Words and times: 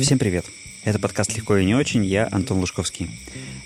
Всем 0.00 0.18
привет! 0.18 0.46
Это 0.84 0.98
подкаст 0.98 1.36
«Легко 1.36 1.56
и 1.56 1.64
не 1.66 1.74
очень», 1.74 2.04
я 2.04 2.26
Антон 2.32 2.58
Лужковский. 2.58 3.10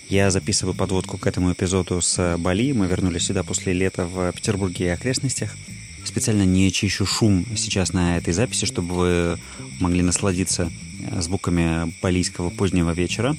Я 0.08 0.30
записываю 0.30 0.74
подводку 0.74 1.18
к 1.18 1.26
этому 1.26 1.52
эпизоду 1.52 2.00
с 2.00 2.36
Бали. 2.36 2.72
Мы 2.72 2.88
вернулись 2.88 3.26
сюда 3.26 3.44
после 3.44 3.72
лета 3.72 4.04
в 4.06 4.32
Петербурге 4.32 4.86
и 4.86 4.88
окрестностях. 4.88 5.56
Специально 6.04 6.42
не 6.42 6.72
чищу 6.72 7.06
шум 7.06 7.46
сейчас 7.56 7.92
на 7.92 8.18
этой 8.18 8.34
записи, 8.34 8.66
чтобы 8.66 8.94
вы 8.94 9.38
могли 9.78 10.02
насладиться 10.02 10.70
звуками 11.18 11.94
балийского 12.02 12.50
позднего 12.50 12.90
вечера. 12.90 13.36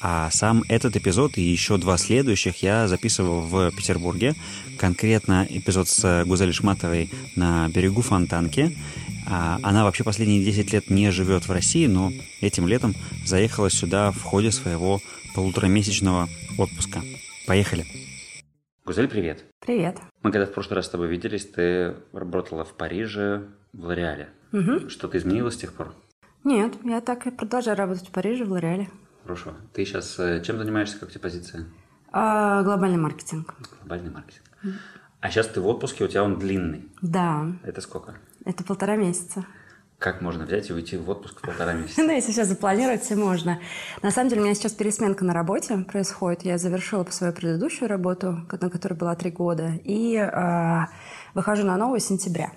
А 0.00 0.30
сам 0.30 0.62
этот 0.68 0.94
эпизод 0.94 1.38
и 1.38 1.42
еще 1.42 1.78
два 1.78 1.96
следующих 1.96 2.62
я 2.62 2.86
записывал 2.86 3.40
в 3.40 3.70
Петербурге. 3.70 4.34
Конкретно 4.78 5.46
эпизод 5.48 5.88
с 5.88 6.24
Гузель 6.26 6.52
Шматовой 6.52 7.10
на 7.34 7.68
берегу 7.70 8.02
Фонтанки. 8.02 8.76
А, 9.28 9.58
она 9.62 9.84
вообще 9.84 10.04
последние 10.04 10.44
10 10.44 10.72
лет 10.72 10.90
не 10.90 11.10
живет 11.10 11.48
в 11.48 11.52
России, 11.52 11.86
но 11.86 12.10
этим 12.40 12.68
летом 12.68 12.94
заехала 13.24 13.70
сюда 13.70 14.12
в 14.12 14.22
ходе 14.22 14.52
своего 14.52 15.00
полуторамесячного 15.34 16.28
отпуска. 16.58 17.00
Поехали! 17.46 17.84
Гузель, 18.84 19.08
привет! 19.08 19.44
Привет! 19.60 19.98
Мы 20.22 20.30
когда 20.30 20.46
в 20.46 20.52
прошлый 20.52 20.76
раз 20.76 20.86
с 20.86 20.90
тобой 20.90 21.08
виделись, 21.08 21.44
ты 21.44 21.96
работала 22.12 22.64
в 22.64 22.74
Париже, 22.74 23.48
в 23.72 23.84
Лореале. 23.84 24.28
Угу. 24.52 24.88
Что-то 24.88 25.18
изменилось 25.18 25.54
с 25.54 25.58
тех 25.58 25.72
пор? 25.72 25.92
Нет, 26.44 26.74
я 26.84 27.00
так 27.00 27.26
и 27.26 27.32
продолжаю 27.32 27.76
работать 27.76 28.08
в 28.08 28.12
Париже, 28.12 28.44
в 28.44 28.52
Лореале. 28.52 28.88
Хорошо. 29.24 29.54
Ты 29.72 29.84
сейчас 29.84 30.16
э, 30.20 30.40
чем 30.44 30.58
занимаешься, 30.58 31.00
как 31.00 31.08
у 31.08 31.10
тебя 31.10 31.22
позиция? 31.22 31.66
А, 32.12 32.62
глобальный 32.62 32.98
маркетинг. 32.98 33.56
Глобальный 33.80 34.10
маркетинг. 34.10 34.44
А 35.20 35.30
сейчас 35.30 35.48
ты 35.48 35.60
в 35.60 35.66
отпуске, 35.66 36.04
у 36.04 36.08
тебя 36.08 36.22
он 36.22 36.38
длинный. 36.38 36.88
Да. 37.02 37.46
Это 37.64 37.80
сколько? 37.80 38.14
Это 38.46 38.62
полтора 38.62 38.94
месяца. 38.96 39.44
Как 39.98 40.20
можно 40.20 40.44
взять 40.44 40.70
и 40.70 40.72
уйти 40.72 40.96
в 40.96 41.10
отпуск 41.10 41.40
полтора 41.40 41.72
месяца? 41.72 42.00
Ну, 42.02 42.12
если 42.12 42.30
сейчас 42.30 42.48
запланировать, 42.48 43.02
все 43.02 43.16
можно. 43.16 43.58
На 44.02 44.10
самом 44.12 44.28
деле, 44.28 44.42
у 44.42 44.44
меня 44.44 44.54
сейчас 44.54 44.72
пересменка 44.72 45.24
на 45.24 45.32
работе 45.32 45.78
происходит. 45.78 46.44
Я 46.44 46.56
завершила 46.56 47.04
свою 47.10 47.32
предыдущую 47.32 47.88
работу, 47.88 48.46
на 48.50 48.70
которой 48.70 48.94
была 48.94 49.16
три 49.16 49.30
года, 49.30 49.72
и 49.82 50.16
э, 50.16 50.86
выхожу 51.34 51.64
на 51.64 51.76
новую 51.76 51.98
сентября. 51.98 52.52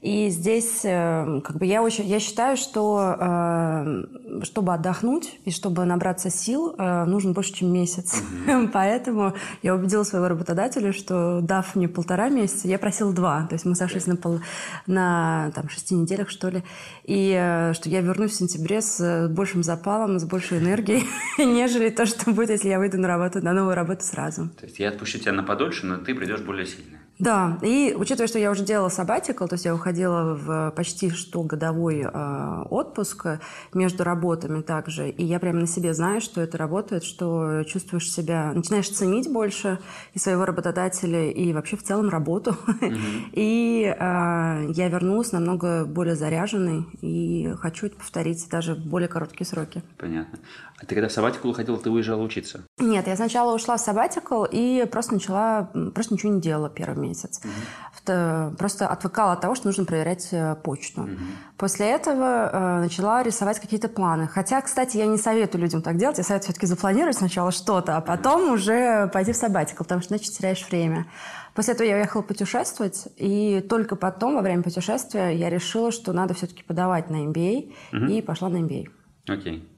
И 0.00 0.28
здесь, 0.30 0.80
э, 0.84 1.40
как 1.42 1.56
бы 1.56 1.66
я 1.66 1.82
очень, 1.82 2.06
я 2.06 2.20
считаю, 2.20 2.56
что 2.56 3.16
э, 3.18 4.04
чтобы 4.44 4.72
отдохнуть 4.72 5.38
и 5.44 5.50
чтобы 5.50 5.84
набраться 5.84 6.30
сил, 6.30 6.74
э, 6.78 7.04
нужен 7.04 7.32
больше, 7.32 7.52
чем 7.52 7.72
месяц. 7.72 8.22
Поэтому 8.72 9.34
я 9.62 9.74
убедила 9.74 10.04
своего 10.04 10.28
работодателя, 10.28 10.92
что 10.92 11.40
дав 11.42 11.74
мне 11.74 11.88
полтора 11.88 12.28
месяца, 12.28 12.68
я 12.68 12.78
просила 12.78 13.12
два. 13.12 13.46
То 13.48 13.54
есть 13.54 13.64
мы 13.64 13.74
сошлись 13.74 14.06
на, 14.06 14.16
пол, 14.16 14.40
на 14.86 15.50
там, 15.54 15.68
шести 15.68 15.94
неделях, 15.94 16.30
что 16.30 16.48
ли. 16.48 16.62
И 17.04 17.32
что 17.74 17.88
я 17.88 18.00
вернусь 18.00 18.32
в 18.32 18.34
сентябре 18.34 18.80
с 18.80 19.28
большим 19.28 19.62
запалом, 19.62 20.18
с 20.18 20.24
большей 20.24 20.58
энергией, 20.58 21.04
нежели 21.38 21.90
то, 21.90 22.06
что 22.06 22.30
будет, 22.30 22.50
если 22.50 22.68
я 22.68 22.78
выйду 22.78 22.98
на 22.98 23.08
работу, 23.08 23.42
на 23.42 23.52
новую 23.52 23.74
работу 23.74 24.04
сразу. 24.04 24.48
То 24.58 24.66
есть 24.66 24.78
я 24.78 24.88
отпущу 24.90 25.18
тебя 25.18 25.32
на 25.32 25.42
подольше, 25.42 25.86
но 25.86 25.96
ты 25.96 26.14
придешь 26.14 26.40
более 26.40 26.66
сильно. 26.66 26.99
Да, 27.20 27.58
и 27.60 27.94
учитывая, 27.96 28.28
что 28.28 28.38
я 28.38 28.50
уже 28.50 28.64
делала 28.64 28.88
сабатикл, 28.88 29.46
то 29.46 29.54
есть 29.54 29.66
я 29.66 29.74
уходила 29.74 30.34
в 30.34 30.72
почти 30.74 31.10
что 31.10 31.42
годовой 31.42 32.00
э, 32.02 32.62
отпуск 32.70 33.26
между 33.74 34.04
работами 34.04 34.62
также, 34.62 35.10
и 35.10 35.24
я 35.24 35.38
прямо 35.38 35.60
на 35.60 35.66
себе 35.66 35.92
знаю, 35.92 36.22
что 36.22 36.40
это 36.40 36.56
работает, 36.56 37.04
что 37.04 37.62
чувствуешь 37.64 38.10
себя, 38.10 38.52
начинаешь 38.54 38.88
ценить 38.88 39.30
больше 39.30 39.78
и 40.14 40.18
своего 40.18 40.46
работодателя, 40.46 41.30
и 41.30 41.52
вообще 41.52 41.76
в 41.76 41.82
целом 41.82 42.08
работу. 42.08 42.56
Mm-hmm. 42.66 43.30
И 43.34 43.84
э, 43.84 43.96
я 43.98 44.88
вернулась 44.88 45.32
намного 45.32 45.84
более 45.84 46.16
заряженной, 46.16 46.86
и 47.02 47.52
хочу 47.58 47.86
это 47.86 47.96
повторить 47.96 48.48
даже 48.50 48.74
в 48.74 48.78
более 48.78 49.08
короткие 49.08 49.46
сроки. 49.46 49.82
Понятно. 49.98 50.38
А 50.80 50.86
ты 50.86 50.94
когда 50.94 51.08
в 51.08 51.12
сабатикл 51.12 51.50
уходила, 51.50 51.78
ты 51.78 51.90
уезжала 51.90 52.22
учиться? 52.22 52.62
Нет, 52.78 53.06
я 53.06 53.16
сначала 53.16 53.54
ушла 53.54 53.76
в 53.76 53.80
сабатикл 53.80 54.44
и 54.50 54.86
просто 54.90 55.14
начала, 55.14 55.70
просто 55.94 56.14
ничего 56.14 56.32
не 56.32 56.40
делала 56.40 56.70
первый 56.70 57.08
месяц. 57.10 57.40
Угу. 57.44 58.56
Просто 58.56 58.88
отвыкала 58.88 59.32
от 59.32 59.40
того, 59.40 59.54
что 59.54 59.66
нужно 59.66 59.84
проверять 59.84 60.28
э, 60.32 60.56
почту. 60.56 61.02
Угу. 61.02 61.10
После 61.56 61.86
этого 61.90 62.50
э, 62.52 62.80
начала 62.80 63.22
рисовать 63.22 63.60
какие-то 63.60 63.88
планы. 63.88 64.26
Хотя, 64.26 64.60
кстати, 64.60 64.96
я 64.96 65.06
не 65.06 65.18
советую 65.18 65.62
людям 65.62 65.82
так 65.82 65.96
делать. 65.96 66.18
Я 66.18 66.24
советую 66.24 66.44
все-таки 66.44 66.66
запланировать 66.66 67.16
сначала 67.16 67.50
что-то, 67.50 67.96
а 67.96 68.00
потом 68.00 68.52
уже 68.52 69.08
пойти 69.12 69.32
в 69.32 69.36
сабатикл, 69.36 69.82
потому 69.84 70.00
что 70.00 70.14
иначе 70.14 70.30
теряешь 70.30 70.66
время. 70.70 71.06
После 71.54 71.74
этого 71.74 71.86
я 71.86 71.96
уехала 71.96 72.22
путешествовать, 72.22 73.08
и 73.16 73.60
только 73.68 73.96
потом, 73.96 74.36
во 74.36 74.42
время 74.42 74.62
путешествия, 74.62 75.30
я 75.30 75.50
решила, 75.50 75.90
что 75.90 76.12
надо 76.12 76.34
все-таки 76.34 76.62
подавать 76.62 77.10
на 77.10 77.26
MBA, 77.26 77.74
угу. 77.92 78.04
и 78.06 78.22
пошла 78.22 78.48
на 78.48 78.58
MBA. 78.58 78.86
Окей. 79.28 79.68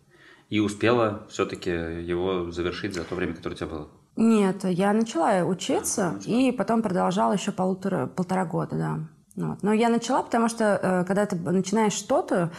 И 0.50 0.60
успела 0.60 1.26
все-таки 1.30 1.70
его 1.70 2.50
завершить 2.50 2.94
за 2.94 3.04
то 3.04 3.14
время, 3.14 3.34
которое 3.34 3.54
у 3.54 3.56
тебя 3.56 3.68
было? 3.68 3.88
Нет, 4.16 4.64
я 4.64 4.92
начала 4.92 5.44
учиться, 5.44 6.14
а, 6.18 6.30
и 6.30 6.52
потом 6.52 6.82
продолжала 6.82 7.32
еще 7.32 7.52
полутора, 7.52 8.06
полтора 8.06 8.44
года, 8.44 8.76
да. 8.76 8.98
Вот. 9.34 9.62
Но 9.62 9.72
я 9.72 9.88
начала, 9.88 10.22
потому 10.22 10.48
что 10.48 10.78
э, 10.82 11.04
когда 11.04 11.24
ты 11.24 11.36
начинаешь 11.36 11.94
что-то, 11.94 12.52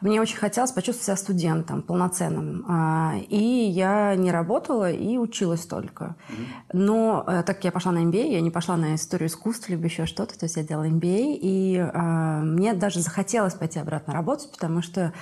мне 0.00 0.20
очень 0.20 0.36
хотелось 0.36 0.72
почувствовать 0.72 1.04
себя 1.04 1.16
студентом 1.16 1.82
полноценным. 1.82 2.64
А, 2.68 3.14
и 3.28 3.36
я 3.36 4.14
не 4.16 4.30
работала 4.30 4.90
и 4.90 5.16
училась 5.16 5.64
только. 5.64 6.16
Но 6.72 7.24
э, 7.26 7.42
так 7.44 7.56
как 7.56 7.64
я 7.64 7.72
пошла 7.72 7.92
на 7.92 7.98
MBA, 8.04 8.32
я 8.32 8.40
не 8.40 8.50
пошла 8.50 8.76
на 8.76 8.94
историю 8.94 9.28
искусства 9.28 9.72
либо 9.72 9.84
еще 9.84 10.06
что-то, 10.06 10.38
то 10.38 10.44
есть 10.44 10.56
я 10.56 10.64
делала 10.64 10.88
MBA, 10.88 11.38
и 11.40 11.78
а, 11.78 12.40
мне 12.40 12.74
даже 12.74 13.00
захотелось 13.00 13.54
пойти 13.54 13.78
обратно 13.78 14.12
работать, 14.12 14.50
потому 14.50 14.82
что 14.82 15.12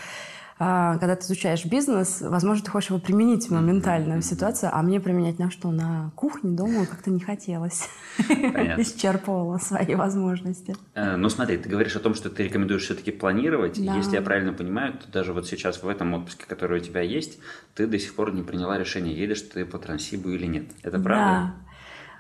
когда 0.58 1.16
ты 1.16 1.24
изучаешь 1.24 1.64
бизнес, 1.64 2.20
возможно, 2.20 2.64
ты 2.64 2.70
хочешь 2.70 2.90
его 2.90 3.00
применить 3.00 3.50
моментально 3.50 4.18
в 4.18 4.22
ситуацию, 4.22 4.70
а 4.72 4.82
мне 4.82 5.00
применять 5.00 5.38
на 5.38 5.50
что? 5.50 5.70
На 5.70 6.12
кухне 6.14 6.56
дома 6.56 6.86
как-то 6.86 7.10
не 7.10 7.20
хотелось. 7.20 7.88
Исчерпывала 8.18 9.58
свои 9.58 9.96
возможности. 9.96 10.76
Э, 10.94 11.16
ну 11.16 11.28
смотри, 11.28 11.56
ты 11.56 11.68
говоришь 11.68 11.96
о 11.96 12.00
том, 12.00 12.14
что 12.14 12.30
ты 12.30 12.44
рекомендуешь 12.44 12.84
все-таки 12.84 13.10
планировать. 13.10 13.84
Да. 13.84 13.96
Если 13.96 14.14
я 14.14 14.22
правильно 14.22 14.52
понимаю, 14.52 14.94
то 14.94 15.10
даже 15.10 15.32
вот 15.32 15.46
сейчас 15.48 15.82
в 15.82 15.88
этом 15.88 16.14
отпуске, 16.14 16.44
который 16.46 16.80
у 16.80 16.82
тебя 16.82 17.00
есть, 17.00 17.40
ты 17.74 17.86
до 17.88 17.98
сих 17.98 18.14
пор 18.14 18.32
не 18.32 18.42
приняла 18.42 18.78
решение, 18.78 19.16
едешь 19.16 19.42
ты 19.42 19.64
по 19.64 19.78
Трансибу 19.78 20.30
или 20.30 20.46
нет. 20.46 20.66
Это 20.82 20.98
правда? 20.98 21.54
Да. 21.58 21.64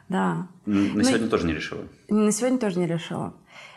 Да. 0.08 0.48
На 0.66 0.94
ну, 0.94 1.02
сегодня 1.02 1.28
тоже 1.28 1.46
не 1.46 1.54
решила? 1.54 1.82
На 2.08 2.30
сегодня 2.30 2.58
тоже 2.58 2.78
не 2.78 2.86
решила. 2.86 3.32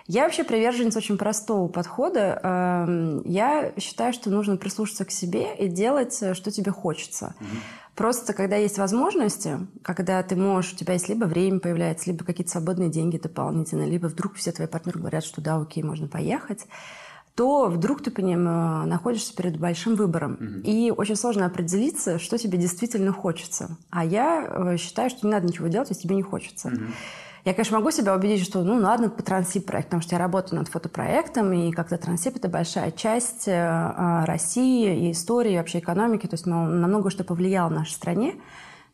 Я 0.08 0.24
вообще 0.24 0.46
приверженец 0.46 0.96
очень 0.96 1.18
простого 1.18 1.68
подхода. 1.68 2.40
Эм, 2.42 3.22
я 3.26 3.74
считаю, 3.78 4.14
что 4.14 4.30
нужно 4.30 4.56
прислушаться 4.56 5.04
к 5.04 5.12
себе 5.12 5.54
и 5.56 5.68
делать, 5.68 6.18
э, 6.22 6.34
что 6.34 6.50
тебе 6.50 6.72
хочется. 6.72 7.36
Угу. 7.40 7.48
Просто 7.96 8.34
когда 8.34 8.56
есть 8.56 8.78
возможности, 8.78 9.60
когда 9.82 10.24
ты 10.24 10.36
можешь, 10.36 10.74
у 10.74 10.76
тебя 10.78 10.94
есть 10.94 11.10
либо 11.10 11.26
время 11.26 11.60
появляется, 11.60 12.10
либо 12.10 12.24
какие-то 12.24 12.52
свободные 12.52 12.90
деньги 12.90 13.18
дополнительные, 13.18 13.90
либо 13.90 14.06
вдруг 14.06 14.36
все 14.36 14.52
твои 14.52 14.68
партнеры 14.68 15.00
говорят, 15.00 15.26
что 15.26 15.42
да, 15.42 15.58
окей, 15.58 15.84
можно 15.84 16.08
поехать, 16.08 16.68
то 17.36 17.68
вдруг 17.68 18.02
ты 18.02 18.10
по 18.10 18.22
ним 18.22 18.48
э, 18.48 18.86
находишься 18.86 19.36
перед 19.36 19.60
большим 19.60 19.96
выбором. 19.96 20.38
Mm-hmm. 20.40 20.62
И 20.64 20.92
очень 20.92 21.16
сложно 21.18 21.46
определиться, 21.46 22.18
что 22.18 22.38
тебе 22.38 22.58
действительно 22.58 23.12
хочется. 23.12 23.78
А 23.90 24.06
я 24.06 24.44
э, 24.48 24.78
считаю, 24.78 25.10
что 25.10 25.28
не 25.28 25.34
надо 25.34 25.48
ничего 25.48 25.68
делать, 25.68 25.90
если 25.90 26.04
тебе 26.04 26.16
не 26.16 26.24
хочется. 26.24 26.70
Mm-hmm. 26.70 26.94
Я, 27.48 27.54
конечно, 27.54 27.78
могу 27.78 27.92
себя 27.92 28.14
убедить, 28.14 28.44
что, 28.44 28.62
ну, 28.62 28.76
ладно, 28.76 29.10
по 29.10 29.24
трансип 29.24 29.66
проект, 29.66 29.88
потому 29.88 30.02
что 30.02 30.16
я 30.16 30.20
работаю 30.20 30.60
над 30.60 30.68
фотопроектом, 30.68 31.54
и 31.54 31.72
как-то 31.72 31.98
трансип– 31.98 32.36
это 32.36 32.50
большая 32.50 32.92
часть 32.92 33.48
э, 33.48 34.26
России 34.26 35.08
и 35.08 35.12
истории, 35.14 35.54
и 35.54 35.58
вообще 35.58 35.80
экономики, 35.80 36.28
то 36.28 36.34
есть 36.34 36.46
ну, 36.46 36.66
на 36.66 36.88
много 36.88 37.10
что 37.10 37.24
повлияло 37.24 37.70
в 37.70 37.72
нашей 37.72 37.94
стране, 37.94 38.36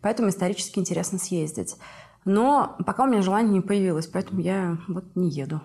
поэтому 0.01 0.29
исторически 0.29 0.77
интересно 0.77 1.17
съездить. 1.17 1.77
Но 2.25 2.77
пока 2.85 3.05
у 3.05 3.07
меня 3.07 3.23
желание 3.23 3.53
не 3.53 3.61
появилось, 3.61 4.05
поэтому 4.05 4.39
я 4.39 4.77
вот 4.87 5.05
не 5.15 5.31
еду. 5.31 5.59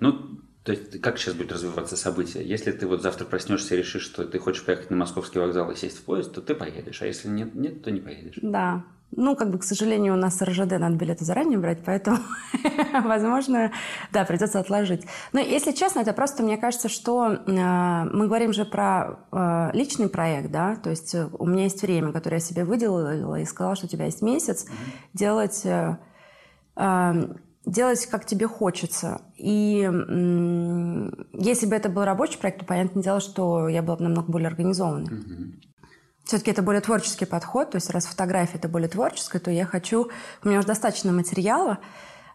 Ну, 0.00 0.40
то 0.62 0.72
есть 0.72 1.02
как 1.02 1.18
сейчас 1.18 1.34
будет 1.34 1.52
развиваться 1.52 1.94
событие? 1.94 2.42
Если 2.48 2.72
ты 2.72 2.86
вот 2.86 3.02
завтра 3.02 3.26
проснешься 3.26 3.74
и 3.74 3.78
решишь, 3.78 4.02
что 4.02 4.24
ты 4.24 4.38
хочешь 4.38 4.64
поехать 4.64 4.88
на 4.90 4.96
московский 4.96 5.40
вокзал 5.40 5.70
и 5.72 5.76
сесть 5.76 5.98
в 5.98 6.04
поезд, 6.04 6.32
то 6.32 6.40
ты 6.40 6.54
поедешь, 6.54 7.02
а 7.02 7.06
если 7.06 7.28
нет, 7.28 7.54
нет, 7.54 7.82
то 7.82 7.90
не 7.90 8.00
поедешь. 8.00 8.38
Да, 8.40 8.82
ну, 9.16 9.36
как 9.36 9.50
бы, 9.50 9.58
к 9.58 9.64
сожалению, 9.64 10.14
у 10.14 10.16
нас 10.16 10.40
РЖД 10.42 10.78
надо 10.78 10.96
билеты 10.96 11.24
заранее 11.24 11.58
брать, 11.58 11.78
поэтому, 11.84 12.18
возможно, 13.04 13.72
да, 14.12 14.24
придется 14.24 14.60
отложить. 14.60 15.06
Но, 15.32 15.40
если 15.40 15.72
честно, 15.72 16.00
это 16.00 16.12
просто, 16.12 16.42
мне 16.42 16.56
кажется, 16.56 16.88
что 16.88 17.28
э, 17.28 17.38
мы 17.46 18.26
говорим 18.26 18.52
же 18.52 18.64
про 18.64 19.20
э, 19.30 19.70
личный 19.72 20.08
проект, 20.08 20.50
да, 20.50 20.76
то 20.76 20.90
есть 20.90 21.14
э, 21.14 21.28
у 21.38 21.46
меня 21.46 21.64
есть 21.64 21.82
время, 21.82 22.12
которое 22.12 22.36
я 22.36 22.40
себе 22.40 22.64
выделила 22.64 23.38
и 23.38 23.44
сказала, 23.44 23.76
что 23.76 23.86
у 23.86 23.88
тебя 23.88 24.06
есть 24.06 24.22
месяц, 24.22 24.66
mm-hmm. 24.66 25.00
делать... 25.14 25.60
Э, 25.64 25.98
э, 26.76 27.12
делать, 27.66 28.04
как 28.06 28.26
тебе 28.26 28.46
хочется. 28.46 29.22
И 29.36 29.88
если 31.32 31.66
бы 31.66 31.74
это 31.74 31.88
был 31.88 32.04
рабочий 32.04 32.38
проект, 32.38 32.60
то 32.60 32.66
понятное 32.66 33.02
дело, 33.02 33.20
что 33.20 33.68
я 33.68 33.80
была 33.82 33.96
бы 33.96 34.02
намного 34.02 34.30
более 34.30 34.48
организованной. 34.48 35.08
Mm-hmm. 35.08 35.73
Все-таки 36.24 36.50
это 36.50 36.62
более 36.62 36.80
творческий 36.80 37.26
подход, 37.26 37.72
то 37.72 37.76
есть 37.76 37.90
раз 37.90 38.06
фотография 38.06 38.56
это 38.56 38.68
более 38.68 38.88
творческая, 38.88 39.40
то 39.40 39.50
я 39.50 39.66
хочу... 39.66 40.10
У 40.42 40.48
меня 40.48 40.58
уже 40.58 40.68
достаточно 40.68 41.12
материала, 41.12 41.78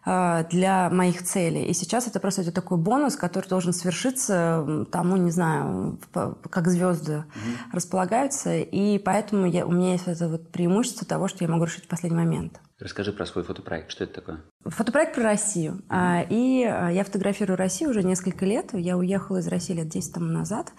э, 0.06 0.44
для 0.48 0.88
моих 0.90 1.24
целей. 1.24 1.64
И 1.64 1.74
сейчас 1.74 2.06
это 2.06 2.20
просто 2.20 2.42
это 2.42 2.52
такой 2.52 2.78
бонус, 2.78 3.16
который 3.16 3.48
должен 3.48 3.72
свершиться 3.72 4.86
тому, 4.92 5.16
не 5.16 5.32
знаю, 5.32 5.98
как 6.12 6.68
звезды 6.68 7.12
mm-hmm. 7.12 7.72
располагаются. 7.72 8.58
И 8.58 8.98
поэтому 8.98 9.46
я, 9.46 9.66
у 9.66 9.72
меня 9.72 9.92
есть 9.92 10.06
это 10.06 10.28
вот 10.28 10.50
преимущество 10.50 11.04
того, 11.04 11.26
что 11.26 11.42
я 11.44 11.50
могу 11.50 11.64
решить 11.64 11.86
в 11.86 11.88
последний 11.88 12.18
момент. 12.18 12.60
Расскажи 12.78 13.12
про 13.12 13.26
свой 13.26 13.44
фотопроект. 13.44 13.90
Что 13.90 14.04
это 14.04 14.14
такое? 14.14 14.40
Фотопроект 14.64 15.16
про 15.16 15.24
Россию. 15.24 15.82
Mm-hmm. 15.88 16.26
И 16.30 16.64
а, 16.64 16.90
я 16.90 17.02
фотографирую 17.04 17.58
Россию 17.58 17.90
уже 17.90 18.04
несколько 18.04 18.46
лет. 18.46 18.70
Я 18.72 18.96
уехала 18.96 19.38
из 19.38 19.48
России 19.48 19.74
лет 19.74 19.88
10 19.88 20.14
тому 20.14 20.26
назад 20.26 20.72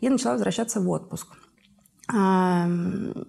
и 0.00 0.08
начала 0.08 0.32
возвращаться 0.32 0.80
в 0.80 0.88
отпуск. 0.88 1.28
Ну, 2.06 3.24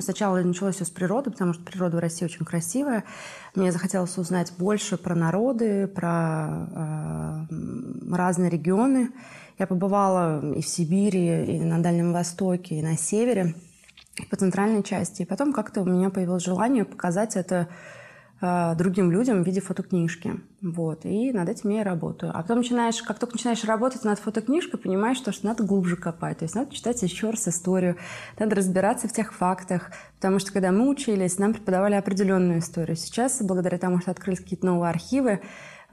сначала 0.00 0.38
началось 0.38 0.76
все 0.76 0.86
с 0.86 0.90
природы, 0.90 1.30
потому 1.30 1.52
что 1.52 1.62
природа 1.62 1.98
в 1.98 2.00
России 2.00 2.24
очень 2.24 2.46
красивая. 2.46 3.04
Мне 3.54 3.72
захотелось 3.72 4.16
узнать 4.16 4.54
больше 4.56 4.96
про 4.96 5.14
народы, 5.14 5.86
про 5.86 6.66
э, 7.50 7.56
разные 8.10 8.48
регионы. 8.48 9.10
Я 9.58 9.66
побывала 9.66 10.54
и 10.54 10.62
в 10.62 10.66
Сибири, 10.66 11.56
и 11.56 11.60
на 11.60 11.82
Дальнем 11.82 12.14
Востоке, 12.14 12.76
и 12.76 12.82
на 12.82 12.96
Севере 12.96 13.54
по 14.30 14.36
центральной 14.36 14.82
части. 14.82 15.22
И 15.22 15.26
потом 15.26 15.52
как-то 15.52 15.82
у 15.82 15.84
меня 15.84 16.08
появилось 16.08 16.44
желание 16.44 16.86
показать 16.86 17.36
это 17.36 17.68
другим 18.76 19.10
людям 19.10 19.42
в 19.42 19.46
виде 19.46 19.60
фотокнижки. 19.60 20.40
Вот. 20.62 21.04
И 21.04 21.32
над 21.32 21.48
этим 21.48 21.70
я 21.70 21.80
и 21.80 21.84
работаю. 21.84 22.32
А 22.34 22.42
потом 22.42 22.58
начинаешь, 22.58 23.02
как 23.02 23.18
только 23.18 23.34
начинаешь 23.34 23.64
работать 23.64 24.04
над 24.04 24.18
фотокнижкой, 24.18 24.80
понимаешь, 24.80 25.18
что, 25.18 25.32
что 25.32 25.46
надо 25.46 25.62
глубже 25.62 25.96
копать. 25.96 26.38
То 26.38 26.44
есть 26.44 26.54
надо 26.54 26.74
читать 26.74 27.02
еще 27.02 27.30
раз 27.30 27.48
историю, 27.48 27.96
надо 28.38 28.56
разбираться 28.56 29.08
в 29.08 29.12
тех 29.12 29.34
фактах. 29.34 29.90
Потому 30.16 30.38
что 30.38 30.52
когда 30.52 30.72
мы 30.72 30.88
учились, 30.88 31.38
нам 31.38 31.52
преподавали 31.52 31.94
определенную 31.94 32.60
историю. 32.60 32.96
Сейчас, 32.96 33.42
благодаря 33.42 33.78
тому, 33.78 34.00
что 34.00 34.10
открылись 34.10 34.40
какие-то 34.40 34.66
новые 34.66 34.90
архивы, 34.90 35.40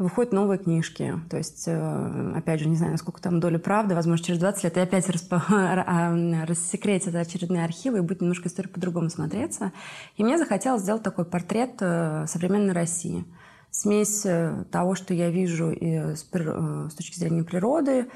выходят 0.01 0.33
новые 0.33 0.57
книжки. 0.57 1.19
То 1.29 1.37
есть, 1.37 1.63
э, 1.67 2.33
опять 2.35 2.59
же, 2.59 2.67
не 2.67 2.75
знаю, 2.75 2.93
насколько 2.93 3.21
там 3.21 3.39
доля 3.39 3.59
правды, 3.59 3.95
возможно, 3.95 4.25
через 4.25 4.39
20 4.39 4.63
лет 4.63 4.77
и 4.77 4.79
опять 4.79 5.09
распо... 5.09 5.41
А, 5.51 6.45
рассекретят 6.45 7.15
очередные 7.15 7.63
архивы, 7.63 7.99
и 7.99 8.01
будет 8.01 8.21
немножко 8.21 8.47
история 8.47 8.69
по-другому 8.69 9.09
смотреться. 9.09 9.71
И 10.17 10.23
мне 10.23 10.37
захотелось 10.37 10.81
сделать 10.81 11.03
такой 11.03 11.25
портрет 11.25 11.75
э, 11.79 12.25
современной 12.27 12.73
России. 12.73 13.25
Смесь 13.69 14.25
э, 14.25 14.65
того, 14.71 14.95
что 14.95 15.13
я 15.13 15.29
вижу 15.29 15.71
с, 15.71 16.21
с 16.23 16.93
точки 16.93 17.17
зрения 17.17 17.43
природы, 17.43 18.07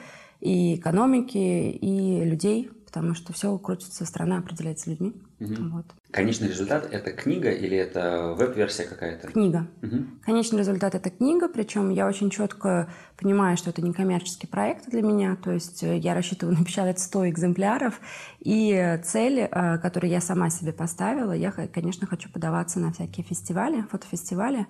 и 0.41 0.75
экономики, 0.75 1.37
и 1.37 2.23
людей, 2.23 2.69
потому 2.95 3.13
что 3.13 3.33
все 3.33 3.57
крутится, 3.57 4.05
страна 4.05 4.37
определяется 4.37 4.89
людьми. 4.89 5.13
Угу. 5.41 5.69
Вот. 5.69 5.85
Конечный 6.11 6.47
результат– 6.47 6.87
это 6.91 7.11
книга 7.11 7.51
или 7.51 7.75
это 7.75 8.33
веб-версия 8.37 8.85
какая-то? 8.85 9.27
Книга. 9.27 9.67
Угу. 9.81 10.05
Конечный 10.23 10.59
результат– 10.59 10.95
это 10.95 11.09
книга, 11.09 11.49
причем 11.49 11.89
я 11.89 12.07
очень 12.07 12.29
четко 12.29 12.89
понимаю, 13.17 13.57
что 13.57 13.71
это 13.71 13.81
не 13.81 13.91
коммерческий 13.91 14.47
проект 14.47 14.89
для 14.89 15.01
меня, 15.01 15.35
то 15.35 15.51
есть 15.51 15.83
э, 15.83 15.97
я 15.97 16.13
рассчитываю 16.13 16.57
напечатать 16.57 16.99
100 16.99 17.29
экземпляров, 17.31 17.99
и 18.39 18.97
цель, 19.03 19.39
э, 19.39 19.77
которую 19.79 20.09
я 20.09 20.21
сама 20.21 20.49
себе 20.49 20.71
поставила, 20.71 21.33
я, 21.33 21.51
конечно, 21.51 22.07
хочу 22.07 22.31
подаваться 22.31 22.79
на 22.79 22.93
всякие 22.93 23.25
фестивали, 23.25 23.81
фотофестивали, 23.91 24.67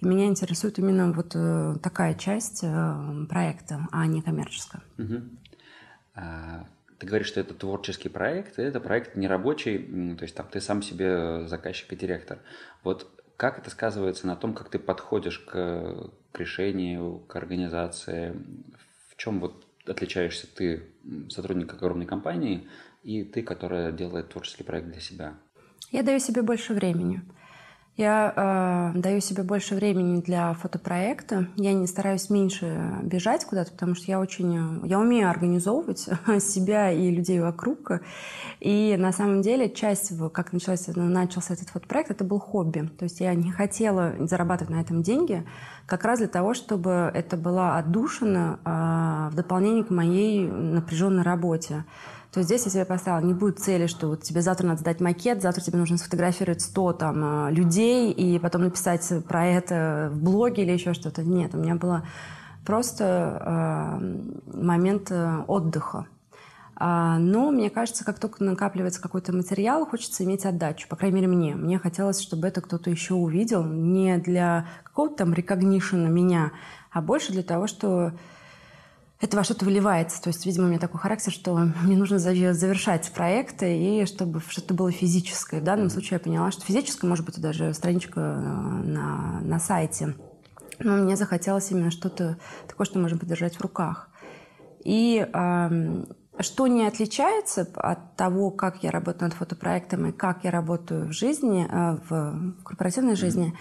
и 0.00 0.06
меня 0.06 0.26
интересует 0.26 0.78
именно 0.78 1.10
вот 1.10 1.32
э, 1.34 1.74
такая 1.82 2.14
часть 2.14 2.64
проекта, 3.28 3.88
а 3.90 4.06
не 4.06 4.22
коммерческая. 4.22 4.82
Угу. 4.96 5.22
Ты 6.98 7.06
говоришь, 7.06 7.26
что 7.26 7.40
это 7.40 7.54
творческий 7.54 8.08
проект, 8.08 8.58
и 8.58 8.62
это 8.62 8.80
проект 8.80 9.16
нерабочий, 9.16 9.78
то 10.16 10.22
есть 10.22 10.34
там 10.34 10.46
ты 10.48 10.60
сам 10.60 10.82
себе 10.82 11.46
заказчик 11.48 11.92
и 11.92 11.96
директор. 11.96 12.38
Вот 12.82 13.08
как 13.36 13.58
это 13.58 13.70
сказывается 13.70 14.26
на 14.26 14.36
том, 14.36 14.54
как 14.54 14.68
ты 14.68 14.78
подходишь 14.78 15.40
к, 15.40 16.10
к 16.32 16.38
решению, 16.38 17.18
к 17.20 17.34
организации? 17.36 18.34
В 19.08 19.16
чем 19.16 19.40
вот 19.40 19.66
отличаешься 19.86 20.46
ты, 20.46 20.84
сотрудник 21.28 21.72
огромной 21.72 22.06
компании, 22.06 22.68
и 23.02 23.24
ты, 23.24 23.42
которая 23.42 23.92
делает 23.92 24.30
творческий 24.30 24.64
проект 24.64 24.88
для 24.88 25.00
себя? 25.00 25.34
Я 25.90 26.02
даю 26.02 26.18
себе 26.18 26.42
больше 26.42 26.74
времени. 26.74 27.22
Я 27.96 28.92
э, 28.94 28.98
даю 28.98 29.20
себе 29.20 29.44
больше 29.44 29.76
времени 29.76 30.20
для 30.20 30.52
фотопроекта. 30.54 31.46
Я 31.54 31.72
не 31.74 31.86
стараюсь 31.86 32.28
меньше 32.28 32.98
бежать 33.02 33.44
куда-то, 33.44 33.70
потому 33.70 33.94
что 33.94 34.06
я 34.10 34.18
очень... 34.18 34.84
Я 34.84 34.98
умею 34.98 35.30
организовывать 35.30 36.00
себя 36.40 36.90
и 36.90 37.08
людей 37.08 37.38
вокруг. 37.38 38.00
И 38.58 38.96
на 38.98 39.12
самом 39.12 39.42
деле 39.42 39.70
часть, 39.70 40.12
как 40.32 40.52
начался, 40.52 40.92
начался 40.96 41.54
этот 41.54 41.68
фотопроект, 41.68 42.10
это 42.10 42.24
был 42.24 42.40
хобби. 42.40 42.90
То 42.98 43.04
есть 43.04 43.20
я 43.20 43.32
не 43.34 43.52
хотела 43.52 44.14
зарабатывать 44.18 44.74
на 44.74 44.80
этом 44.80 45.04
деньги, 45.04 45.46
как 45.86 46.04
раз 46.04 46.18
для 46.18 46.28
того, 46.28 46.54
чтобы 46.54 47.12
это 47.14 47.36
была 47.36 47.78
отдушина 47.78 48.58
э, 48.64 49.32
в 49.32 49.36
дополнение 49.36 49.84
к 49.84 49.90
моей 49.90 50.48
напряженной 50.48 51.22
работе 51.22 51.84
то 52.34 52.42
здесь 52.42 52.64
я 52.64 52.70
себе 52.70 52.84
поставила, 52.84 53.24
не 53.24 53.32
будет 53.32 53.60
цели, 53.60 53.86
что 53.86 54.08
вот 54.08 54.22
тебе 54.22 54.42
завтра 54.42 54.66
надо 54.66 54.80
сдать 54.80 55.00
макет, 55.00 55.40
завтра 55.40 55.62
тебе 55.62 55.78
нужно 55.78 55.96
сфотографировать 55.96 56.62
100 56.62 56.92
там, 56.94 57.48
э, 57.48 57.52
людей 57.52 58.10
и 58.10 58.40
потом 58.40 58.62
написать 58.62 59.08
про 59.28 59.46
это 59.46 60.10
в 60.12 60.20
блоге 60.20 60.64
или 60.64 60.72
еще 60.72 60.94
что-то. 60.94 61.22
Нет, 61.22 61.54
у 61.54 61.58
меня 61.58 61.76
было 61.76 62.04
просто 62.66 64.00
э, 64.02 64.56
момент 64.56 65.12
отдыха. 65.46 66.06
А, 66.76 67.18
но 67.18 67.50
мне 67.50 67.70
кажется, 67.70 68.04
как 68.04 68.18
только 68.18 68.42
накапливается 68.42 69.00
какой-то 69.00 69.32
материал, 69.32 69.86
хочется 69.86 70.24
иметь 70.24 70.44
отдачу. 70.44 70.88
По 70.88 70.96
крайней 70.96 71.16
мере, 71.16 71.28
мне. 71.28 71.54
Мне 71.54 71.78
хотелось, 71.78 72.20
чтобы 72.20 72.48
это 72.48 72.60
кто-то 72.60 72.90
еще 72.90 73.14
увидел. 73.14 73.62
Не 73.62 74.18
для 74.18 74.66
какого-то 74.82 75.18
там 75.18 75.34
рекогнишена 75.34 76.08
меня, 76.08 76.50
а 76.90 77.00
больше 77.00 77.32
для 77.32 77.42
того, 77.42 77.66
что 77.66 78.12
это 79.24 79.38
во 79.38 79.44
что-то 79.44 79.64
выливается. 79.64 80.22
То 80.22 80.28
есть, 80.28 80.44
видимо, 80.44 80.66
у 80.66 80.68
меня 80.68 80.78
такой 80.78 81.00
характер, 81.00 81.32
что 81.32 81.54
мне 81.82 81.96
нужно 81.96 82.18
завершать 82.18 83.10
проекты, 83.10 83.76
и 83.76 84.06
чтобы 84.06 84.42
что-то 84.46 84.74
было 84.74 84.92
физическое. 84.92 85.60
В 85.60 85.64
данном 85.64 85.88
случае 85.88 86.16
я 86.16 86.18
поняла, 86.18 86.50
что 86.50 86.62
физическое, 86.62 87.06
может 87.06 87.24
быть, 87.24 87.40
даже 87.40 87.72
страничка 87.72 88.20
э, 88.20 88.38
на, 88.86 89.40
на 89.40 89.58
сайте. 89.58 90.14
Но 90.78 90.96
мне 90.96 91.16
захотелось 91.16 91.70
именно 91.70 91.90
что-то 91.90 92.36
такое, 92.68 92.84
что 92.84 92.98
можем 92.98 93.18
подержать 93.18 93.56
в 93.56 93.62
руках. 93.62 94.10
И 94.84 95.26
э, 95.26 96.04
что 96.40 96.66
не 96.66 96.86
отличается 96.86 97.66
от 97.76 98.16
того, 98.16 98.50
как 98.50 98.82
я 98.82 98.90
работаю 98.90 99.30
над 99.30 99.34
фотопроектом 99.34 100.06
и 100.06 100.12
как 100.12 100.44
я 100.44 100.50
работаю 100.50 101.06
в 101.06 101.12
жизни, 101.12 101.66
э, 101.66 101.98
в 102.08 102.54
корпоративной 102.62 103.16
жизни, 103.16 103.54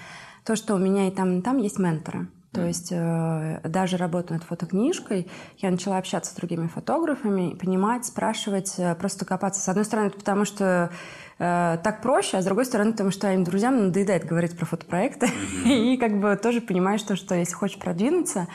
то, 0.44 0.58
что 0.58 0.76
у 0.76 0.78
меня 0.78 1.08
и 1.08 1.12
там, 1.12 1.40
и 1.40 1.42
там 1.42 1.58
есть 1.60 1.80
менторы. 1.80 2.28
То 2.54 2.66
есть 2.66 2.90
э, 2.92 3.62
даже 3.64 3.98
работая 3.98 4.36
над 4.36 4.44
фотокнижкой, 4.44 5.28
я 5.58 5.72
начала 5.72 5.98
общаться 5.98 6.32
с 6.32 6.36
другими 6.36 6.68
фотографами, 6.68 7.56
понимать, 7.56 8.06
спрашивать, 8.06 8.76
э, 8.78 8.94
просто 8.94 9.26
копаться. 9.26 9.60
С 9.60 9.70
одной 9.70 9.86
стороны, 9.86 10.12
потому 10.12 10.46
что 10.46 10.92
э, 11.40 11.78
так 11.84 12.02
проще, 12.04 12.38
а 12.38 12.42
с 12.44 12.46
другой 12.46 12.66
стороны, 12.66 12.92
потому 12.92 13.10
что 13.10 13.32
им 13.34 13.44
друзьям 13.44 13.88
надоедает 13.88 14.26
говорить 14.26 14.56
про 14.56 14.68
фотопроекты. 14.68 15.26
Mm-hmm. 15.26 15.94
И 15.94 15.98
как 15.98 16.20
бы 16.20 16.36
тоже 16.36 16.62
понимаешь, 16.62 17.02
то, 17.02 17.16
что 17.16 17.34
если 17.34 17.56
хочешь 17.56 17.80
продвинуться, 17.80 18.48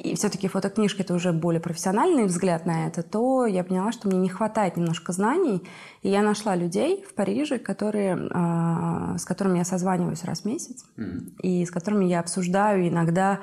и 0.00 0.14
все-таки 0.14 0.48
фотокнижка– 0.48 1.02
это 1.04 1.14
уже 1.14 1.32
более 1.32 1.60
профессиональный 1.60 2.24
взгляд 2.24 2.64
на 2.64 2.86
это, 2.86 3.02
то 3.02 3.44
я 3.46 3.62
поняла, 3.62 3.92
что 3.92 4.08
мне 4.08 4.18
не 4.18 4.28
хватает 4.28 4.76
немножко 4.76 5.12
знаний. 5.12 5.62
И 6.02 6.08
я 6.08 6.22
нашла 6.22 6.56
людей 6.56 7.04
в 7.08 7.14
Париже, 7.14 7.58
которые, 7.58 8.16
э, 8.16 9.18
с 9.18 9.24
которыми 9.24 9.58
я 9.58 9.64
созваниваюсь 9.64 10.24
раз 10.24 10.42
в 10.42 10.44
месяц, 10.46 10.84
mm. 10.96 11.36
и 11.42 11.66
с 11.66 11.70
которыми 11.70 12.06
я 12.06 12.20
обсуждаю 12.20 12.88
иногда 12.88 13.40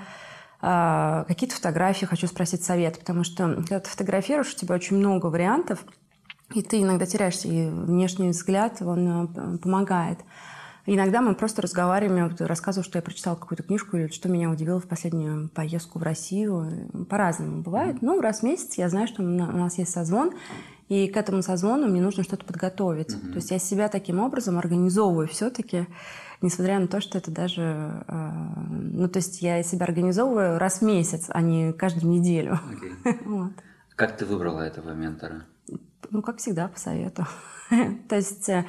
э, 0.61 1.25
какие-то 1.27 1.55
фотографии, 1.55 2.05
хочу 2.05 2.27
спросить 2.27 2.63
совет, 2.63 2.99
потому 2.99 3.23
что 3.23 3.53
когда 3.55 3.79
ты 3.79 3.89
фотографируешь, 3.89 4.53
у 4.53 4.57
тебя 4.57 4.75
очень 4.75 4.97
много 4.97 5.27
вариантов, 5.27 5.85
и 6.53 6.63
ты 6.63 6.81
иногда 6.81 7.05
теряешься, 7.05 7.47
и 7.47 7.69
внешний 7.69 8.29
взгляд, 8.29 8.81
он 8.81 9.25
э, 9.25 9.57
помогает. 9.59 10.19
Иногда 10.89 11.21
мы 11.21 11.35
просто 11.35 11.61
разговариваем, 11.61 12.33
я 12.39 12.47
рассказываю, 12.47 12.85
что 12.85 12.97
я 12.97 13.01
прочитала 13.01 13.35
какую-то 13.35 13.63
книжку 13.63 13.97
или 13.97 14.07
что 14.07 14.29
меня 14.29 14.49
удивило 14.49 14.79
в 14.79 14.87
последнюю 14.87 15.49
поездку 15.49 15.99
в 15.99 16.03
Россию. 16.03 16.89
По-разному 17.09 17.61
бывает. 17.61 18.01
Ну, 18.01 18.21
раз 18.21 18.39
в 18.39 18.43
месяц 18.43 18.75
я 18.75 18.87
знаю, 18.87 19.07
что 19.07 19.21
у 19.21 19.25
нас 19.25 19.77
есть 19.77 19.91
созвон, 19.91 20.31
и 20.87 21.09
к 21.09 21.17
этому 21.17 21.41
созвону 21.41 21.87
мне 21.87 22.01
нужно 22.01 22.23
что-то 22.23 22.45
подготовить. 22.45 23.09
Mm-hmm. 23.13 23.31
То 23.31 23.35
есть 23.35 23.51
я 23.51 23.59
себя 23.59 23.89
таким 23.89 24.19
образом 24.19 24.57
организовываю 24.57 25.27
все-таки, 25.27 25.87
несмотря 26.41 26.79
на 26.79 26.87
то, 26.87 27.01
что 27.01 27.17
это 27.17 27.31
даже... 27.31 28.05
Э, 28.07 28.31
ну, 28.69 29.09
то 29.09 29.17
есть 29.17 29.41
я 29.41 29.61
себя 29.63 29.85
организовываю 29.85 30.57
раз 30.57 30.79
в 30.79 30.83
месяц, 30.83 31.25
а 31.27 31.41
не 31.41 31.73
каждую 31.73 32.09
неделю. 32.09 32.61
Okay. 32.71 33.17
вот. 33.25 33.51
Как 33.97 34.15
ты 34.15 34.25
выбрала 34.25 34.61
этого 34.61 34.91
ментора? 34.91 35.43
Ну, 36.09 36.21
как 36.21 36.37
всегда, 36.37 36.69
по 36.69 36.79
совету. 36.79 37.27
то 38.07 38.15
есть 38.15 38.47
э, 38.47 38.65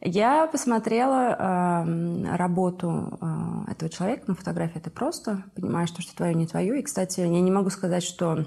я 0.00 0.46
посмотрела 0.46 1.84
э, 1.84 2.36
работу 2.36 3.18
э, 3.20 3.72
этого 3.72 3.90
человека 3.90 4.24
на 4.28 4.34
фотографии. 4.34 4.78
Это 4.78 4.90
просто 4.90 5.44
понимаешь, 5.54 5.90
что, 5.90 6.00
что 6.00 6.16
твое 6.16 6.34
не 6.34 6.46
твое. 6.46 6.80
И, 6.80 6.82
кстати, 6.82 7.20
я 7.20 7.28
не 7.28 7.50
могу 7.50 7.68
сказать, 7.68 8.02
что 8.02 8.46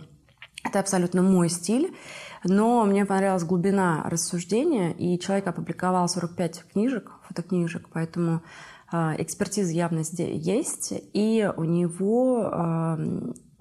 это 0.64 0.80
абсолютно 0.80 1.22
мой 1.22 1.50
стиль, 1.50 1.96
но 2.44 2.86
мне 2.86 3.06
понравилась 3.06 3.44
глубина 3.44 4.04
рассуждения, 4.06 4.94
и 4.94 5.20
человек 5.20 5.46
опубликовал 5.48 6.08
45 6.08 6.66
книжек, 6.72 7.12
фотокнижек, 7.28 7.90
поэтому 7.92 8.42
экспертиза 8.90 9.72
явно 9.74 10.04
есть, 10.18 10.94
и 11.14 11.52
у 11.58 11.64
него 11.66 12.98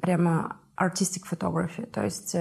прямо 0.01 0.59
artistic 0.77 1.23
photography, 1.29 1.87
то 1.87 2.05
есть 2.05 2.37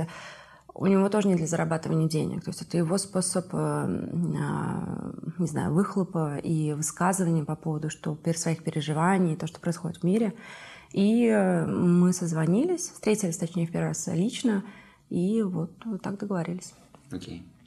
у 0.74 0.86
него 0.88 1.10
тоже 1.10 1.28
не 1.28 1.36
для 1.36 1.48
зарабатывания 1.48 2.08
денег. 2.08 2.44
То 2.44 2.50
есть 2.50 2.62
это 2.62 2.78
его 2.78 2.98
способ, 2.98 3.54
э, 3.54 3.58
а, 3.58 5.14
не 5.38 5.48
знаю, 5.48 5.74
выхлопа 5.74 6.38
и 6.38 6.74
высказывания 6.74 7.44
по 7.44 7.56
поводу 7.56 7.90
что, 7.90 8.18
своих 8.36 8.64
переживаний, 8.64 9.36
то, 9.36 9.48
что 9.48 9.60
происходит 9.60 9.98
в 9.98 10.04
мире. 10.04 10.34
И 10.94 11.28
э, 11.28 11.66
мы 11.66 12.14
созвонились, 12.14 12.90
встретились, 12.90 13.38
точнее, 13.38 13.68
в 13.68 13.72
первый 13.72 13.90
раз 13.90 14.08
лично, 14.08 14.64
и 15.10 15.42
вот 15.42 15.72
так 16.02 16.20
договорились. 16.20 16.74
Окей. 17.12 17.40
Okay. 17.40 17.62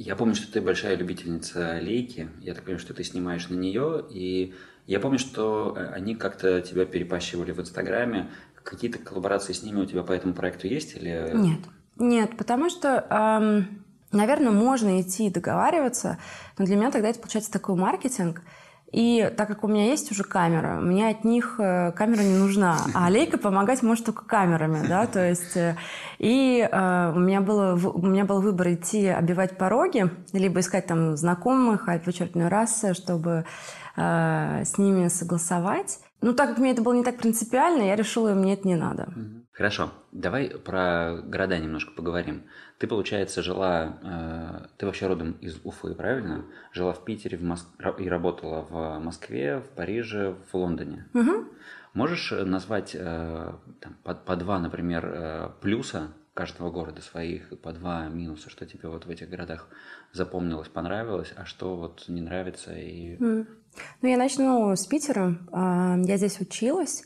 Я 0.00 0.16
помню, 0.16 0.34
что 0.34 0.50
ты 0.50 0.62
большая 0.62 0.96
любительница 0.96 1.78
Лейки. 1.78 2.30
Я 2.40 2.54
так 2.54 2.64
понимаю, 2.64 2.78
что 2.80 2.94
ты 2.94 3.04
снимаешь 3.04 3.50
на 3.50 3.54
нее. 3.54 4.02
И 4.08 4.54
я 4.86 4.98
помню, 4.98 5.18
что 5.18 5.74
э, 5.76 5.88
они 5.92 6.14
как-то 6.14 6.62
тебя 6.62 6.86
перепащивали 6.86 7.52
в 7.52 7.60
Инстаграме. 7.60 8.30
Какие-то 8.62 8.98
коллаборации 8.98 9.52
с 9.52 9.62
ними 9.62 9.82
у 9.82 9.84
тебя 9.84 10.02
по 10.02 10.12
этому 10.12 10.32
проекту 10.32 10.68
есть? 10.68 10.96
Или... 10.96 11.30
Нет. 11.34 11.60
Нет, 12.00 12.36
потому 12.38 12.70
что, 12.70 13.06
эм, 13.10 13.84
наверное, 14.10 14.52
можно 14.52 15.02
идти 15.02 15.26
и 15.26 15.30
договариваться, 15.30 16.16
но 16.56 16.64
для 16.64 16.76
меня 16.76 16.90
тогда 16.90 17.08
это 17.08 17.20
получается 17.20 17.52
такой 17.52 17.76
маркетинг. 17.76 18.42
И 18.90 19.32
так 19.36 19.46
как 19.46 19.62
у 19.62 19.68
меня 19.68 19.84
есть 19.84 20.10
уже 20.10 20.24
камера, 20.24 20.80
мне 20.80 21.10
от 21.10 21.22
них 21.22 21.60
э, 21.60 21.92
камера 21.92 22.22
не 22.22 22.36
нужна, 22.36 22.78
а 22.92 23.08
Лейка 23.08 23.38
помогать 23.38 23.84
может 23.84 24.06
только 24.06 24.24
камерами, 24.24 24.84
да, 24.84 25.06
то 25.06 25.28
есть 25.28 25.56
э, 25.56 25.76
и 26.18 26.68
э, 26.68 27.12
у 27.14 27.18
меня 27.20 27.40
было 27.40 27.78
у 27.78 28.04
меня 28.04 28.24
был 28.24 28.40
выбор 28.40 28.72
идти 28.72 29.06
обивать 29.06 29.56
пороги, 29.56 30.10
либо 30.32 30.58
искать 30.58 30.86
там 30.86 31.16
знакомых, 31.16 31.88
а 31.88 32.00
в 32.00 32.08
очередной 32.08 32.48
раз, 32.48 32.84
чтобы 32.94 33.44
э, 33.96 34.64
с 34.64 34.76
ними 34.76 35.06
согласовать. 35.06 36.00
Ну, 36.20 36.32
так 36.32 36.48
как 36.48 36.58
мне 36.58 36.72
это 36.72 36.82
было 36.82 36.94
не 36.94 37.04
так 37.04 37.16
принципиально, 37.16 37.82
я 37.82 37.94
решила, 37.94 38.34
мне 38.34 38.54
это 38.54 38.66
не 38.66 38.74
надо. 38.74 39.08
Хорошо, 39.60 39.90
давай 40.10 40.48
про 40.48 41.20
города 41.22 41.58
немножко 41.58 41.92
поговорим. 41.92 42.44
Ты, 42.78 42.86
получается, 42.86 43.42
жила, 43.42 43.98
э, 44.02 44.68
ты 44.78 44.86
вообще 44.86 45.06
родом 45.06 45.32
из 45.32 45.60
Уфы, 45.64 45.92
правильно? 45.92 46.46
Жила 46.72 46.94
в 46.94 47.04
Питере 47.04 47.36
в 47.36 47.42
Моск... 47.42 47.66
и 47.98 48.08
работала 48.08 48.62
в 48.62 48.98
Москве, 49.00 49.58
в 49.58 49.68
Париже, 49.76 50.34
в 50.50 50.54
Лондоне. 50.56 51.04
Угу. 51.12 51.44
Можешь 51.92 52.30
назвать 52.30 52.92
э, 52.94 53.52
там, 53.80 53.96
по, 54.02 54.14
по 54.14 54.34
два, 54.34 54.58
например, 54.58 55.04
э, 55.04 55.50
плюса 55.60 56.08
каждого 56.32 56.70
города 56.70 57.02
своих, 57.02 57.52
и 57.52 57.56
по 57.56 57.72
два 57.72 58.08
минуса, 58.08 58.48
что 58.48 58.64
тебе 58.64 58.88
вот 58.88 59.04
в 59.04 59.10
этих 59.10 59.28
городах 59.28 59.68
запомнилось, 60.12 60.68
понравилось, 60.68 61.34
а 61.36 61.44
что 61.44 61.76
вот 61.76 62.06
не 62.08 62.22
нравится 62.22 62.72
и... 62.72 63.16
Mm. 63.16 63.46
Ну, 64.00 64.08
я 64.08 64.16
начну 64.16 64.74
с 64.74 64.86
Питера. 64.86 65.36
А, 65.52 65.98
я 65.98 66.16
здесь 66.16 66.40
училась. 66.40 67.04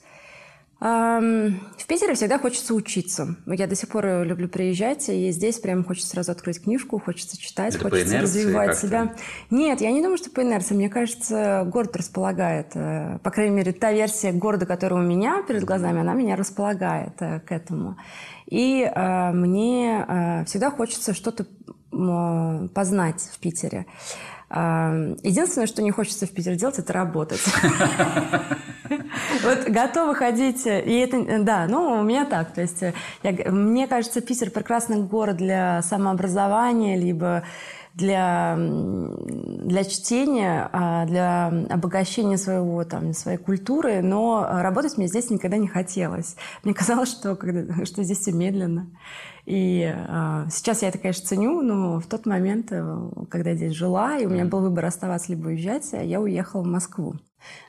В 0.84 1.86
Питере 1.88 2.14
всегда 2.14 2.38
хочется 2.38 2.74
учиться. 2.74 3.36
Я 3.46 3.66
до 3.66 3.74
сих 3.74 3.88
пор 3.88 4.24
люблю 4.24 4.50
приезжать, 4.50 5.08
и 5.08 5.30
здесь 5.30 5.58
прям 5.58 5.82
хочется 5.82 6.10
сразу 6.10 6.32
открыть 6.32 6.62
книжку, 6.62 6.98
хочется 6.98 7.40
читать, 7.40 7.74
Это 7.74 7.88
хочется 7.88 8.20
развивать 8.20 8.76
себя. 8.76 9.14
Нет, 9.48 9.80
я 9.80 9.90
не 9.92 10.02
думаю, 10.02 10.18
что 10.18 10.30
по 10.30 10.42
инерции. 10.42 10.74
Мне 10.74 10.90
кажется, 10.90 11.66
город 11.72 11.96
располагает. 11.96 12.72
Э, 12.74 13.18
по 13.22 13.30
крайней 13.30 13.56
мере, 13.56 13.72
та 13.72 13.92
версия 13.92 14.32
города, 14.32 14.66
которая 14.66 15.00
у 15.00 15.02
меня 15.02 15.42
перед 15.48 15.64
глазами, 15.64 16.00
она 16.00 16.12
меня 16.12 16.36
располагает 16.36 17.14
э, 17.20 17.40
к 17.40 17.50
этому. 17.50 17.96
И 18.44 18.82
э, 18.82 19.32
мне 19.32 20.44
всегда 20.46 20.70
хочется 20.70 21.14
что-то 21.14 21.46
познать 21.90 23.22
в 23.32 23.38
Питере. 23.38 23.86
Единственное, 24.50 25.66
что 25.66 25.80
не 25.80 25.92
хочется 25.92 26.26
в 26.26 26.30
Питере 26.30 26.56
делать, 26.56 26.78
это 26.78 26.92
работать. 26.92 27.40
Вот 29.42 29.68
готовы 29.68 30.14
ходить, 30.14 30.66
и 30.66 30.70
это, 30.70 31.42
да, 31.42 31.66
ну, 31.68 32.00
у 32.00 32.02
меня 32.02 32.24
так, 32.24 32.52
то 32.52 32.60
есть 32.60 32.82
я, 33.22 33.50
мне 33.50 33.86
кажется, 33.86 34.20
Питер 34.20 34.50
прекрасный 34.50 35.02
город 35.02 35.36
для 35.36 35.82
самообразования, 35.82 36.96
либо 36.96 37.44
для, 37.94 38.56
для 38.58 39.84
чтения, 39.84 40.68
а, 40.72 41.06
для 41.06 41.46
обогащения 41.70 42.36
своего, 42.36 42.84
там, 42.84 43.14
своей 43.14 43.38
культуры, 43.38 44.02
но 44.02 44.46
работать 44.50 44.96
мне 44.96 45.06
здесь 45.06 45.30
никогда 45.30 45.58
не 45.58 45.68
хотелось. 45.68 46.36
Мне 46.64 46.74
казалось, 46.74 47.10
что, 47.10 47.36
когда, 47.36 47.84
что 47.84 48.02
здесь 48.02 48.18
все 48.18 48.32
медленно. 48.32 48.90
И 49.46 49.94
э, 49.94 50.46
сейчас 50.50 50.80
я 50.80 50.88
это, 50.88 50.96
конечно, 50.98 51.26
ценю, 51.26 51.60
но 51.60 52.00
в 52.00 52.06
тот 52.06 52.24
момент, 52.24 52.68
э, 52.70 53.10
когда 53.28 53.50
я 53.50 53.56
здесь 53.56 53.74
жила, 53.74 54.16
и 54.16 54.24
у 54.24 54.30
меня 54.30 54.46
был 54.46 54.60
выбор 54.60 54.86
оставаться 54.86 55.32
либо 55.32 55.48
уезжать, 55.48 55.90
я 55.92 56.20
уехала 56.20 56.62
в 56.62 56.66
Москву. 56.66 57.16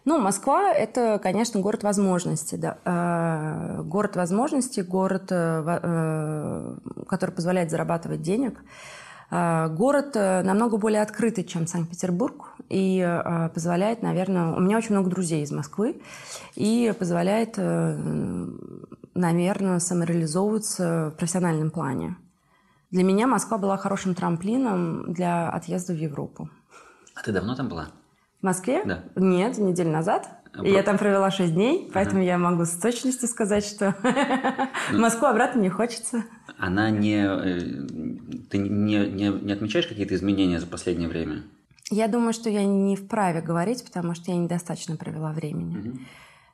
Ну, 0.05 0.19
Москва– 0.19 0.71
это, 0.73 1.19
конечно, 1.21 1.59
город 1.59 1.83
возможностей. 1.83 2.57
Да. 2.57 2.77
Э, 2.85 3.81
город 3.83 4.15
возможностей, 4.15 4.81
город, 4.81 5.31
э, 5.31 5.79
э, 5.83 6.77
который 7.07 7.31
позволяет 7.31 7.71
зарабатывать 7.71 8.21
денег. 8.21 8.59
Э, 9.31 9.67
город 9.69 10.15
э, 10.15 10.43
намного 10.43 10.77
более 10.77 11.01
открытый, 11.01 11.43
чем 11.43 11.67
Санкт-Петербург, 11.67 12.51
и 12.69 13.21
позволяет, 13.53 14.01
наверное, 14.01 14.55
у 14.55 14.59
меня 14.59 14.77
очень 14.77 14.95
много 14.95 15.09
друзей 15.09 15.43
из 15.43 15.51
Москвы, 15.51 16.01
и 16.55 16.93
позволяет 16.97 17.59
наверное, 19.15 19.79
самореализовываться 19.79 21.11
в 21.13 21.17
профессиональном 21.17 21.71
плане. 21.71 22.17
Для 22.91 23.03
меня 23.03 23.27
Москва 23.27 23.57
была 23.57 23.77
хорошим 23.77 24.13
трамплином 24.13 25.11
для 25.13 25.49
отъезда 25.49 25.93
в 25.93 25.97
Европу. 25.97 26.49
А 27.15 27.23
ты 27.23 27.31
давно 27.31 27.55
там 27.55 27.69
была? 27.69 27.87
Москве? 28.45 28.83
Да. 28.85 29.03
Нет, 29.15 29.57
неделю 29.57 29.91
назад. 29.91 30.29
А 30.57 30.65
и 30.65 30.71
я 30.71 30.83
там 30.83 30.97
провела 30.97 31.31
6 31.31 31.53
дней, 31.53 31.89
поэтому 31.93 32.19
ага. 32.19 32.27
я 32.27 32.37
могу 32.37 32.65
с 32.65 32.71
точностью 32.71 33.27
сказать, 33.27 33.65
что 33.65 33.95
ну, 34.91 34.99
Москву 34.99 35.27
обратно 35.27 35.59
не 35.59 35.69
хочется. 35.69 36.23
Она 36.57 36.89
не... 36.89 37.25
Э, 37.25 37.59
ты 38.49 38.57
не, 38.57 38.97
не, 39.07 39.29
не 39.29 39.51
отмечаешь 39.51 39.87
какие-то 39.87 40.15
изменения 40.15 40.59
за 40.59 40.67
последнее 40.67 41.09
время? 41.09 41.43
Я 41.91 42.07
думаю, 42.07 42.33
что 42.33 42.49
я 42.49 42.63
не 42.63 42.95
вправе 42.95 43.41
говорить, 43.41 43.83
потому 43.83 44.15
что 44.15 44.31
я 44.31 44.37
недостаточно 44.37 44.95
провела 44.95 45.31
времени. 45.31 45.77
Угу. 45.77 45.99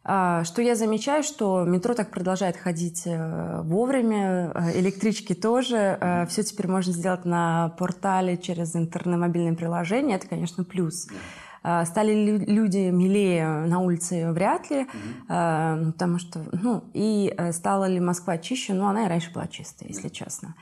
Что 0.03 0.61
я 0.63 0.75
замечаю, 0.75 1.21
что 1.21 1.63
метро 1.63 1.93
так 1.93 2.09
продолжает 2.09 2.57
ходить 2.57 3.03
э, 3.05 3.61
вовремя, 3.61 4.51
э, 4.55 4.79
электрички 4.79 5.33
тоже. 5.33 6.25
Все 6.27 6.41
теперь 6.41 6.67
можно 6.67 6.91
сделать 6.91 7.23
на 7.23 7.69
портале 7.77 8.37
через 8.37 8.75
интернет-мобильное 8.75 9.53
приложение. 9.53 10.17
Это, 10.17 10.27
конечно, 10.27 10.63
плюс. 10.63 11.07
А, 11.07 11.13
стали 11.61 12.37
люди 12.45 12.89
милее 12.89 13.65
на 13.67 13.79
улице 13.79 14.31
вряд 14.31 14.69
ли, 14.71 14.87
mm-hmm. 15.27 15.91
потому 15.91 16.17
что, 16.17 16.39
ну, 16.51 16.83
и 16.93 17.35
стала 17.51 17.85
ли 17.85 17.99
Москва 17.99 18.37
чище, 18.37 18.73
ну, 18.73 18.87
она 18.87 19.05
и 19.05 19.09
раньше 19.09 19.31
была 19.31 19.47
чистая, 19.47 19.89
если 19.89 20.09
честно. 20.09 20.55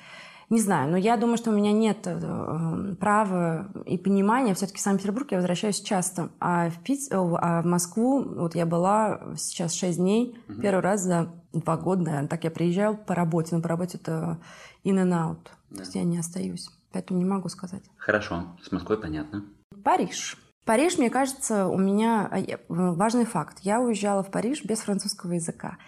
Не 0.50 0.60
знаю, 0.60 0.90
но 0.90 0.98
я 0.98 1.16
думаю, 1.16 1.38
что 1.38 1.52
у 1.52 1.54
меня 1.54 1.72
нет 1.72 2.00
э, 2.06 2.96
права 3.00 3.70
и 3.86 4.00
понимания. 4.00 4.56
Все-таки 4.56 4.80
в 4.80 4.82
Санкт-Петербург 4.82 5.32
я 5.32 5.38
возвращаюсь 5.38 5.80
часто. 5.80 6.32
А 6.40 6.72
в, 6.72 6.80
Пит... 6.80 7.02
а 7.12 7.62
в 7.62 7.66
Москву 7.66 8.24
вот 8.24 8.56
я 8.56 8.66
была 8.66 9.22
сейчас 9.38 9.76
6 9.76 9.98
дней, 10.00 10.36
угу. 10.48 10.60
первый 10.60 10.82
раз 10.82 11.02
за 11.04 11.32
два 11.54 11.78
года, 11.78 12.02
наверное. 12.02 12.28
Так 12.28 12.46
я 12.46 12.52
приезжаю 12.52 12.98
по 12.98 13.14
работе, 13.14 13.56
но 13.56 13.62
по 13.62 13.70
работе 13.70 14.00
это 14.00 14.40
in 14.84 14.96
and 14.96 15.12
out. 15.12 15.38
Да. 15.70 15.78
То 15.78 15.82
есть 15.82 15.96
я 15.96 16.04
не 16.04 16.18
остаюсь. 16.18 16.68
Поэтому 16.92 17.20
не 17.20 17.26
могу 17.26 17.48
сказать. 17.50 17.84
Хорошо, 17.98 18.58
с 18.64 18.72
Москвой 18.72 19.00
понятно. 19.00 19.46
Париж. 19.84 20.36
Париж, 20.70 21.00
мне 21.00 21.10
кажется, 21.10 21.66
у 21.66 21.80
меня 21.80 22.30
а, 22.32 22.42
важный 22.68 23.26
факт. 23.26 23.58
Я 23.64 23.82
уезжала 23.82 24.22
в 24.22 24.30
Париж 24.30 24.64
без 24.64 24.82
французского 24.82 25.32
языка. 25.32 25.80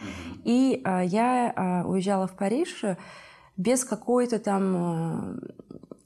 И 0.43 0.81
а, 0.83 1.03
я 1.03 1.53
а, 1.55 1.83
уезжала 1.85 2.25
в 2.25 2.35
Париж 2.35 2.83
без 3.57 3.85
какой-то 3.85 4.39
там 4.39 5.35
э, 5.37 5.39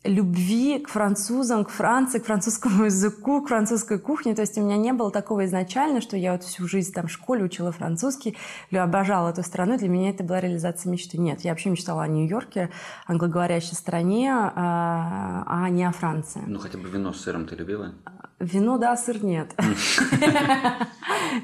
любви 0.03 0.79
к 0.79 0.89
французам, 0.89 1.63
к 1.63 1.69
Франции, 1.69 2.19
к 2.19 2.25
французскому 2.25 2.83
языку, 2.85 3.41
к 3.41 3.47
французской 3.47 3.97
кухне. 3.97 4.35
То 4.35 4.41
есть 4.41 4.57
у 4.57 4.61
меня 4.61 4.75
не 4.75 4.91
было 4.91 5.09
такого 5.09 5.45
изначально, 5.45 6.01
что 6.01 6.17
я 6.17 6.33
вот 6.33 6.43
всю 6.43 6.67
жизнь 6.67 6.91
там 6.91 7.07
в 7.07 7.11
школе 7.11 7.45
учила 7.45 7.71
французский, 7.71 8.35
обожала 8.71 9.29
эту 9.29 9.43
страну. 9.43 9.77
Для 9.77 9.87
меня 9.87 10.09
это 10.09 10.25
была 10.25 10.41
реализация 10.41 10.91
мечты. 10.91 11.17
Нет, 11.17 11.45
я 11.45 11.51
вообще 11.51 11.69
мечтала 11.69 12.03
о 12.03 12.07
Нью-Йорке, 12.09 12.71
англоговорящей 13.07 13.77
стране, 13.77 14.33
а 14.33 15.69
не 15.69 15.85
о 15.85 15.93
Франции. 15.93 16.41
Ну, 16.45 16.59
хотя 16.59 16.77
бы 16.77 16.89
вино 16.89 17.13
с 17.13 17.21
сыром 17.21 17.45
ты 17.45 17.55
любила? 17.55 17.93
Вино, 18.39 18.77
да, 18.77 18.95
сыр 18.97 19.23
нет. 19.23 19.55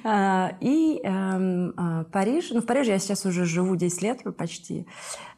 А, 0.03 0.53
и 0.62 1.01
эм, 1.03 1.74
а, 1.75 2.05
Париж, 2.05 2.51
ну 2.51 2.62
в 2.62 2.65
Париже 2.65 2.91
я 2.91 3.00
сейчас 3.00 3.25
уже 3.25 3.45
живу 3.45 3.75
10 3.75 4.01
лет 4.01 4.24
почти, 4.38 4.88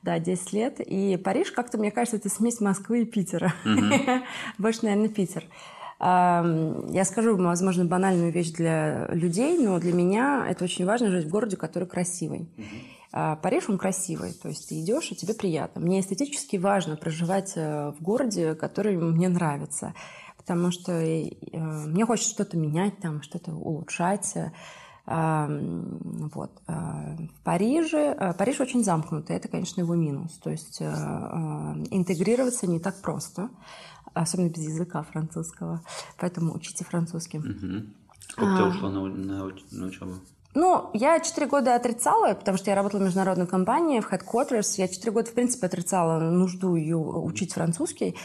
да, 0.04 0.20
10 0.20 0.54
лет, 0.54 0.80
и 0.80 1.18
Париж 1.18 1.52
как-то, 1.52 1.78
мне 1.78 1.92
кажется, 1.92 2.18
это 2.18 2.30
смесь 2.30 2.60
Москвы 2.60 3.02
и 3.02 3.06
Питера. 3.06 3.54
Больше, 4.58 4.80
наверное, 4.84 5.10
Питер. 5.10 5.46
Я 6.00 7.04
скажу, 7.06 7.36
возможно, 7.36 7.86
банальную 7.86 8.32
вещь 8.32 8.52
для 8.52 9.08
людей, 9.08 9.58
но 9.58 9.80
для 9.80 9.94
меня 9.94 10.46
это 10.48 10.66
очень 10.66 10.86
важно 10.86 11.10
жить 11.10 11.26
в 11.26 11.30
городе, 11.30 11.58
который 11.58 11.88
красивый. 11.88 12.48
А 13.16 13.36
Париж, 13.36 13.66
он 13.70 13.78
красивый, 13.78 14.34
то 14.34 14.50
есть 14.50 14.70
ты 14.70 14.80
идешь, 14.82 15.12
и 15.12 15.16
тебе 15.16 15.36
приятно. 15.36 15.80
Мне 15.82 16.00
эстетически 16.00 16.58
важно 16.58 16.96
проживать 16.96 17.54
э, 17.56 17.92
в 17.92 18.02
городе, 18.02 18.56
который 18.56 18.98
мне 18.98 19.30
нравится. 19.30 19.94
Потому 20.46 20.72
что 20.72 20.92
э, 20.92 21.30
мне 21.52 22.06
хочется 22.06 22.32
что-то 22.32 22.58
менять, 22.58 23.00
там, 23.00 23.22
что-то 23.22 23.52
улучшать. 23.52 24.36
Вот. 25.06 26.52
В 26.66 27.30
Париже, 27.44 28.36
Париж 28.38 28.62
очень 28.62 28.86
замкнутый, 28.86 29.36
это, 29.36 29.50
конечно, 29.50 29.82
его 29.82 29.96
минус. 29.96 30.40
То 30.42 30.50
есть 30.50 30.82
интегрироваться 30.82 32.68
не 32.68 32.80
так 32.80 33.02
просто, 33.02 33.50
особенно 34.14 34.48
без 34.48 34.64
языка 34.64 35.04
французского. 35.04 35.82
Поэтому 36.18 36.56
учите 36.56 36.86
французский. 36.86 37.40
Угу. 37.40 37.86
Сколько 38.30 38.54
а, 38.54 38.58
ты 38.58 38.64
ушла 38.64 38.90
на, 38.90 39.02
на, 39.08 39.52
на 39.72 39.86
учебу? 39.86 40.14
Ну, 40.56 40.92
я 40.94 41.20
четыре 41.20 41.48
года 41.48 41.76
отрицала, 41.76 42.34
потому 42.36 42.58
что 42.58 42.70
я 42.70 42.76
работала 42.76 43.02
в 43.02 43.04
международной 43.06 43.48
компании, 43.48 44.00
в 44.00 44.12
headquarters. 44.12 44.76
Я 44.78 44.88
четыре 44.88 45.12
года, 45.12 45.32
в 45.32 45.34
принципе, 45.34 45.66
отрицала 45.66 46.20
нужду 46.20 46.76
ее 46.76 46.98
учить 46.98 47.54
французский. 47.54 48.16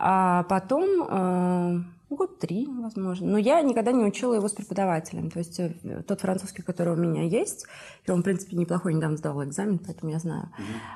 А 0.00 0.44
потом, 0.44 1.06
э, 1.10 1.80
год 2.08 2.38
три, 2.38 2.68
возможно. 2.68 3.26
Но 3.26 3.36
я 3.36 3.60
никогда 3.62 3.90
не 3.90 4.04
учила 4.04 4.34
его 4.34 4.46
с 4.46 4.52
преподавателем. 4.52 5.28
То 5.28 5.40
есть 5.40 5.58
э, 5.58 5.72
тот 6.06 6.20
французский, 6.20 6.62
который 6.62 6.92
у 6.92 6.96
меня 6.96 7.24
есть, 7.24 7.66
и 8.06 8.10
он, 8.12 8.20
в 8.20 8.22
принципе, 8.22 8.56
неплохой, 8.56 8.94
недавно 8.94 9.16
сдавала 9.16 9.44
экзамен, 9.44 9.80
поэтому 9.80 10.12
я 10.12 10.20
знаю. 10.20 10.50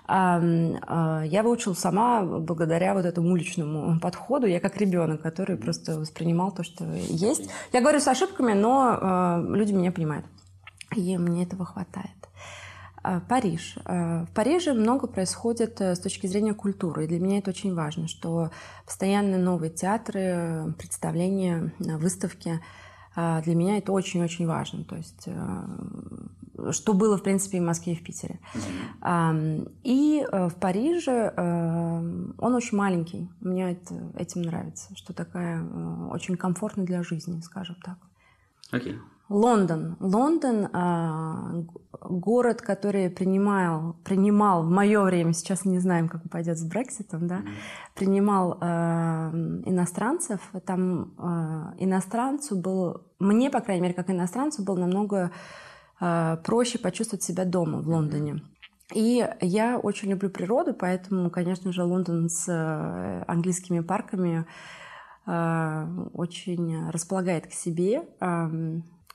Mm-hmm. 0.09 1.27
Я 1.27 1.43
выучила 1.43 1.75
сама 1.75 2.23
благодаря 2.23 2.95
вот 2.95 3.05
этому 3.05 3.33
уличному 3.33 3.99
подходу. 3.99 4.47
Я 4.47 4.61
как 4.61 4.77
ребенок, 4.77 5.21
который 5.21 5.57
mm-hmm. 5.57 5.63
просто 5.63 5.99
воспринимал 5.99 6.53
то, 6.53 6.63
что 6.63 6.85
есть. 6.95 7.51
Я 7.73 7.81
говорю 7.81 7.99
с 7.99 8.07
ошибками, 8.07 8.53
но 8.53 8.99
э, 9.01 9.57
люди 9.57 9.73
меня 9.73 9.91
понимают. 9.91 10.27
И 10.95 11.19
мне 11.19 11.43
этого 11.43 11.65
хватает. 11.65 12.11
А, 13.03 13.21
Париж. 13.21 13.77
А, 13.85 14.25
в 14.25 14.31
Париже 14.31 14.73
много 14.75 15.09
происходит 15.09 15.81
э, 15.81 15.95
с 15.97 15.99
точки 15.99 16.29
зрения 16.29 16.55
культуры. 16.55 17.05
И 17.05 17.09
для 17.09 17.19
меня 17.19 17.39
это 17.39 17.51
очень 17.51 17.75
важно, 17.75 18.07
что 18.07 18.51
постоянно 18.87 19.39
новые 19.39 19.71
театры, 19.71 20.73
представления, 20.79 21.73
выставки. 21.79 22.61
А, 23.17 23.43
для 23.43 23.57
меня 23.57 23.79
это 23.79 23.91
очень-очень 23.93 24.47
важно. 24.47 24.85
То 24.85 24.97
есть, 24.97 25.25
э, 25.27 26.73
что 26.73 26.93
было, 26.93 27.19
в 27.19 27.25
принципе, 27.25 27.59
и 27.59 27.61
в 27.61 27.65
Москве, 27.65 27.95
и 27.95 27.97
в 27.97 28.05
Питере. 28.05 28.39
И 29.83 30.25
э, 30.31 30.49
в 30.49 30.55
Париже 30.55 31.33
он 31.37 32.55
очень 32.55 32.79
маленький. 32.79 33.29
Мне 33.41 33.73
это, 33.73 34.13
этим 34.17 34.43
нравится, 34.43 34.95
что 34.95 35.13
такая 35.13 35.65
очень 36.11 36.37
комфортная 36.37 36.87
для 36.87 37.03
жизни, 37.03 37.41
скажем 37.41 37.77
так. 37.83 37.99
Окей. 38.71 38.93
Okay. 38.93 38.99
Лондон. 39.35 39.97
Лондон 40.01 40.67
э, 40.67 41.65
город, 42.09 42.63
который 42.63 43.11
принимал, 43.11 43.97
принимал 44.05 44.63
в 44.63 44.71
мое 44.71 45.03
время, 45.03 45.33
сейчас 45.33 45.65
не 45.65 45.79
знаем, 45.79 46.09
как 46.09 46.29
пойдет 46.31 46.59
с 46.59 46.65
Брекситом, 46.65 47.27
да, 47.27 47.39
mm-hmm. 47.39 47.95
принимал 47.95 48.59
э, 48.61 48.65
иностранцев. 49.67 50.41
Там 50.67 51.15
э, 51.19 51.85
иностранцу 51.85 52.57
был, 52.57 53.03
мне, 53.19 53.51
по 53.51 53.61
крайней 53.61 53.83
мере, 53.83 53.95
как 53.95 54.11
иностранцу, 54.11 54.63
было 54.63 54.79
намного 54.79 55.31
э, 56.01 56.37
проще 56.45 56.79
почувствовать 56.79 57.23
себя 57.23 57.45
дома 57.45 57.81
в 57.81 57.89
Лондоне. 57.89 58.43
И 58.95 59.27
я 59.41 59.79
очень 59.79 60.11
люблю 60.11 60.29
природу, 60.29 60.75
поэтому, 60.75 61.31
конечно 61.31 61.73
же, 61.73 61.83
Лондон 61.83 62.29
с 62.29 62.47
э, 62.49 63.25
английскими 63.27 63.81
парками 63.81 64.45
э, 65.27 65.87
очень 66.13 66.91
располагает 66.91 67.47
к 67.47 67.53
себе. 67.53 68.03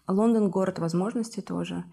Лондон 0.07 0.49
город 0.49 0.79
возможностей 0.79 1.41
тоже. 1.41 1.83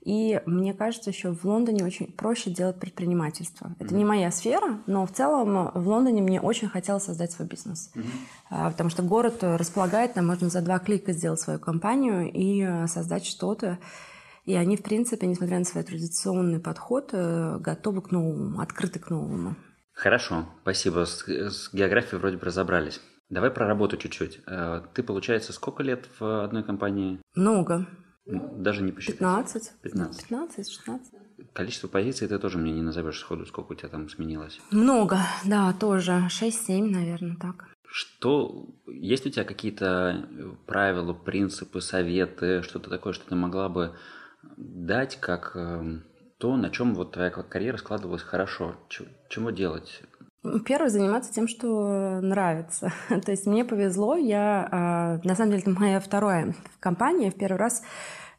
И 0.00 0.40
мне 0.46 0.72
кажется, 0.72 1.10
еще 1.10 1.32
в 1.32 1.44
Лондоне 1.44 1.84
очень 1.84 2.10
проще 2.10 2.50
делать 2.50 2.80
предпринимательство. 2.80 3.74
Это 3.78 3.94
mm-hmm. 3.94 3.98
не 3.98 4.04
моя 4.04 4.30
сфера, 4.30 4.80
но 4.86 5.06
в 5.06 5.12
целом 5.12 5.70
в 5.74 5.88
Лондоне 5.88 6.22
мне 6.22 6.40
очень 6.40 6.68
хотелось 6.68 7.04
создать 7.04 7.32
свой 7.32 7.46
бизнес. 7.46 7.92
Mm-hmm. 7.94 8.70
Потому 8.70 8.90
что 8.90 9.02
город 9.02 9.38
располагает, 9.42 10.14
там 10.14 10.26
можно 10.26 10.48
за 10.48 10.62
два 10.62 10.78
клика 10.78 11.12
сделать 11.12 11.40
свою 11.40 11.58
компанию 11.58 12.32
и 12.32 12.62
э, 12.62 12.86
создать 12.86 13.26
что-то. 13.26 13.78
И 14.46 14.54
они, 14.54 14.76
в 14.76 14.82
принципе, 14.82 15.26
несмотря 15.26 15.58
на 15.58 15.64
свой 15.64 15.84
традиционный 15.84 16.60
подход, 16.60 17.10
э, 17.12 17.58
готовы 17.60 18.00
к 18.00 18.10
новому, 18.10 18.60
открыты 18.60 18.98
к 18.98 19.10
новому. 19.10 19.54
Хорошо, 19.92 20.46
спасибо. 20.62 21.04
С, 21.04 21.28
с 21.28 21.74
географией 21.74 22.18
вроде 22.18 22.38
бы 22.38 22.46
разобрались. 22.46 23.02
Давай 23.30 23.50
про 23.50 23.66
работу 23.66 23.96
чуть-чуть. 23.96 24.40
Э, 24.46 24.82
ты, 24.92 25.04
получается, 25.04 25.52
сколько 25.52 25.84
лет 25.84 26.08
в 26.18 26.44
одной 26.44 26.64
компании? 26.64 27.20
Много. 27.36 27.86
Даже 28.26 28.82
не 28.82 28.90
посчитать. 28.90 29.18
15. 29.18 29.72
15. 29.82 30.28
15, 30.28 30.70
16. 30.70 31.14
Количество 31.52 31.88
позиций 31.88 32.28
ты 32.28 32.38
тоже 32.38 32.58
мне 32.58 32.72
не 32.72 32.82
назовешь 32.82 33.18
сходу, 33.18 33.46
сколько 33.46 33.72
у 33.72 33.74
тебя 33.76 33.88
там 33.88 34.08
сменилось? 34.08 34.60
Много, 34.72 35.18
да, 35.44 35.72
тоже. 35.72 36.28
6-7, 36.28 36.90
наверное, 36.90 37.36
так. 37.36 37.68
Что, 37.86 38.68
есть 38.86 39.26
у 39.26 39.30
тебя 39.30 39.44
какие-то 39.44 40.28
правила, 40.66 41.12
принципы, 41.12 41.80
советы, 41.80 42.62
что-то 42.62 42.90
такое, 42.90 43.12
что 43.12 43.28
ты 43.28 43.34
могла 43.36 43.68
бы 43.68 43.96
дать 44.56 45.16
как 45.20 45.52
эм, 45.54 46.04
то, 46.38 46.56
на 46.56 46.70
чем 46.70 46.94
вот 46.94 47.12
твоя 47.12 47.30
карьера 47.30 47.76
складывалась 47.76 48.22
хорошо? 48.22 48.76
Чего 49.28 49.50
делать? 49.50 50.02
Первое, 50.64 50.88
заниматься 50.88 51.32
тем, 51.34 51.46
что 51.48 52.20
нравится. 52.22 52.92
То 53.08 53.30
есть 53.30 53.46
мне 53.46 53.64
повезло, 53.64 54.16
я, 54.16 54.68
а, 54.70 55.20
на 55.22 55.34
самом 55.34 55.50
деле, 55.50 55.62
это 55.62 55.70
моя 55.78 56.00
вторая 56.00 56.54
компания. 56.80 57.30
В 57.30 57.34
первый 57.34 57.58
раз 57.58 57.82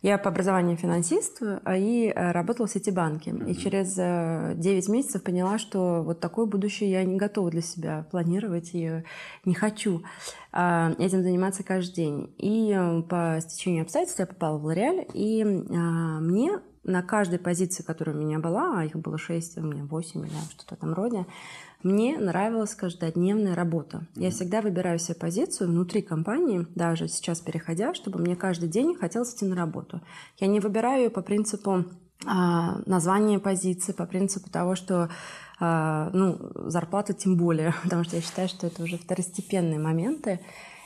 я 0.01 0.17
по 0.17 0.29
образованию 0.29 0.77
финансист 0.77 1.43
а, 1.43 1.77
и 1.77 2.09
а, 2.09 2.33
работала 2.33 2.65
в 2.65 2.71
Ситибанке. 2.71 3.29
Mm-hmm. 3.29 3.51
И 3.51 3.55
через 3.55 3.93
9 4.59 4.89
месяцев 4.89 5.21
поняла, 5.21 5.59
что 5.59 6.01
вот 6.01 6.19
такое 6.19 6.47
будущее 6.47 6.89
я 6.89 7.03
не 7.03 7.17
готова 7.17 7.51
для 7.51 7.61
себя 7.61 8.07
планировать 8.09 8.71
и 8.73 9.03
не 9.45 9.53
хочу 9.53 10.03
этим 10.51 11.21
заниматься 11.21 11.63
каждый 11.63 11.93
день. 11.93 12.33
И 12.39 12.75
по 13.09 13.37
стечению 13.41 13.83
обстоятельств 13.83 14.19
я 14.19 14.25
попала 14.25 14.57
в 14.57 14.65
Лореаль, 14.65 15.05
и 15.13 15.45
мне 15.45 16.59
на 16.83 17.03
каждой 17.03 17.39
позиции, 17.39 17.83
которая 17.83 18.15
у 18.15 18.19
меня 18.19 18.39
была, 18.39 18.79
а 18.79 18.85
их 18.85 18.95
было 18.95 19.17
6, 19.17 19.57
у 19.59 19.61
меня 19.61 19.83
8 19.85 20.25
или 20.25 20.33
что-то 20.51 20.75
этом 20.75 20.93
роде, 20.93 21.25
мне 21.83 22.17
нравилась 22.17 22.75
каждодневная 22.75 23.55
работа. 23.55 24.07
Я 24.15 24.29
всегда 24.31 24.61
выбираю 24.61 24.99
себе 24.99 25.15
позицию 25.15 25.69
внутри 25.69 26.01
компании, 26.01 26.67
даже 26.75 27.07
сейчас 27.07 27.39
переходя, 27.41 27.93
чтобы 27.93 28.19
мне 28.19 28.35
каждый 28.35 28.69
день 28.69 28.95
хотелось 28.95 29.33
идти 29.33 29.45
на 29.45 29.55
работу. 29.55 30.01
Я 30.39 30.47
не 30.47 30.59
выбираю 30.59 31.03
ее 31.03 31.09
по 31.09 31.21
принципу 31.21 31.85
а, 32.25 32.79
названия 32.85 33.39
позиции, 33.39 33.93
по 33.93 34.05
принципу 34.05 34.49
того, 34.49 34.75
что 34.75 35.09
а, 35.59 36.09
ну, 36.13 36.37
зарплата 36.67 37.13
тем 37.13 37.37
более, 37.37 37.73
потому 37.83 38.03
что 38.03 38.15
я 38.15 38.21
считаю, 38.21 38.47
что 38.47 38.67
это 38.67 38.83
уже 38.83 38.97
второстепенные 38.97 39.79
моменты. 39.79 40.39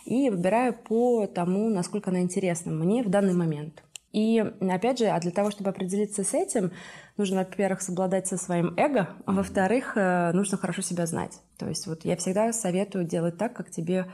И 0.06 0.30
выбираю 0.30 0.74
по 0.74 1.26
тому, 1.26 1.70
насколько 1.70 2.12
она 2.12 2.22
интересна 2.22 2.72
мне 2.72 3.04
в 3.04 3.10
данный 3.10 3.34
момент. 3.34 3.85
И 4.16 4.40
опять 4.62 5.00
же, 5.00 5.08
а 5.08 5.20
для 5.20 5.32
того, 5.32 5.52
чтобы 5.52 5.72
определиться 5.72 6.24
с 6.24 6.34
этим, 6.34 6.72
нужно, 7.18 7.40
во-первых, 7.40 7.82
совладать 7.82 8.28
со 8.28 8.38
своим 8.38 8.74
эго, 8.78 9.10
а 9.26 9.34
во-вторых, 9.34 9.98
э, 9.98 10.32
нужно 10.32 10.58
хорошо 10.58 10.82
себя 10.82 11.06
знать. 11.06 11.42
То 11.58 11.68
есть 11.68 11.86
вот 11.86 12.06
я 12.06 12.16
всегда 12.16 12.54
советую 12.54 13.04
делать 13.04 13.38
так, 13.38 13.54
как 13.54 13.70
тебе 13.70 14.10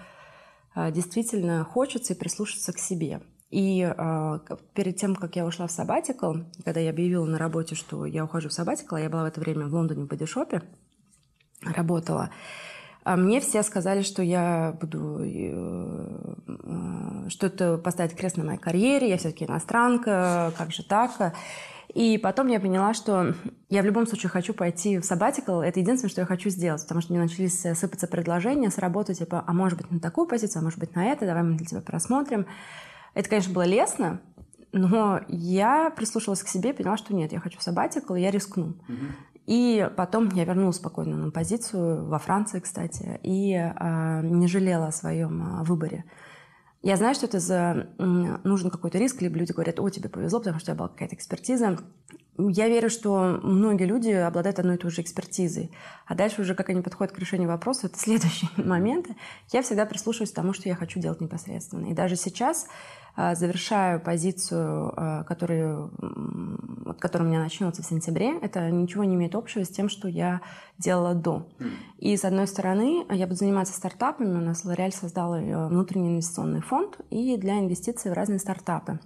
э, 0.75 0.91
действительно 0.91 1.63
хочется 1.63 2.13
и 2.13 2.17
прислушаться 2.17 2.73
к 2.73 2.79
себе. 2.79 3.21
И 3.51 3.83
э, 3.83 4.39
перед 4.73 4.95
тем, 4.95 5.15
как 5.15 5.35
я 5.35 5.45
ушла 5.45 5.67
в 5.67 5.71
сабатикл, 5.71 6.33
когда 6.65 6.79
я 6.79 6.89
объявила 6.89 7.25
на 7.25 7.37
работе, 7.37 7.75
что 7.75 8.07
я 8.07 8.25
ухожу 8.25 8.49
в 8.49 8.53
сабатикл, 8.53 8.95
я 8.95 9.07
была 9.07 9.21
в 9.21 9.27
это 9.27 9.39
время 9.39 9.67
в 9.67 9.73
Лондоне 9.75 10.05
в 10.05 10.07
бодишопе, 10.07 10.63
работала, 11.63 12.31
а 13.03 13.15
мне 13.15 13.39
все 13.41 13.63
сказали, 13.63 14.03
что 14.03 14.21
я 14.21 14.75
буду 14.79 15.21
э, 15.23 16.35
что-то 17.29 17.77
поставить 17.77 18.15
крест 18.15 18.37
на 18.37 18.43
моей 18.43 18.59
карьере, 18.59 19.09
я 19.09 19.17
все-таки 19.17 19.45
иностранка, 19.45 20.53
как 20.57 20.71
же 20.71 20.83
так? 20.83 21.33
И 21.93 22.17
потом 22.17 22.47
я 22.47 22.59
поняла, 22.59 22.93
что 22.93 23.33
я 23.69 23.81
в 23.81 23.85
любом 23.85 24.07
случае 24.07 24.29
хочу 24.29 24.53
пойти 24.53 24.99
в 24.99 25.01
sabbatical. 25.01 25.61
Это 25.61 25.79
единственное, 25.79 26.11
что 26.11 26.21
я 26.21 26.27
хочу 26.27 26.49
сделать, 26.49 26.81
потому 26.83 27.01
что 27.01 27.11
мне 27.11 27.21
начались 27.21 27.59
сыпаться 27.59 28.07
предложения 28.07 28.69
с 28.69 28.77
работы, 28.77 29.13
типа, 29.13 29.43
а 29.45 29.53
может 29.53 29.77
быть 29.77 29.91
на 29.91 29.99
такую 29.99 30.27
позицию, 30.27 30.61
а 30.61 30.63
может 30.63 30.79
быть 30.79 30.95
на 30.95 31.07
это, 31.07 31.25
давай 31.25 31.43
мы 31.43 31.57
для 31.57 31.65
тебя 31.65 31.81
просмотрим. 31.81 32.45
Это, 33.13 33.27
конечно, 33.27 33.53
было 33.53 33.65
лестно, 33.65 34.21
но 34.71 35.19
я 35.27 35.89
прислушалась 35.89 36.43
к 36.43 36.47
себе 36.47 36.69
и 36.69 36.73
поняла, 36.73 36.95
что 36.95 37.13
нет, 37.13 37.33
я 37.33 37.39
хочу 37.41 37.59
sabbatical, 37.59 38.17
и 38.17 38.21
я 38.21 38.31
рискну. 38.31 38.75
Mm-hmm. 38.87 39.11
И 39.47 39.89
потом 39.97 40.29
я 40.29 40.45
вернулась 40.45 40.77
спокойно 40.77 41.17
на 41.17 41.31
позицию, 41.31 42.07
во 42.07 42.19
Франции, 42.19 42.59
кстати, 42.59 43.19
и 43.23 43.53
э, 43.53 44.21
не 44.23 44.47
жалела 44.47 44.87
о 44.87 44.91
своем 44.91 45.41
э, 45.41 45.63
выборе. 45.63 46.05
Я 46.83 46.97
знаю, 46.97 47.13
что 47.13 47.27
это 47.27 47.39
за 47.39 47.89
нужен 47.99 48.71
какой-то 48.71 48.97
риск, 48.97 49.21
либо 49.21 49.37
люди 49.37 49.51
говорят, 49.51 49.79
о, 49.79 49.89
тебе 49.89 50.09
повезло, 50.09 50.39
потому 50.39 50.59
что 50.59 50.71
у 50.71 50.73
тебя 50.73 50.79
была 50.79 50.89
какая-то 50.89 51.15
экспертиза. 51.15 51.77
Я 52.37 52.67
верю, 52.67 52.89
что 52.89 53.39
многие 53.43 53.85
люди 53.85 54.09
обладают 54.09 54.59
одной 54.59 54.75
и 54.75 54.77
той 54.77 54.91
же 54.91 55.01
экспертизой. 55.01 55.71
А 56.05 56.15
дальше 56.15 56.41
уже, 56.41 56.55
как 56.55 56.69
они 56.69 56.81
подходят 56.81 57.13
к 57.13 57.19
решению 57.19 57.49
вопроса, 57.49 57.87
это 57.87 57.97
следующие 57.99 58.49
моменты. 58.57 59.15
Я 59.51 59.61
всегда 59.61 59.85
прислушиваюсь 59.85 60.31
к 60.31 60.35
тому, 60.35 60.53
что 60.53 60.69
я 60.69 60.75
хочу 60.75 60.99
делать 60.99 61.21
непосредственно. 61.21 61.87
И 61.87 61.93
даже 61.93 62.15
сейчас 62.15 62.67
а, 63.15 63.35
завершаю 63.35 63.99
позицию, 63.99 64.93
а, 64.95 65.23
которую, 65.25 65.91
вот, 66.85 66.99
которая 66.99 67.27
у 67.27 67.31
меня 67.31 67.43
начнется 67.43 67.83
в 67.83 67.85
сентябре. 67.85 68.37
Это 68.39 68.71
ничего 68.71 69.03
не 69.03 69.15
имеет 69.15 69.35
общего 69.35 69.65
с 69.65 69.69
тем, 69.69 69.89
что 69.89 70.07
я 70.07 70.41
делала 70.77 71.13
до. 71.13 71.47
И, 71.97 72.15
с 72.15 72.23
одной 72.23 72.47
стороны, 72.47 73.05
я 73.09 73.27
буду 73.27 73.37
заниматься 73.37 73.73
стартапами. 73.73 74.37
У 74.37 74.41
нас 74.41 74.65
L'Oréal 74.65 74.91
создал 74.91 75.35
э, 75.35 75.67
внутренний 75.67 76.09
инвестиционный 76.09 76.61
фонд 76.61 76.97
и 77.09 77.37
для 77.37 77.59
инвестиций 77.59 78.11
в 78.11 78.13
разные 78.13 78.39
стартапы. 78.39 78.99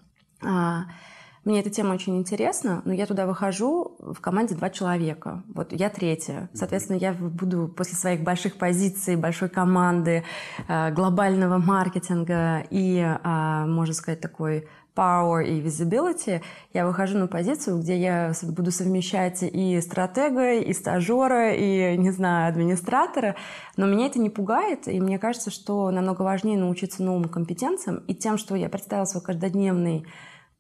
Мне 1.46 1.60
эта 1.60 1.70
тема 1.70 1.94
очень 1.94 2.18
интересна, 2.18 2.82
но 2.86 2.94
я 2.94 3.06
туда 3.06 3.28
выхожу 3.28 3.96
в 4.00 4.20
команде 4.20 4.56
два 4.56 4.72
человека. 4.72 5.44
Вот 5.54 5.72
я 5.74 5.92
третья. 5.92 6.50
Соответственно, 6.54 6.98
я 6.98 7.14
буду 7.14 7.68
после 7.68 7.96
своих 7.96 8.24
больших 8.24 8.56
позиций, 8.56 9.16
большой 9.16 9.50
команды, 9.50 10.24
э, 10.68 10.92
глобального 10.92 11.60
маркетинга 11.60 12.64
и, 12.72 13.00
а, 13.00 13.68
можно 13.68 13.94
сказать, 13.94 14.22
такой 14.22 14.68
power 14.96 15.44
и 15.46 15.62
visibility, 15.62 16.42
я 16.74 16.88
выхожу 16.88 17.18
на 17.18 17.28
позицию, 17.28 17.80
где 17.80 17.98
я 17.98 18.32
буду 18.44 18.72
совмещать 18.72 19.44
и 19.44 19.80
стратега, 19.82 20.54
и 20.54 20.74
стажера, 20.74 21.54
и, 21.54 21.98
не 21.98 22.12
знаю, 22.12 22.50
администратора. 22.50 23.36
Но 23.78 23.86
меня 23.86 24.08
это 24.08 24.20
не 24.20 24.30
пугает, 24.30 24.88
и 24.88 25.00
мне 25.00 25.20
кажется, 25.20 25.52
что 25.52 25.92
намного 25.92 26.22
важнее 26.22 26.58
научиться 26.58 27.04
новым 27.04 27.26
компетенциям 27.26 27.98
и 28.08 28.16
тем, 28.16 28.38
что 28.38 28.56
я 28.56 28.70
представила 28.70 29.06
свой 29.06 29.22
каждодневный 29.22 30.06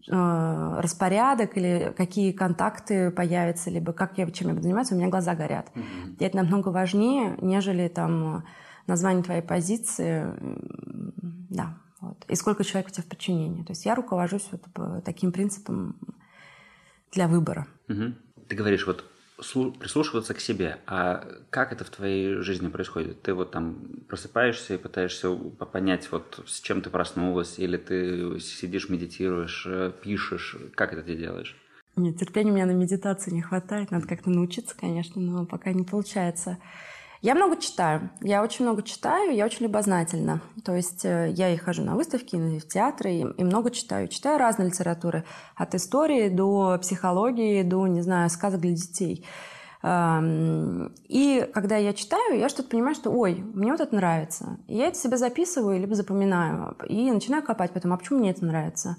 распорядок 0.08 1.58
или 1.58 1.94
какие 1.98 2.32
контакты 2.32 3.12
появятся, 3.12 3.70
либо 3.70 3.94
как 3.94 4.18
я, 4.18 4.30
чем 4.30 4.50
я 4.50 4.54
буду 4.54 4.64
заниматься, 4.64 4.94
у 4.94 4.98
меня 4.98 5.10
глаза 5.10 5.36
горят. 5.36 5.72
Mm-hmm. 5.74 6.18
И 6.20 6.24
это 6.24 6.38
намного 6.38 6.70
важнее, 6.70 7.38
нежели 7.42 7.88
там 7.88 8.44
название 8.88 9.24
твоей 9.24 9.42
позиции, 9.42 10.28
да, 11.50 11.78
вот. 12.02 12.24
И 12.28 12.36
сколько 12.36 12.64
человек 12.64 12.92
у 12.92 12.94
тебя 12.94 13.04
в 13.04 13.08
подчинении. 13.08 13.64
То 13.64 13.72
есть 13.72 13.86
я 13.86 13.96
руковожусь 13.96 14.48
вот 14.52 15.04
таким 15.04 15.32
принципом 15.32 15.96
для 17.12 17.28
выбора. 17.28 17.66
Угу. 17.90 18.14
Ты 18.48 18.56
говоришь, 18.56 18.86
вот 18.86 19.06
прислушиваться 19.38 20.34
к 20.34 20.40
себе. 20.40 20.78
А 20.88 21.28
как 21.50 21.72
это 21.72 21.84
в 21.84 21.90
твоей 21.90 22.36
жизни 22.38 22.70
происходит? 22.70 23.22
Ты 23.22 23.34
вот 23.34 23.52
там 23.52 23.76
просыпаешься 24.08 24.76
и 24.76 24.78
пытаешься 24.78 25.34
понять, 25.36 26.12
вот 26.12 26.44
с 26.48 26.62
чем 26.62 26.82
ты 26.82 26.90
проснулась, 26.90 27.60
или 27.60 27.78
ты 27.78 28.40
сидишь, 28.40 28.90
медитируешь, 28.90 29.66
э, 29.68 29.92
пишешь. 30.02 30.56
Как 30.76 30.94
это 30.94 31.04
ты 31.04 31.16
делаешь? 31.16 31.56
Нет, 31.96 32.18
терпения 32.18 32.52
у 32.52 32.56
меня 32.56 32.66
на 32.66 32.72
медитацию 32.72 33.34
не 33.34 33.42
хватает. 33.42 33.92
Надо 33.92 34.08
как-то 34.08 34.30
научиться, 34.30 34.76
конечно, 34.78 35.22
но 35.22 35.46
пока 35.46 35.72
не 35.72 35.84
получается. 35.84 36.58
Я 37.26 37.34
много 37.34 37.58
читаю. 37.58 38.12
Я 38.22 38.44
очень 38.44 38.66
много 38.66 38.84
читаю, 38.84 39.34
я 39.34 39.46
очень 39.46 39.64
любознательна. 39.64 40.42
То 40.64 40.76
есть 40.76 41.06
э, 41.06 41.32
я 41.32 41.50
и 41.50 41.58
хожу 41.58 41.82
на 41.82 41.96
выставки, 41.96 42.36
и 42.36 42.60
в 42.60 42.68
театры, 42.68 43.14
и, 43.14 43.22
и 43.22 43.44
много 43.44 43.72
читаю. 43.72 44.08
Читаю 44.10 44.38
разные 44.38 44.68
литературы. 44.68 45.26
От 45.56 45.74
истории 45.74 46.30
до 46.30 46.78
психологии, 46.80 47.64
до, 47.64 47.88
не 47.88 48.02
знаю, 48.02 48.30
сказок 48.30 48.62
для 48.62 48.74
детей. 48.74 49.26
И 49.84 51.50
когда 51.52 51.78
я 51.78 51.94
читаю, 51.94 52.38
я 52.38 52.48
что-то 52.48 52.70
понимаю, 52.70 52.94
что, 52.94 53.10
ой, 53.10 53.44
мне 53.56 53.72
вот 53.72 53.82
это 53.82 53.96
нравится. 53.96 54.60
И 54.68 54.78
я 54.78 54.90
это 54.90 54.98
себе 55.00 55.18
записываю, 55.18 55.80
либо 55.80 55.96
запоминаю. 55.96 56.78
И 56.88 57.12
начинаю 57.12 57.42
копать 57.42 57.72
потом, 57.72 57.94
а 57.94 57.98
почему 57.98 58.20
мне 58.20 58.30
это 58.30 58.46
нравится? 58.46 58.98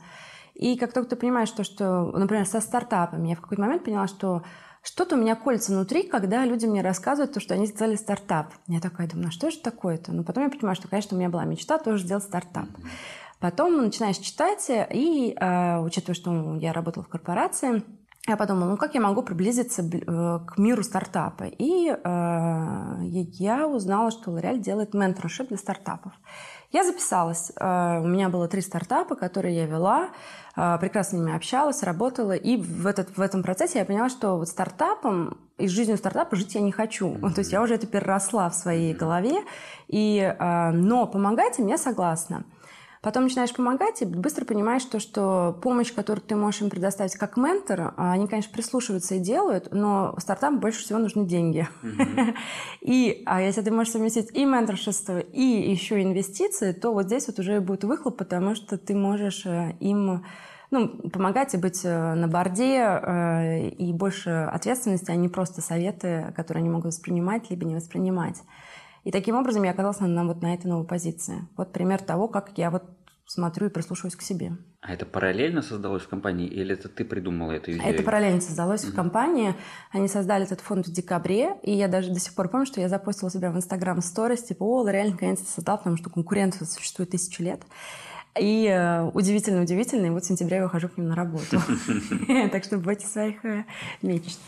И 0.54 0.76
как 0.76 0.92
только 0.92 1.10
ты 1.10 1.16
понимаешь, 1.16 1.48
что, 1.48 1.62
что 1.62 2.06
например, 2.06 2.44
со 2.44 2.60
стартапами, 2.60 3.28
я 3.28 3.36
в 3.36 3.40
какой-то 3.40 3.62
момент 3.62 3.84
поняла, 3.84 4.08
что 4.08 4.42
что-то 4.86 5.16
у 5.16 5.18
меня 5.18 5.34
колется 5.34 5.72
внутри, 5.72 6.04
когда 6.04 6.44
люди 6.44 6.64
мне 6.64 6.80
рассказывают 6.80 7.34
то, 7.34 7.40
что 7.40 7.54
они 7.54 7.66
сделали 7.66 7.96
стартап. 7.96 8.52
Я 8.68 8.80
такая 8.80 9.08
думаю, 9.08 9.28
а 9.28 9.32
что 9.32 9.50
же 9.50 9.58
такое-то? 9.58 10.12
Но 10.12 10.22
потом 10.22 10.44
я 10.44 10.50
понимаю, 10.50 10.76
что, 10.76 10.86
конечно, 10.86 11.16
у 11.16 11.18
меня 11.18 11.28
была 11.28 11.44
мечта 11.44 11.78
тоже 11.78 12.04
сделать 12.04 12.22
стартап. 12.22 12.68
Потом 13.40 13.76
начинаешь 13.82 14.16
читать, 14.18 14.64
и 14.70 15.36
э, 15.38 15.78
учитывая, 15.80 16.14
что 16.14 16.56
я 16.56 16.72
работала 16.72 17.02
в 17.02 17.08
корпорации, 17.08 17.82
я 18.28 18.36
подумала, 18.36 18.70
ну 18.70 18.76
как 18.76 18.94
я 18.94 19.00
могу 19.00 19.22
приблизиться 19.22 19.82
э, 19.82 20.40
к 20.46 20.58
миру 20.58 20.82
стартапа? 20.82 21.44
И 21.44 21.88
э, 21.90 21.96
я 23.02 23.68
узнала, 23.68 24.10
что 24.10 24.30
L'Oreal 24.30 24.58
делает 24.58 24.94
менторшип 24.94 25.48
для 25.48 25.56
стартапов. 25.56 26.12
Я 26.72 26.84
записалась. 26.84 27.52
Э, 27.56 28.00
у 28.00 28.06
меня 28.06 28.28
было 28.28 28.48
три 28.48 28.62
стартапа, 28.62 29.16
которые 29.16 29.56
я 29.56 29.66
вела, 29.66 30.10
прекрасно 30.56 31.18
с 31.18 31.20
ними 31.20 31.36
общалась, 31.36 31.82
работала. 31.82 32.32
И 32.32 32.56
в, 32.56 32.86
этот, 32.86 33.16
в 33.16 33.20
этом 33.20 33.42
процессе 33.42 33.78
я 33.78 33.84
поняла, 33.84 34.08
что 34.08 34.36
вот 34.36 34.48
стартапом 34.48 35.36
и 35.58 35.68
жизнью 35.68 35.96
стартапа 35.96 36.34
жить 36.36 36.54
я 36.54 36.60
не 36.60 36.72
хочу. 36.72 37.10
Mm-hmm. 37.10 37.30
То 37.34 37.40
есть 37.40 37.52
я 37.52 37.62
уже 37.62 37.74
это 37.74 37.86
переросла 37.86 38.48
в 38.48 38.54
своей 38.54 38.94
голове. 38.94 39.42
И, 39.88 40.18
э, 40.18 40.70
но 40.70 41.06
помогать 41.06 41.58
им 41.58 41.66
я 41.66 41.78
согласна. 41.78 42.44
Потом 43.06 43.22
начинаешь 43.22 43.54
помогать 43.54 44.02
и 44.02 44.04
быстро 44.04 44.44
понимаешь 44.44 44.84
то, 44.84 44.98
что 44.98 45.56
помощь, 45.62 45.92
которую 45.92 46.24
ты 46.26 46.34
можешь 46.34 46.62
им 46.62 46.70
предоставить 46.70 47.14
как 47.14 47.36
ментор, 47.36 47.94
а, 47.96 48.10
они, 48.10 48.26
конечно, 48.26 48.52
прислушиваются 48.52 49.14
и 49.14 49.20
делают, 49.20 49.68
но 49.70 50.16
стартапам 50.18 50.58
больше 50.58 50.82
всего 50.82 50.98
нужны 50.98 51.24
деньги. 51.24 51.68
Mm-hmm. 51.84 52.34
И 52.80 53.22
а 53.24 53.40
если 53.40 53.62
ты 53.62 53.70
можешь 53.70 53.92
совместить 53.92 54.34
и 54.34 54.44
менторшество, 54.44 55.20
и 55.20 55.40
еще 55.40 56.02
инвестиции, 56.02 56.72
то 56.72 56.92
вот 56.92 57.04
здесь 57.04 57.28
вот 57.28 57.38
уже 57.38 57.60
будет 57.60 57.84
выхлоп, 57.84 58.16
потому 58.16 58.56
что 58.56 58.76
ты 58.76 58.96
можешь 58.96 59.46
э, 59.46 59.76
им 59.78 60.24
ну, 60.72 60.88
помогать 60.88 61.54
и 61.54 61.58
быть 61.58 61.82
э, 61.84 62.14
на 62.14 62.26
борде 62.26 62.80
э, 62.80 63.68
и 63.68 63.92
больше 63.92 64.30
ответственности, 64.52 65.12
а 65.12 65.14
не 65.14 65.28
просто 65.28 65.60
советы, 65.60 66.32
которые 66.34 66.62
они 66.62 66.70
могут 66.70 66.86
воспринимать 66.86 67.50
либо 67.50 67.66
не 67.66 67.76
воспринимать. 67.76 68.42
И 69.06 69.12
таким 69.12 69.36
образом 69.36 69.62
я 69.62 69.70
оказалась 69.70 70.00
на, 70.00 70.24
вот 70.24 70.42
на 70.42 70.52
этой 70.52 70.66
новой 70.66 70.84
позиции. 70.84 71.46
Вот 71.56 71.72
пример 71.72 72.02
того, 72.02 72.26
как 72.26 72.50
я 72.56 72.72
вот 72.72 72.82
смотрю 73.26 73.66
и 73.66 73.70
прислушиваюсь 73.70 74.16
к 74.16 74.22
себе. 74.22 74.56
А 74.80 74.92
это 74.92 75.04
параллельно 75.04 75.62
создалось 75.62 76.02
в 76.02 76.08
компании 76.08 76.46
или 76.46 76.74
это 76.74 76.88
ты 76.88 77.04
придумала 77.04 77.52
эту 77.52 77.72
идею? 77.72 77.84
Это 77.84 78.02
параллельно 78.02 78.40
создалось 78.40 78.84
угу. 78.84 78.92
в 78.92 78.94
компании. 78.94 79.54
Они 79.90 80.06
создали 80.06 80.44
этот 80.44 80.60
фонд 80.60 80.86
в 80.86 80.92
декабре, 80.92 81.56
и 81.62 81.72
я 81.72 81.88
даже 81.88 82.12
до 82.12 82.20
сих 82.20 82.34
пор 82.34 82.48
помню, 82.48 82.66
что 82.66 82.80
я 82.80 82.88
запостила 82.88 83.30
себя 83.30 83.50
в 83.50 83.56
Инстаграм 83.56 84.00
сторис, 84.00 84.44
типа, 84.44 84.62
о, 84.62 84.88
L'Oreal 84.88 85.10
наконец-то 85.10 85.50
создал, 85.50 85.78
потому 85.78 85.96
что 85.96 86.08
конкуренция 86.08 86.66
существует 86.66 87.10
тысячу 87.10 87.42
лет. 87.42 87.62
И 88.38 88.66
удивительно-удивительно, 89.14 90.04
э, 90.04 90.08
и 90.08 90.10
вот 90.10 90.24
в 90.24 90.26
сентябре 90.26 90.58
я 90.58 90.62
выхожу 90.62 90.88
к 90.88 90.98
ним 90.98 91.08
на 91.08 91.16
работу. 91.16 91.60
Так 92.52 92.64
что 92.64 92.78
бойте 92.78 93.06
своих 93.06 93.44
э, 93.44 93.64
мечт. 94.02 94.38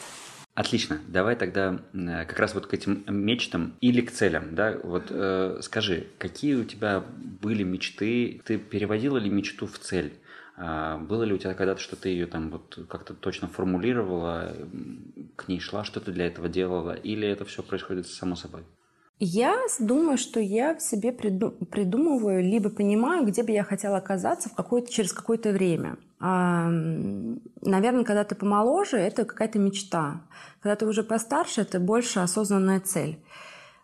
Отлично. 0.59 1.01
Давай 1.07 1.37
тогда 1.37 1.79
э, 1.92 2.25
как 2.25 2.37
раз 2.40 2.53
вот 2.53 2.66
к 2.66 2.75
этим 2.75 3.05
мечтам 3.07 3.77
или 3.81 4.01
к 4.01 4.11
целям, 4.11 4.57
да, 4.57 4.77
вот 4.83 5.05
э, 5.09 5.61
скажи, 5.62 6.09
какие 6.18 6.57
у 6.57 6.64
тебя 6.64 7.05
были 7.40 7.62
мечты, 7.62 8.42
ты 8.44 8.59
переводила 8.59 9.18
ли 9.18 9.31
мечту 9.31 9.68
в 9.68 9.79
цель? 9.79 10.14
А, 10.57 10.99
было 10.99 11.23
ли 11.23 11.33
у 11.33 11.38
тебя 11.38 11.55
когда-то, 11.55 11.81
что 11.81 11.94
ты 11.94 12.09
ее 12.09 12.27
там 12.27 12.51
вот 12.51 12.77
как-то 12.88 13.14
точно 13.14 13.47
формулировала, 13.47 14.53
к 15.37 15.47
ней 15.47 15.61
шла, 15.61 15.85
что 15.85 16.01
ты 16.01 16.11
для 16.11 16.27
этого 16.27 16.49
делала, 16.49 16.92
или 16.92 17.29
это 17.29 17.44
все 17.44 17.62
происходит 17.62 18.09
само 18.09 18.35
собой? 18.35 18.64
Я 19.21 19.57
думаю, 19.81 20.17
что 20.17 20.39
я 20.39 20.77
в 20.77 20.81
себе 20.81 21.13
придумываю, 21.13 22.41
либо 22.43 22.71
понимаю, 22.71 23.27
где 23.27 23.43
бы 23.43 23.51
я 23.51 23.65
хотела 23.65 23.97
оказаться 23.97 24.49
в 24.49 24.55
какое-то, 24.55 24.93
через 24.93 25.13
какое-то 25.13 25.51
время. 25.51 25.97
А, 26.21 26.69
наверное, 27.63 28.05
когда 28.05 28.23
ты 28.23 28.37
помоложе, 28.37 28.97
это 28.97 29.25
какая-то 29.25 29.59
мечта. 29.59 30.21
Когда 30.61 30.77
ты 30.77 30.87
уже 30.87 31.03
постарше, 31.03 31.63
это 31.63 31.81
больше 31.81 32.21
осознанная 32.21 32.79
цель. 32.79 33.19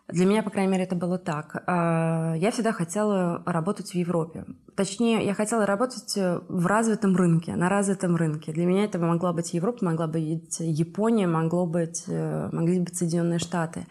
Для 0.07 0.25
меня, 0.25 0.43
по 0.43 0.51
крайней 0.51 0.71
мере, 0.71 0.83
это 0.83 0.95
было 0.95 1.17
так. 1.17 1.63
А, 1.67 2.35
я 2.35 2.51
всегда 2.51 2.71
хотела 2.71 3.43
работать 3.45 3.91
в 3.91 3.95
Европе. 3.95 4.45
Точнее, 4.75 5.25
я 5.25 5.33
хотела 5.33 5.65
работать 5.65 6.13
в 6.15 6.65
развитом 6.65 7.15
рынке, 7.15 7.55
на 7.55 7.67
развитом 7.67 8.15
рынке. 8.15 8.53
Для 8.53 8.65
меня 8.65 8.85
это 8.85 8.99
могла 8.99 9.33
быть 9.33 9.53
Европа, 9.53 9.83
могла 9.83 10.07
быть 10.07 10.59
Япония, 10.59 11.27
могло 11.27 11.65
быть, 11.65 12.03
э, 12.07 12.49
могли 12.53 12.79
быть 12.79 12.95
Соединенные 12.95 13.39
Штаты. 13.39 13.85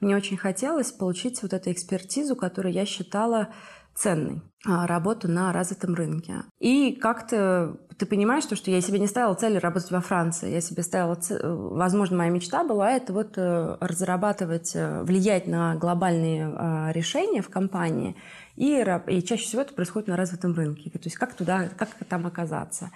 Мне 0.00 0.16
очень 0.16 0.36
хотелось 0.36 0.92
получить 0.92 1.42
вот 1.42 1.52
эту 1.52 1.70
экспертизу, 1.70 2.34
которую 2.34 2.72
я 2.72 2.86
считала 2.86 3.48
ценной 3.94 4.40
а, 4.66 4.86
работу 4.86 5.28
на 5.28 5.52
развитом 5.52 5.94
рынке. 5.94 6.36
И 6.58 6.92
как-то 6.92 7.76
ты 7.98 8.06
понимаешь, 8.06 8.44
что, 8.44 8.56
что 8.56 8.70
я 8.70 8.80
себе 8.80 8.98
не 8.98 9.06
ставила 9.06 9.34
цель 9.34 9.58
работать 9.58 9.90
во 9.90 10.00
Франции. 10.00 10.50
Я 10.50 10.62
себе 10.62 10.82
ставила 10.82 11.16
цель... 11.16 11.38
Возможно, 11.42 12.16
моя 12.16 12.30
мечта 12.30 12.64
была 12.64 12.92
это 12.92 13.12
вот 13.12 13.34
э, 13.36 13.76
разрабатывать, 13.78 14.72
э, 14.74 15.02
влиять 15.02 15.46
на 15.46 15.74
глобальные 15.76 16.50
а, 16.50 16.92
решения 16.92 17.42
в 17.42 17.50
компании. 17.50 18.16
И, 18.56 18.82
и 19.06 19.22
чаще 19.22 19.44
всего 19.44 19.62
это 19.62 19.74
происходит 19.74 20.08
на 20.08 20.16
развитом 20.16 20.54
рынке. 20.54 20.88
То 20.90 21.00
есть 21.04 21.16
как 21.16 21.34
туда, 21.34 21.68
как 21.76 21.90
там 22.08 22.26
оказаться. 22.26 22.90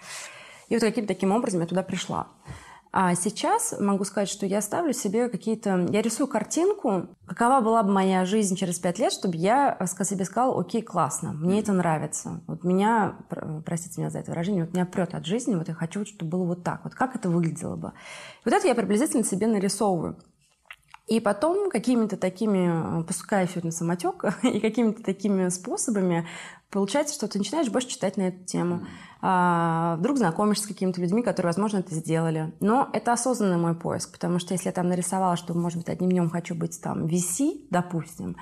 И 0.70 0.74
вот 0.74 0.82
каким-то 0.82 1.08
таким 1.08 1.32
образом 1.32 1.60
я 1.60 1.66
туда 1.66 1.82
пришла. 1.82 2.28
А 2.96 3.16
сейчас 3.16 3.74
могу 3.80 4.04
сказать, 4.04 4.28
что 4.28 4.46
я 4.46 4.60
ставлю 4.60 4.92
себе 4.92 5.28
какие-то... 5.28 5.84
Я 5.90 6.00
рисую 6.00 6.28
картинку, 6.28 7.08
какова 7.26 7.60
была 7.60 7.82
бы 7.82 7.90
моя 7.90 8.24
жизнь 8.24 8.54
через 8.54 8.78
пять 8.78 9.00
лет, 9.00 9.12
чтобы 9.12 9.34
я 9.34 9.76
себе 10.04 10.24
сказала, 10.24 10.60
окей, 10.60 10.80
классно, 10.80 11.32
мне 11.32 11.58
это 11.58 11.72
нравится. 11.72 12.40
Вот 12.46 12.62
меня, 12.62 13.16
простите 13.66 14.00
меня 14.00 14.10
за 14.10 14.20
это 14.20 14.30
выражение, 14.30 14.64
вот 14.64 14.74
меня 14.74 14.86
прет 14.86 15.12
от 15.12 15.26
жизни, 15.26 15.56
вот 15.56 15.66
я 15.66 15.74
хочу, 15.74 16.06
чтобы 16.06 16.30
было 16.30 16.44
вот 16.44 16.62
так. 16.62 16.84
Вот 16.84 16.94
как 16.94 17.16
это 17.16 17.28
выглядело 17.30 17.74
бы? 17.74 17.88
И 17.88 18.48
вот 18.48 18.54
это 18.54 18.68
я 18.68 18.76
приблизительно 18.76 19.24
себе 19.24 19.48
нарисовываю. 19.48 20.16
И 21.06 21.20
потом 21.20 21.70
какими-то 21.70 22.16
такими, 22.16 23.02
пускай 23.02 23.46
все 23.46 23.58
это 23.58 23.66
на 23.66 23.72
самотек, 23.72 24.24
и 24.42 24.60
какими-то 24.60 25.02
такими 25.02 25.48
способами 25.50 26.26
получается, 26.70 27.14
что 27.14 27.28
ты 27.28 27.38
начинаешь 27.38 27.68
больше 27.68 27.88
читать 27.88 28.16
на 28.16 28.28
эту 28.28 28.44
тему. 28.44 28.86
А, 29.20 29.96
вдруг 29.98 30.18
знакомишься 30.18 30.64
с 30.64 30.66
какими-то 30.66 31.00
людьми, 31.00 31.22
которые, 31.22 31.50
возможно, 31.50 31.78
это 31.78 31.94
сделали. 31.94 32.52
Но 32.60 32.90
это 32.92 33.12
осознанный 33.12 33.58
мой 33.58 33.74
поиск, 33.74 34.12
потому 34.12 34.38
что 34.38 34.54
если 34.54 34.68
я 34.68 34.72
там 34.72 34.88
нарисовала, 34.88 35.36
что, 35.36 35.54
может 35.54 35.78
быть, 35.78 35.88
одним 35.88 36.10
днем 36.10 36.30
хочу 36.30 36.54
быть 36.54 36.80
там 36.82 37.06
VC, 37.06 37.66
допустим, 37.70 38.36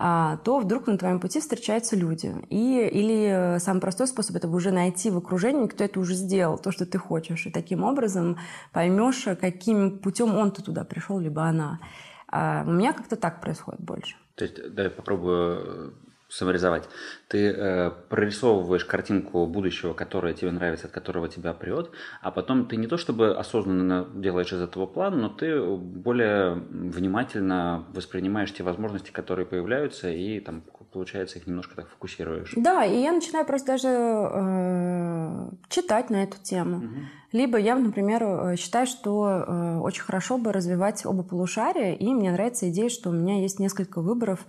то 0.00 0.58
вдруг 0.58 0.86
на 0.86 0.96
твоем 0.96 1.20
пути 1.20 1.40
встречаются 1.40 1.94
люди. 1.94 2.34
И, 2.48 2.88
или 2.90 3.58
самый 3.58 3.80
простой 3.80 4.06
способ– 4.06 4.34
это 4.36 4.48
уже 4.48 4.70
найти 4.70 5.10
в 5.10 5.18
окружении, 5.18 5.66
кто 5.66 5.84
это 5.84 6.00
уже 6.00 6.14
сделал, 6.14 6.56
то, 6.56 6.72
что 6.72 6.86
ты 6.86 6.96
хочешь. 6.96 7.46
И 7.46 7.50
таким 7.50 7.84
образом 7.84 8.38
поймешь, 8.72 9.26
каким 9.38 9.98
путем 9.98 10.34
он-то 10.36 10.62
туда 10.62 10.84
пришел, 10.84 11.18
либо 11.18 11.42
она. 11.42 11.80
А 12.28 12.64
у 12.66 12.70
меня 12.70 12.94
как-то 12.94 13.16
так 13.16 13.42
происходит 13.42 13.80
больше. 13.80 14.16
То 14.36 14.44
есть, 14.44 14.74
да, 14.74 14.84
я 14.84 14.90
попробую 14.90 15.94
саморизовать. 16.30 16.88
Ты 17.28 17.50
э, 17.50 17.90
прорисовываешь 18.08 18.84
картинку 18.84 19.46
будущего, 19.46 19.92
которое 19.92 20.32
тебе 20.32 20.50
нравится, 20.52 20.86
от 20.86 20.92
которого 20.92 21.28
тебя 21.28 21.52
прет, 21.52 21.90
а 22.22 22.30
потом 22.30 22.66
ты 22.66 22.76
не 22.76 22.86
то 22.86 22.96
чтобы 22.96 23.36
осознанно 23.36 24.08
делаешь 24.14 24.52
из 24.52 24.60
этого 24.60 24.86
план, 24.86 25.20
но 25.20 25.28
ты 25.28 25.60
более 25.60 26.54
внимательно 26.70 27.84
воспринимаешь 27.92 28.52
те 28.54 28.62
возможности, 28.62 29.10
которые 29.10 29.44
появляются, 29.44 30.10
и 30.10 30.40
там, 30.40 30.62
получается, 30.92 31.38
их 31.38 31.46
немножко 31.46 31.74
так 31.76 31.88
фокусируешь. 31.88 32.52
Да, 32.56 32.84
и 32.84 33.02
я 33.02 33.12
начинаю 33.12 33.44
просто 33.44 33.72
даже 33.72 33.88
э, 33.88 35.50
читать 35.68 36.10
на 36.10 36.22
эту 36.22 36.38
тему. 36.42 36.78
Угу. 36.78 36.96
Либо 37.32 37.58
я, 37.58 37.76
например, 37.76 38.22
э, 38.22 38.56
считаю, 38.56 38.86
что 38.86 39.28
э, 39.28 39.78
очень 39.78 40.02
хорошо 40.02 40.38
бы 40.38 40.52
развивать 40.52 41.04
оба 41.06 41.22
полушария, 41.22 41.94
и 41.94 42.14
мне 42.14 42.30
нравится 42.30 42.68
идея, 42.70 42.88
что 42.88 43.10
у 43.10 43.12
меня 43.12 43.40
есть 43.40 43.58
несколько 43.58 44.00
выборов 44.00 44.46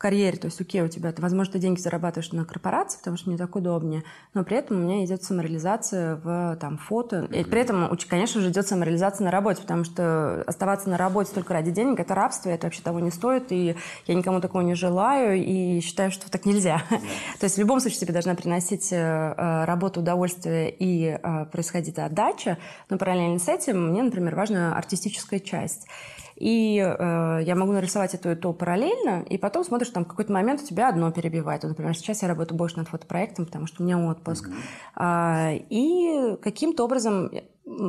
карьере, 0.00 0.38
то 0.38 0.46
есть, 0.46 0.60
окей, 0.60 0.80
у 0.80 0.88
тебя, 0.88 1.12
ты, 1.12 1.20
возможно, 1.20 1.52
ты 1.52 1.58
деньги 1.58 1.78
зарабатываешь 1.78 2.32
на 2.32 2.44
корпорации, 2.44 2.98
потому 2.98 3.18
что 3.18 3.28
мне 3.28 3.38
так 3.38 3.54
удобнее, 3.54 4.02
но 4.32 4.42
при 4.44 4.56
этом 4.56 4.78
у 4.78 4.80
меня 4.80 5.04
идет 5.04 5.22
самореализация 5.22 6.16
в 6.16 6.56
там, 6.58 6.78
фото. 6.78 7.28
И 7.30 7.44
при 7.44 7.60
этом, 7.60 7.96
конечно 8.08 8.40
же, 8.40 8.48
идет 8.48 8.66
самореализация 8.66 9.26
на 9.26 9.30
работе, 9.30 9.60
потому 9.60 9.84
что 9.84 10.42
оставаться 10.46 10.88
на 10.88 10.96
работе 10.96 11.32
только 11.34 11.52
ради 11.52 11.70
денег– 11.70 12.00
это 12.00 12.14
рабство, 12.14 12.48
это 12.48 12.66
вообще 12.66 12.82
того 12.82 12.98
не 12.98 13.10
стоит, 13.10 13.52
и 13.52 13.76
я 14.06 14.14
никому 14.14 14.40
такого 14.40 14.62
не 14.62 14.74
желаю, 14.74 15.36
и 15.36 15.80
считаю, 15.80 16.10
что 16.10 16.30
так 16.30 16.46
нельзя. 16.46 16.82
То 17.38 17.44
есть 17.44 17.56
в 17.56 17.60
любом 17.60 17.80
случае 17.80 18.00
тебе 18.00 18.14
должна 18.14 18.34
приносить 18.34 18.90
э, 18.92 18.96
э, 18.96 19.64
работа 19.66 20.00
удовольствие 20.00 20.74
и 20.76 21.18
э, 21.22 21.44
происходить 21.52 21.98
отдача, 21.98 22.56
но 22.88 22.96
параллельно 22.96 23.38
с 23.38 23.48
этим 23.48 23.90
мне, 23.90 24.02
например, 24.02 24.34
важна 24.34 24.74
артистическая 24.74 25.40
часть. 25.40 25.86
И 26.40 26.78
э, 26.78 27.40
я 27.44 27.54
могу 27.54 27.72
нарисовать 27.72 28.14
это 28.14 28.32
и 28.32 28.34
то 28.34 28.54
параллельно, 28.54 29.22
и 29.28 29.36
потом 29.36 29.62
смотришь, 29.62 29.89
там 29.92 30.04
в 30.04 30.08
какой-то 30.08 30.32
момент 30.32 30.62
у 30.62 30.66
тебя 30.66 30.88
одно 30.88 31.10
перебивает. 31.10 31.62
Вот, 31.62 31.70
например, 31.70 31.96
сейчас 31.96 32.22
я 32.22 32.28
работаю 32.28 32.56
больше 32.56 32.78
над 32.78 32.88
фотопроектом, 32.88 33.46
потому 33.46 33.66
что 33.66 33.82
у 33.82 33.86
меня 33.86 33.98
отпуск. 33.98 34.48
Mm-hmm. 34.48 34.54
А, 34.96 35.52
и 35.68 36.36
каким-то 36.42 36.84
образом 36.84 37.30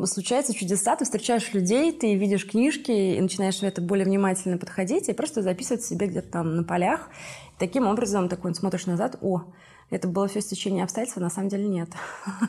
случаются 0.06 0.54
чудеса, 0.54 0.96
ты 0.96 1.06
встречаешь 1.06 1.54
людей, 1.54 1.92
ты 1.92 2.16
видишь 2.16 2.48
книжки 2.48 2.92
и 2.92 3.22
начинаешь 3.22 3.60
в 3.60 3.64
это 3.64 3.82
более 3.82 4.06
внимательно 4.06 4.58
подходить 4.58 5.10
и 5.10 5.14
просто 5.14 5.42
записывать 5.42 5.84
себе 5.84 6.08
где-то 6.08 6.30
там 6.32 6.56
на 6.56 6.64
полях. 6.64 7.10
И 7.56 7.60
таким 7.60 7.88
образом 7.88 8.30
такой 8.30 8.54
смотришь 8.54 8.86
назад, 8.86 9.18
о, 9.22 9.44
это 9.90 10.08
было 10.08 10.28
все 10.28 10.42
стечение 10.42 10.84
обстоятельств, 10.84 11.18
а 11.18 11.22
на 11.22 11.30
самом 11.30 11.50
деле 11.50 11.68
нет. 11.68 11.90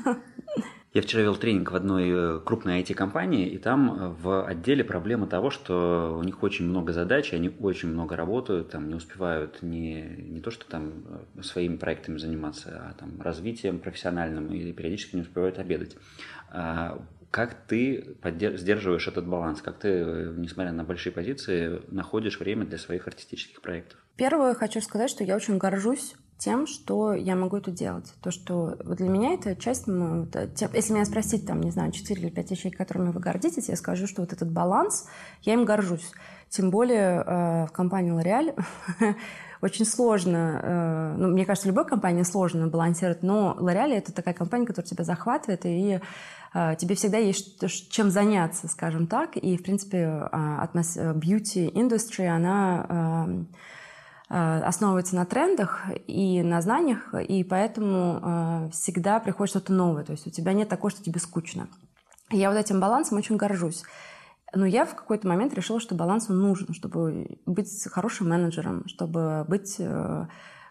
Я 0.94 1.00
вчера 1.00 1.22
вел 1.22 1.36
тренинг 1.36 1.70
в 1.70 1.74
одной 1.74 2.10
э, 2.10 2.40
крупной 2.44 2.82
IT-компании, 2.82 3.48
и 3.48 3.56
там 3.56 3.92
э, 3.92 4.08
в 4.08 4.46
отделе 4.46 4.84
проблема 4.84 5.26
того, 5.26 5.50
что 5.50 6.18
у 6.20 6.22
них 6.22 6.42
очень 6.42 6.66
много 6.66 6.92
задач, 6.92 7.32
они 7.32 7.50
очень 7.60 7.88
много 7.88 8.14
работают, 8.14 8.70
там 8.70 8.88
не 8.88 8.94
успевают 8.94 9.62
не, 9.62 10.02
не 10.02 10.40
то, 10.42 10.50
что 10.50 10.66
там 10.66 10.92
э, 11.38 11.42
своими 11.42 11.76
проектами 11.76 12.18
заниматься, 12.18 12.90
а 12.90 12.92
там 12.92 13.18
развитием 13.22 13.78
профессиональным, 13.78 14.52
и 14.52 14.70
периодически 14.72 15.16
не 15.16 15.22
успевают 15.22 15.58
обедать. 15.58 15.96
А 16.50 17.02
как 17.30 17.54
ты 17.66 18.14
сдерживаешь 18.22 19.08
этот 19.08 19.26
баланс? 19.26 19.62
Как 19.62 19.78
ты, 19.78 20.34
несмотря 20.36 20.72
на 20.72 20.84
большие 20.84 21.14
позиции, 21.14 21.80
находишь 21.88 22.38
время 22.38 22.66
для 22.66 22.76
своих 22.76 23.08
артистических 23.08 23.62
проектов? 23.62 23.98
Первое, 24.16 24.52
хочу 24.52 24.82
сказать, 24.82 25.08
что 25.08 25.24
я 25.24 25.36
очень 25.36 25.56
горжусь 25.56 26.14
тем, 26.42 26.66
что 26.66 27.14
я 27.14 27.36
могу 27.36 27.58
это 27.58 27.70
делать. 27.70 28.12
То, 28.20 28.32
что 28.32 28.76
вот 28.84 28.96
для 28.96 29.08
меня 29.08 29.34
это 29.34 29.54
часть, 29.54 29.86
ну, 29.86 30.26
если 30.72 30.92
меня 30.92 31.04
спросить, 31.04 31.46
там, 31.46 31.60
не 31.60 31.70
знаю, 31.70 31.92
4 31.92 32.20
или 32.20 32.30
5 32.30 32.50
вещей, 32.50 32.70
которыми 32.72 33.10
вы 33.10 33.20
гордитесь, 33.20 33.68
я 33.68 33.76
скажу, 33.76 34.08
что 34.08 34.22
вот 34.22 34.32
этот 34.32 34.50
баланс, 34.50 35.06
я 35.42 35.54
им 35.54 35.64
горжусь. 35.64 36.10
Тем 36.48 36.70
более 36.70 37.22
э, 37.24 37.66
в 37.66 37.72
компании 37.72 38.12
L'Oreal 38.12 38.60
очень 39.62 39.84
сложно, 39.84 40.60
э, 40.62 41.14
ну, 41.16 41.28
мне 41.28 41.46
кажется, 41.46 41.68
любой 41.68 41.86
компании 41.86 42.24
сложно 42.24 42.66
балансировать, 42.66 43.22
но 43.22 43.56
L'Oreal 43.60 43.92
это 43.92 44.12
такая 44.12 44.34
компания, 44.34 44.66
которая 44.66 44.88
тебя 44.88 45.04
захватывает, 45.04 45.64
и 45.64 46.00
э, 46.54 46.76
тебе 46.76 46.96
всегда 46.96 47.18
есть 47.18 47.60
чем 47.88 48.10
заняться, 48.10 48.66
скажем 48.66 49.06
так, 49.06 49.36
и, 49.36 49.56
в 49.56 49.62
принципе, 49.62 50.28
э, 50.32 50.66
beauty 51.14 51.72
industry, 51.72 52.26
она 52.26 52.86
э, 52.88 53.44
Э, 53.44 53.81
основывается 54.34 55.14
на 55.14 55.26
трендах 55.26 55.82
и 56.06 56.42
на 56.42 56.62
знаниях, 56.62 57.14
и 57.14 57.44
поэтому 57.44 58.20
э, 58.22 58.70
всегда 58.72 59.20
приходит 59.20 59.50
что-то 59.50 59.74
новое. 59.74 60.04
То 60.04 60.12
есть 60.12 60.26
у 60.26 60.30
тебя 60.30 60.54
нет 60.54 60.70
такого, 60.70 60.90
что 60.90 61.04
тебе 61.04 61.20
скучно. 61.20 61.68
Я 62.30 62.50
вот 62.50 62.58
этим 62.58 62.80
балансом 62.80 63.18
очень 63.18 63.36
горжусь. 63.36 63.82
Но 64.54 64.64
я 64.64 64.86
в 64.86 64.94
какой-то 64.94 65.28
момент 65.28 65.52
решила, 65.52 65.80
что 65.80 65.94
баланс 65.94 66.30
он 66.30 66.40
нужен, 66.40 66.72
чтобы 66.72 67.38
быть 67.44 67.86
хорошим 67.90 68.30
менеджером, 68.30 68.88
чтобы 68.88 69.44
быть 69.48 69.76
э, 69.78 70.26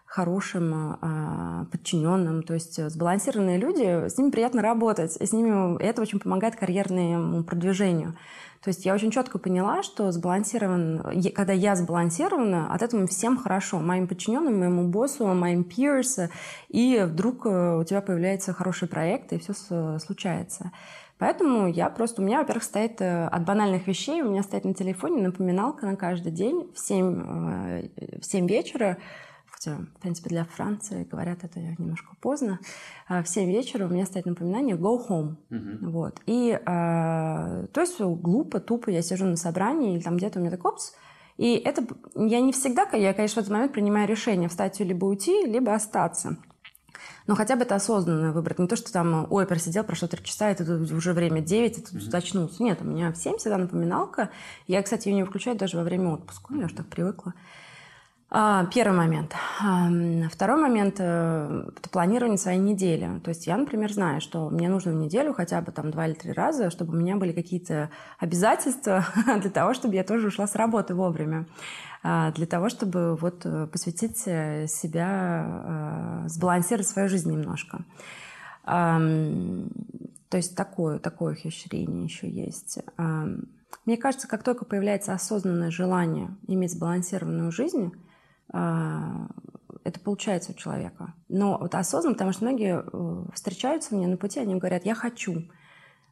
хорошим 0.06 1.68
подчиненным. 1.70 2.42
То 2.42 2.54
есть 2.54 2.82
сбалансированные 2.90 3.58
люди, 3.58 4.08
с 4.08 4.18
ними 4.18 4.30
приятно 4.30 4.60
работать, 4.60 5.16
и 5.16 5.24
с 5.24 5.32
ними 5.32 5.80
это 5.80 6.02
очень 6.02 6.18
помогает 6.18 6.56
карьерному 6.56 7.44
продвижению. 7.44 8.16
То 8.62 8.68
есть 8.68 8.84
я 8.84 8.94
очень 8.94 9.10
четко 9.10 9.38
поняла, 9.38 9.82
что 9.82 10.12
сбалансирован, 10.12 11.02
когда 11.34 11.52
я 11.52 11.74
сбалансирована, 11.74 12.72
от 12.72 12.82
этого 12.82 13.08
всем 13.08 13.36
хорошо. 13.36 13.80
Моим 13.80 14.06
подчиненным, 14.06 14.60
моему 14.60 14.88
боссу, 14.88 15.26
моим 15.26 15.62
peers. 15.62 16.30
И 16.68 17.02
вдруг 17.04 17.44
э, 17.44 17.76
у 17.80 17.82
тебя 17.82 18.00
появляется 18.00 18.52
хороший 18.52 18.86
проект, 18.86 19.32
и 19.32 19.38
все 19.38 19.52
случается. 19.98 20.70
Поэтому 21.18 21.68
я 21.68 21.88
просто... 21.88 22.20
У 22.20 22.24
меня, 22.24 22.38
во-первых, 22.38 22.64
стоит 22.64 23.00
э, 23.00 23.26
от 23.26 23.44
банальных 23.44 23.86
вещей, 23.86 24.22
у 24.22 24.30
меня 24.30 24.42
стоит 24.42 24.64
на 24.64 24.74
телефоне 24.74 25.22
напоминалка 25.22 25.86
на 25.86 25.96
каждый 25.96 26.32
день 26.32 26.68
в 26.74 26.78
7, 26.78 27.22
э, 27.24 27.88
в 28.20 28.24
7 28.24 28.48
вечера 28.48 28.98
хотя, 29.62 29.78
в 29.96 30.00
принципе, 30.00 30.28
для 30.30 30.44
Франции 30.44 31.06
говорят 31.10 31.44
это 31.44 31.60
немножко 31.60 32.14
поздно, 32.20 32.58
а, 33.08 33.22
в 33.22 33.28
7 33.28 33.50
вечера 33.50 33.86
у 33.86 33.88
меня 33.88 34.06
стоит 34.06 34.26
напоминание 34.26 34.76
«go 34.76 34.98
home». 35.08 35.36
Uh-huh. 35.50 35.90
Вот. 35.90 36.20
И, 36.26 36.58
а, 36.66 37.66
то 37.72 37.80
есть 37.80 38.00
глупо, 38.00 38.60
тупо 38.60 38.90
я 38.90 39.02
сижу 39.02 39.26
на 39.26 39.36
собрании, 39.36 39.94
или 39.94 40.02
там 40.02 40.16
где-то 40.16 40.38
у 40.38 40.42
меня 40.42 40.50
так 40.50 40.64
опс, 40.64 40.94
и 41.38 41.54
это 41.54 41.84
я 42.14 42.40
не 42.40 42.52
всегда, 42.52 42.88
я, 42.92 43.14
конечно, 43.14 43.40
в 43.40 43.44
этот 43.44 43.52
момент 43.52 43.72
принимаю 43.72 44.08
решение 44.08 44.48
встать 44.48 44.78
либо 44.80 45.06
уйти, 45.06 45.46
либо 45.46 45.74
остаться. 45.74 46.36
Но 47.28 47.36
хотя 47.36 47.54
бы 47.54 47.62
это 47.62 47.76
осознанно 47.76 48.32
выбрать. 48.32 48.58
Не 48.58 48.66
то, 48.66 48.74
что 48.74 48.92
там, 48.92 49.28
ой, 49.30 49.46
просидел, 49.46 49.84
прошло 49.84 50.08
три 50.08 50.24
часа, 50.24 50.50
это 50.50 50.64
уже 50.74 51.12
время 51.12 51.40
9, 51.40 51.78
это 51.78 51.92
тут 51.92 52.14
очнулся. 52.14 52.60
Нет, 52.60 52.82
у 52.82 52.84
меня 52.84 53.12
в 53.12 53.16
7 53.16 53.36
всегда 53.36 53.58
напоминалка. 53.58 54.30
Я, 54.66 54.82
кстати, 54.82 55.08
ее 55.08 55.14
не 55.14 55.22
выключаю 55.22 55.56
даже 55.56 55.76
во 55.76 55.84
время 55.84 56.14
отпуска. 56.14 56.52
Я 56.54 56.66
уже 56.66 56.74
так 56.74 56.86
привыкла. 56.88 57.34
А, 58.34 58.64
первый 58.72 58.96
момент. 58.96 59.34
Второй 60.32 60.58
момент 60.58 60.94
э,– 61.00 61.64
это 61.76 61.90
планирование 61.90 62.38
своей 62.38 62.58
недели. 62.58 63.20
То 63.22 63.28
есть 63.28 63.46
я, 63.46 63.58
например, 63.58 63.92
знаю, 63.92 64.22
что 64.22 64.48
мне 64.48 64.70
нужно 64.70 64.92
в 64.92 64.94
неделю 64.94 65.34
хотя 65.34 65.60
бы 65.60 65.70
там 65.70 65.90
два 65.90 66.06
или 66.06 66.14
три 66.14 66.32
раза, 66.32 66.70
чтобы 66.70 66.94
у 66.94 66.96
меня 66.96 67.16
были 67.16 67.32
какие-то 67.32 67.90
обязательства 68.18 69.04
для 69.38 69.50
того, 69.50 69.74
чтобы 69.74 69.96
я 69.96 70.02
тоже 70.02 70.28
ушла 70.28 70.46
с 70.46 70.54
работы 70.54 70.94
вовремя. 70.94 71.46
А, 72.02 72.32
для 72.32 72.46
того, 72.46 72.70
чтобы 72.70 73.16
вот 73.16 73.44
э, 73.44 73.66
посвятить 73.66 74.22
э, 74.24 74.66
себя, 74.66 76.24
сбалансировать 76.26 76.88
свою 76.88 77.10
жизнь 77.10 77.30
немножко. 77.30 77.84
То 78.64 80.38
есть 80.38 80.56
такое, 80.56 80.98
такое 80.98 81.32
ухищрение 81.32 82.04
еще 82.04 82.30
есть. 82.30 82.78
Мне 82.96 83.96
кажется, 83.98 84.28
как 84.28 84.42
только 84.42 84.64
появляется 84.64 85.12
осознанное 85.12 85.70
желание 85.70 86.30
иметь 86.46 86.72
сбалансированную 86.72 87.52
жизнь– 87.52 87.92
это 88.52 90.00
получается 90.00 90.52
у 90.52 90.54
человека. 90.54 91.14
Но 91.28 91.58
вот 91.58 91.74
осознанно, 91.74 92.14
потому 92.14 92.32
что 92.32 92.44
многие 92.44 92.82
э, 92.82 93.32
встречаются 93.34 93.94
мне 93.94 94.06
на 94.06 94.16
пути, 94.16 94.40
они 94.40 94.54
говорят, 94.56 94.84
я 94.84 94.94
хочу. 94.94 95.42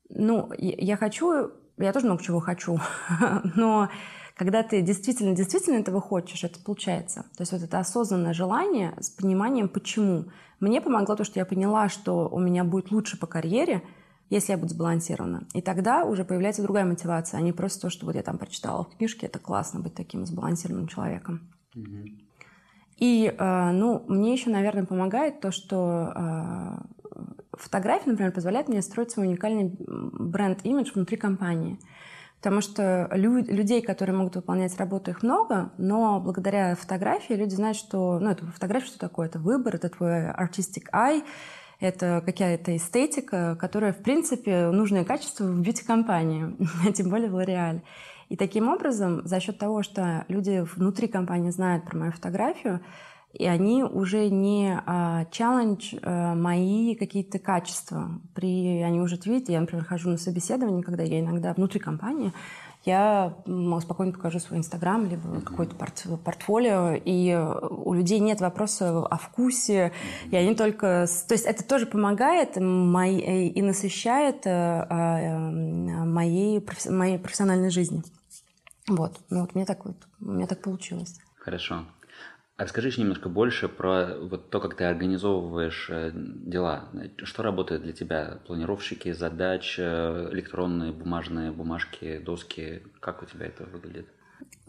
Ну, 0.08 0.50
я 0.58 0.96
хочу, 0.96 1.50
я 1.78 1.92
тоже 1.92 2.06
много 2.06 2.22
чего 2.22 2.40
хочу, 2.40 2.80
но 3.54 3.88
когда 4.36 4.62
ты 4.62 4.82
действительно, 4.82 5.36
действительно 5.36 5.76
этого 5.76 6.00
хочешь, 6.00 6.42
это 6.42 6.58
получается. 6.58 7.26
То 7.36 7.42
есть 7.42 7.52
вот 7.52 7.62
это 7.62 7.78
осознанное 7.78 8.32
желание 8.32 8.94
с 8.98 9.10
пониманием, 9.10 9.68
почему. 9.68 10.26
Мне 10.58 10.80
помогло 10.80 11.14
то, 11.14 11.24
что 11.24 11.38
я 11.38 11.46
поняла, 11.46 11.88
что 11.88 12.28
у 12.28 12.38
меня 12.38 12.64
будет 12.64 12.90
лучше 12.90 13.18
по 13.18 13.26
карьере, 13.26 13.82
если 14.30 14.52
я 14.52 14.58
буду 14.58 14.70
сбалансирована. 14.70 15.46
И 15.54 15.60
тогда 15.60 16.04
уже 16.04 16.24
появляется 16.24 16.62
другая 16.62 16.84
мотивация, 16.84 17.38
а 17.38 17.42
не 17.42 17.52
просто 17.52 17.82
то, 17.82 17.90
что 17.90 18.06
вот 18.06 18.14
я 18.14 18.22
там 18.22 18.38
прочитала 18.38 18.84
в 18.84 18.96
книжке, 18.96 19.26
это 19.26 19.38
классно 19.38 19.80
быть 19.80 19.94
таким 19.94 20.24
сбалансированным 20.24 20.88
человеком. 20.88 21.52
Mm-hmm. 21.76 22.29
И, 23.00 23.34
э, 23.36 23.70
ну, 23.72 24.04
мне 24.08 24.32
еще, 24.32 24.50
наверное, 24.50 24.84
помогает 24.84 25.40
то, 25.40 25.50
что 25.50 26.12
э, 26.14 27.20
фотография, 27.52 28.10
например, 28.10 28.30
позволяет 28.30 28.68
мне 28.68 28.82
строить 28.82 29.10
свой 29.10 29.26
уникальный 29.26 29.74
бренд-имидж 29.78 30.92
внутри 30.94 31.16
компании. 31.16 31.78
Потому 32.38 32.60
что 32.60 33.08
лю- 33.12 33.44
людей, 33.44 33.82
которые 33.82 34.16
могут 34.16 34.36
выполнять 34.36 34.76
работу, 34.78 35.10
их 35.10 35.22
много, 35.22 35.72
но 35.78 36.20
благодаря 36.20 36.74
фотографии 36.74 37.34
люди 37.34 37.54
знают, 37.54 37.76
что... 37.76 38.18
Ну, 38.18 38.30
это 38.30 38.46
фотография 38.46 38.86
что 38.86 38.98
такое? 38.98 39.28
Это 39.28 39.38
выбор, 39.38 39.76
это 39.76 39.88
твой 39.88 40.30
artistic 40.30 40.84
eye, 40.92 41.22
это 41.80 42.22
какая-то 42.24 42.76
эстетика, 42.76 43.56
которая, 43.58 43.94
в 43.94 44.02
принципе, 44.02 44.68
нужное 44.68 45.04
качество 45.04 45.44
в 45.44 45.60
бьюти-компании, 45.60 46.54
тем 46.94 47.08
более 47.08 47.30
в 47.30 47.36
L'Oreal. 47.36 47.80
И 48.30 48.36
таким 48.36 48.68
образом, 48.68 49.22
за 49.26 49.40
счет 49.40 49.58
того, 49.58 49.82
что 49.82 50.24
люди 50.28 50.64
внутри 50.76 51.08
компании 51.08 51.50
знают 51.50 51.84
про 51.84 51.98
мою 51.98 52.12
фотографию, 52.12 52.80
и 53.32 53.44
они 53.44 53.82
уже 53.82 54.28
не 54.30 54.80
челлендж 55.30 55.94
а, 56.02 56.34
мои 56.34 56.94
какие-то 56.94 57.38
качества. 57.38 58.08
При, 58.34 58.82
они 58.82 59.00
уже 59.00 59.16
видят, 59.24 59.48
я, 59.48 59.60
например, 59.60 59.84
хожу 59.84 60.10
на 60.10 60.16
собеседование, 60.16 60.82
когда 60.82 61.02
я 61.02 61.20
иногда 61.20 61.52
внутри 61.54 61.80
компании, 61.80 62.32
я 62.84 63.34
спокойно 63.80 64.12
покажу 64.12 64.38
свой 64.38 64.58
Инстаграм, 64.60 65.04
либо 65.04 65.40
какое-то 65.42 65.74
порт, 65.74 66.06
портфолио, 66.24 66.94
и 66.94 67.34
у 67.34 67.92
людей 67.92 68.20
нет 68.20 68.40
вопроса 68.40 69.04
о 69.04 69.16
вкусе, 69.18 69.92
и 70.30 70.36
они 70.36 70.54
только... 70.54 71.06
То 71.28 71.34
есть 71.34 71.44
это 71.44 71.62
тоже 71.62 71.84
помогает 71.84 72.56
моей, 72.56 73.48
и 73.48 73.60
насыщает 73.60 74.46
э, 74.46 74.86
э, 74.88 75.38
моей, 76.04 76.64
моей 76.88 77.18
профессиональной 77.18 77.70
жизни. 77.70 78.02
Вот, 78.90 79.20
ну 79.30 79.42
вот 79.42 79.54
мне 79.54 79.64
так 79.64 79.84
вот, 79.84 79.96
у 80.20 80.32
меня 80.32 80.48
так 80.48 80.62
получилось. 80.62 81.20
Хорошо. 81.36 81.84
А 82.56 82.64
расскажи 82.64 82.88
еще 82.88 83.02
немножко 83.02 83.28
больше 83.28 83.68
про 83.68 84.18
вот 84.18 84.50
то, 84.50 84.60
как 84.60 84.74
ты 84.74 84.84
организовываешь 84.84 85.86
э, 85.88 86.10
дела. 86.12 86.88
Что 87.22 87.44
работает 87.44 87.82
для 87.82 87.92
тебя? 87.92 88.40
Планировщики, 88.46 89.12
задач, 89.12 89.76
э, 89.78 90.28
электронные, 90.32 90.92
бумажные, 90.92 91.52
бумажки, 91.52 92.18
доски. 92.18 92.82
Как 92.98 93.22
у 93.22 93.26
тебя 93.26 93.46
это 93.46 93.64
выглядит? 93.64 94.08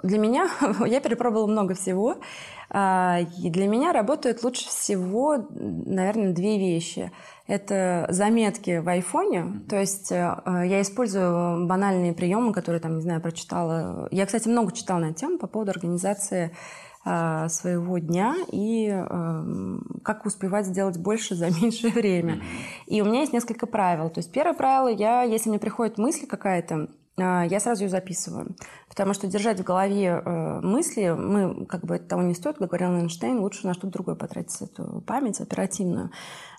Для 0.03 0.19
меня, 0.19 0.49
я 0.85 1.01
перепробовала 1.01 1.47
много 1.47 1.73
всего, 1.73 2.21
а, 2.69 3.19
и 3.43 3.49
для 3.49 3.67
меня 3.67 3.91
работают 3.91 4.43
лучше 4.43 4.67
всего, 4.69 5.45
наверное, 5.49 6.33
две 6.33 6.59
вещи. 6.59 7.11
Это 7.51 8.05
заметки 8.07 8.77
в 8.77 8.87
айфоне, 8.87 9.61
то 9.67 9.77
есть 9.77 10.09
э, 10.09 10.15
я 10.15 10.81
использую 10.81 11.67
банальные 11.67 12.13
приемы, 12.13 12.53
которые 12.53 12.79
там, 12.79 12.95
не 12.95 13.01
знаю, 13.01 13.19
прочитала. 13.19 14.07
Я, 14.09 14.25
кстати, 14.25 14.47
много 14.47 14.71
читала 14.71 14.99
на 14.99 15.05
эту 15.07 15.15
тему 15.15 15.37
по 15.37 15.47
поводу 15.47 15.71
организации 15.71 16.55
а, 17.03 17.49
своего 17.49 17.97
дня 17.97 18.37
и 18.53 18.87
эм, 18.87 19.83
как 20.01 20.25
успевать 20.25 20.67
сделать 20.67 20.97
больше 20.97 21.35
за 21.35 21.47
меньшее 21.61 21.91
время. 21.91 22.41
И 22.85 23.01
у 23.01 23.05
меня 23.05 23.19
есть 23.19 23.33
несколько 23.33 23.67
правил. 23.67 24.09
То 24.09 24.19
есть 24.19 24.31
первое 24.31 24.53
правило, 24.53 24.87
я, 24.87 25.23
если 25.23 25.49
мне 25.49 25.59
приходит 25.59 25.97
мысль 25.97 26.27
какая-то, 26.27 26.87
я 27.17 27.59
сразу 27.59 27.83
ее 27.83 27.89
записываю. 27.89 28.55
Потому 28.87 29.13
что 29.13 29.27
держать 29.27 29.59
в 29.59 29.63
голове 29.63 30.07
э, 30.07 30.59
мысли, 30.61 31.09
мы, 31.09 31.65
как 31.65 31.85
бы 31.85 31.95
это 31.95 32.05
того 32.05 32.21
не 32.21 32.33
стоит, 32.33 32.57
как 32.57 32.69
говорил 32.69 32.95
Эйнштейн, 32.97 33.39
лучше 33.39 33.67
на 33.67 33.73
что-то 33.73 33.93
другое 33.93 34.15
потратить 34.15 34.61
эту 34.61 35.01
память 35.05 35.39
оперативную. 35.39 36.11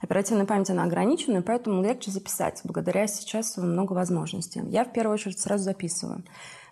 Оперативная 0.03 0.47
память, 0.47 0.71
она 0.71 0.85
ограничена, 0.85 1.43
поэтому 1.43 1.83
легче 1.83 2.11
записать. 2.11 2.61
Благодаря 2.65 3.07
сейчас 3.07 3.57
много 3.57 3.93
возможностей. 3.93 4.63
Я 4.69 4.85
в 4.85 4.93
первую 4.93 5.15
очередь 5.15 5.41
сразу 5.41 5.65
записываю. 5.65 6.23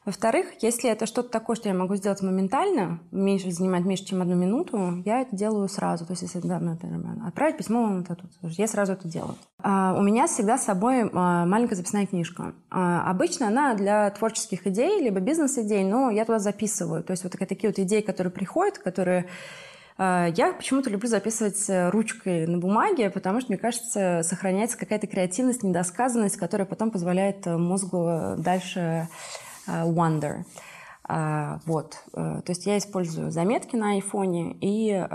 Во-вторых, 0.07 0.47
если 0.63 0.89
это 0.91 1.05
что-то 1.05 1.29
такое, 1.29 1.57
что 1.57 1.69
я 1.69 1.75
могу 1.75 1.95
сделать 1.95 2.23
моментально, 2.23 3.01
меньше 3.11 3.51
занимать 3.51 3.85
меньше, 3.85 4.07
чем 4.07 4.23
одну 4.23 4.35
минуту, 4.35 5.03
я 5.05 5.21
это 5.21 5.37
делаю 5.37 5.69
сразу. 5.69 6.07
То 6.07 6.13
есть, 6.13 6.23
если 6.23 6.41
да, 6.41 6.59
например, 6.59 7.01
отправить 7.27 7.59
письмо, 7.59 8.03
то, 8.09 8.17
я 8.43 8.67
сразу 8.67 8.95
это 8.95 9.07
делаю. 9.09 9.35
А, 9.63 9.95
у 9.99 10.03
меня 10.03 10.27
всегда 10.27 10.57
с 10.57 10.65
собой 10.65 11.11
а, 11.13 11.45
маленькая 11.45 11.75
записная 11.75 12.07
книжка. 12.07 12.55
А, 12.71 13.11
обычно 13.11 13.49
она 13.49 13.75
для 13.75 14.09
творческих 14.11 14.67
идей, 14.67 15.03
либо 15.03 15.21
бизнес-идей, 15.21 15.85
но 15.85 16.11
я 16.11 16.25
туда 16.25 16.39
записываю. 16.39 17.05
То 17.05 17.11
есть, 17.11 17.23
вот 17.23 17.33
такие 17.33 17.69
вот 17.69 17.79
идеи, 17.79 18.01
которые 18.01 18.33
приходят, 18.33 18.79
которые 18.79 19.27
а, 19.99 20.29
я 20.35 20.55
почему-то 20.55 20.89
люблю 20.89 21.11
записывать 21.11 21.69
э, 21.69 21.91
ручкой 21.91 22.47
на 22.47 22.57
бумаге, 22.57 23.11
потому 23.11 23.43
что, 23.43 23.53
мне 23.53 23.59
кажется, 23.59 24.23
сохраняется 24.25 24.79
какая-то 24.79 25.07
креативность, 25.07 25.63
недосказанность, 25.63 26.39
которая 26.39 26.67
потом 26.67 26.91
позволяет 26.91 27.47
э, 27.47 27.59
мозгу 27.59 28.37
дальше 28.39 28.81
Э, 28.81 29.50
Wonder. 29.85 30.45
Э, 31.11 31.59
вот. 31.67 31.99
Э, 32.15 32.41
то 32.45 32.51
есть 32.51 32.67
я 32.67 32.79
использую 32.79 33.31
заметки 33.31 33.77
на 33.77 33.93
айфоне 33.93 34.57
и 34.61 35.07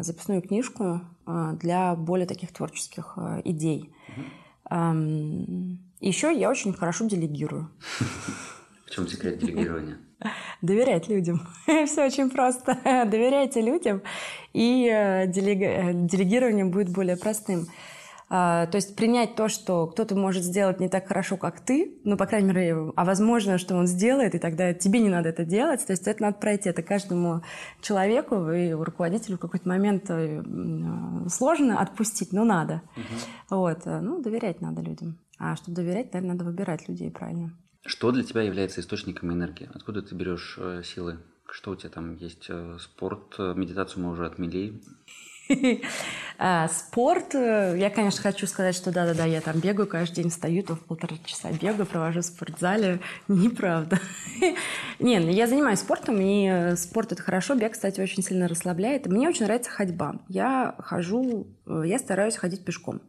записную 0.00 0.42
книжку 0.42 1.00
для 1.26 1.94
более 1.94 2.26
таких 2.26 2.52
творческих 2.52 3.16
идей. 3.44 3.90
Mm-hmm. 4.70 5.76
Еще 6.00 6.38
я 6.38 6.50
очень 6.50 6.74
хорошо 6.74 7.06
делегирую. 7.06 7.70
В 8.86 8.90
чем 8.90 9.08
секрет 9.08 9.38
делегирования? 9.38 9.96
Доверять 10.62 11.08
людям. 11.08 11.48
Все 11.86 12.04
очень 12.04 12.28
просто. 12.28 12.78
Доверяйте 12.84 13.62
людям, 13.62 14.02
и 14.52 14.84
делегирование 15.28 16.66
будет 16.66 16.90
более 16.90 17.16
простым. 17.16 17.68
А, 18.30 18.66
то 18.66 18.76
есть 18.76 18.96
принять 18.96 19.36
то, 19.36 19.48
что 19.48 19.86
кто-то 19.86 20.16
может 20.16 20.42
сделать 20.42 20.80
не 20.80 20.88
так 20.88 21.06
хорошо, 21.06 21.36
как 21.36 21.60
ты, 21.60 21.94
ну, 22.04 22.16
по 22.16 22.26
крайней 22.26 22.48
мере, 22.48 22.92
а 22.96 23.04
возможно, 23.04 23.58
что 23.58 23.76
он 23.76 23.86
сделает, 23.86 24.34
и 24.34 24.38
тогда 24.38 24.72
тебе 24.72 25.00
не 25.00 25.08
надо 25.08 25.28
это 25.28 25.44
делать. 25.44 25.84
То 25.86 25.92
есть 25.92 26.06
это 26.06 26.22
надо 26.22 26.38
пройти. 26.38 26.68
Это 26.68 26.82
каждому 26.82 27.42
человеку 27.80 28.50
и 28.50 28.72
руководителю 28.72 29.36
в 29.36 29.40
какой-то 29.40 29.68
момент 29.68 30.08
э, 30.08 30.42
сложно 31.28 31.80
отпустить, 31.80 32.32
но 32.32 32.44
надо. 32.44 32.82
Угу. 32.96 33.58
Вот. 33.58 33.84
Ну, 33.84 34.22
доверять 34.22 34.60
надо 34.60 34.80
людям. 34.80 35.18
А 35.38 35.56
чтобы 35.56 35.76
доверять, 35.76 36.12
наверное, 36.12 36.34
надо 36.34 36.44
выбирать 36.44 36.88
людей 36.88 37.10
правильно. 37.10 37.52
Что 37.84 38.10
для 38.10 38.22
тебя 38.24 38.42
является 38.42 38.80
источником 38.80 39.32
энергии? 39.32 39.68
Откуда 39.74 40.00
ты 40.00 40.14
берешь 40.14 40.56
э, 40.58 40.82
силы? 40.82 41.18
Что 41.50 41.72
у 41.72 41.76
тебя 41.76 41.90
там 41.90 42.16
есть? 42.16 42.46
Э, 42.48 42.78
спорт, 42.80 43.38
медитацию 43.38 44.02
мы 44.02 44.12
уже 44.12 44.26
отмели. 44.26 44.80
А, 46.36 46.68
спорт. 46.68 47.34
Э, 47.34 47.76
я, 47.78 47.90
конечно, 47.90 48.20
хочу 48.20 48.46
сказать, 48.46 48.74
что 48.74 48.90
да-да-да, 48.90 49.24
я 49.24 49.40
там 49.40 49.60
бегаю 49.60 49.86
каждый 49.86 50.16
день, 50.16 50.30
встаю, 50.30 50.64
то 50.64 50.74
в 50.74 50.80
полтора 50.80 51.16
часа 51.24 51.50
бегаю, 51.52 51.86
провожу 51.86 52.22
в 52.22 52.24
спортзале. 52.24 52.98
Неправда. 53.28 54.00
Не, 54.98 55.20
ну, 55.20 55.30
я 55.30 55.46
занимаюсь 55.46 55.78
спортом, 55.78 56.20
и 56.20 56.48
э, 56.48 56.76
спорт 56.76 57.12
это 57.12 57.22
хорошо. 57.22 57.54
Бег, 57.54 57.72
кстати, 57.72 58.00
очень 58.00 58.22
сильно 58.22 58.48
расслабляет. 58.48 59.06
Мне 59.06 59.28
очень 59.28 59.44
нравится 59.44 59.70
ходьба. 59.70 60.16
Я 60.28 60.74
хожу, 60.80 61.46
э, 61.66 61.82
я 61.86 61.98
стараюсь 62.00 62.36
ходить 62.36 62.64
пешком. 62.64 63.00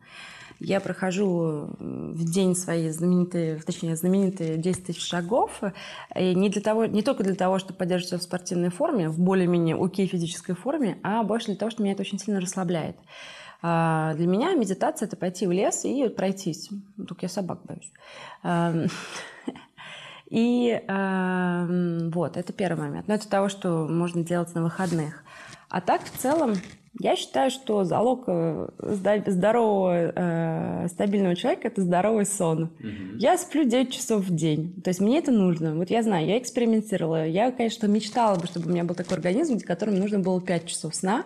Я 0.60 0.80
прохожу 0.80 1.76
в 1.80 2.32
день 2.32 2.56
свои 2.56 2.89
знаменитые, 2.89 3.60
точнее, 3.65 3.96
знаменитые 3.96 4.58
10 4.58 4.86
тысяч 4.86 5.06
шагов. 5.06 5.62
И 6.15 6.34
не, 6.34 6.50
для 6.50 6.62
того, 6.62 6.86
не 6.86 7.02
только 7.02 7.24
для 7.24 7.36
того, 7.36 7.60
чтобы 7.60 7.78
поддерживать 7.78 8.10
себя 8.10 8.20
в 8.20 8.24
спортивной 8.24 8.70
форме, 8.70 9.10
в 9.10 9.20
более-менее 9.20 9.76
окей 9.76 10.08
физической 10.08 10.56
форме, 10.56 10.98
а 11.04 11.24
больше 11.24 11.48
для 11.48 11.56
того, 11.56 11.72
что 11.72 11.84
меня 11.84 11.94
это 11.94 12.02
очень 12.02 12.20
сильно 12.20 12.39
расслабляет. 12.39 12.96
А 13.62 14.13
для 14.13 14.28
меня 14.28 14.54
медитация– 14.54 15.06
это 15.08 15.18
пойти 15.18 15.48
в 15.48 15.52
лес 15.52 15.86
и 15.86 16.08
пройтись. 16.08 16.70
Только 16.98 17.26
я 17.26 17.30
собак 17.30 17.60
боюсь. 17.63 17.91
И 20.28 20.82
вот, 20.88 22.38
это 22.38 22.54
первый 22.54 22.88
момент. 22.88 23.08
Но 23.08 23.13
это 23.13 23.30
того, 23.30 23.50
что 23.50 23.88
можно 23.88 24.24
делать 24.24 24.54
на 24.56 24.63
выходных. 24.63 25.24
А 25.70 25.82
так, 25.82 26.04
в 26.04 26.18
целом, 26.18 26.56
я 26.99 27.15
считаю, 27.15 27.51
что 27.51 27.84
залог 27.84 28.23
э, 28.27 28.67
здорового, 29.27 30.13
э, 30.15 30.88
стабильного 30.88 31.36
человека– 31.36 31.67
это 31.69 31.81
здоровый 31.81 32.25
сон. 32.25 32.63
Угу. 32.79 33.17
Я 33.19 33.38
сплю 33.38 33.65
9 33.65 33.91
часов 33.91 34.23
в 34.23 34.34
день. 34.34 34.81
То 34.81 34.89
есть 34.89 35.01
мне 35.01 35.19
это 35.19 35.31
нужно. 35.31 35.75
Вот 35.75 35.89
я 35.89 36.03
знаю, 36.03 36.25
я 36.25 36.38
экспериментировала. 36.38 37.27
Я, 37.27 37.51
конечно, 37.51 37.88
мечтала 37.88 38.39
бы, 38.39 38.47
чтобы 38.47 38.67
у 38.67 38.69
меня 38.71 38.86
был 38.86 38.95
такой 38.95 39.17
организм, 39.17 39.60
которому 39.60 39.97
нужно 39.97 40.19
было 40.19 40.41
5 40.41 40.65
часов 40.67 40.95
сна. 40.95 41.25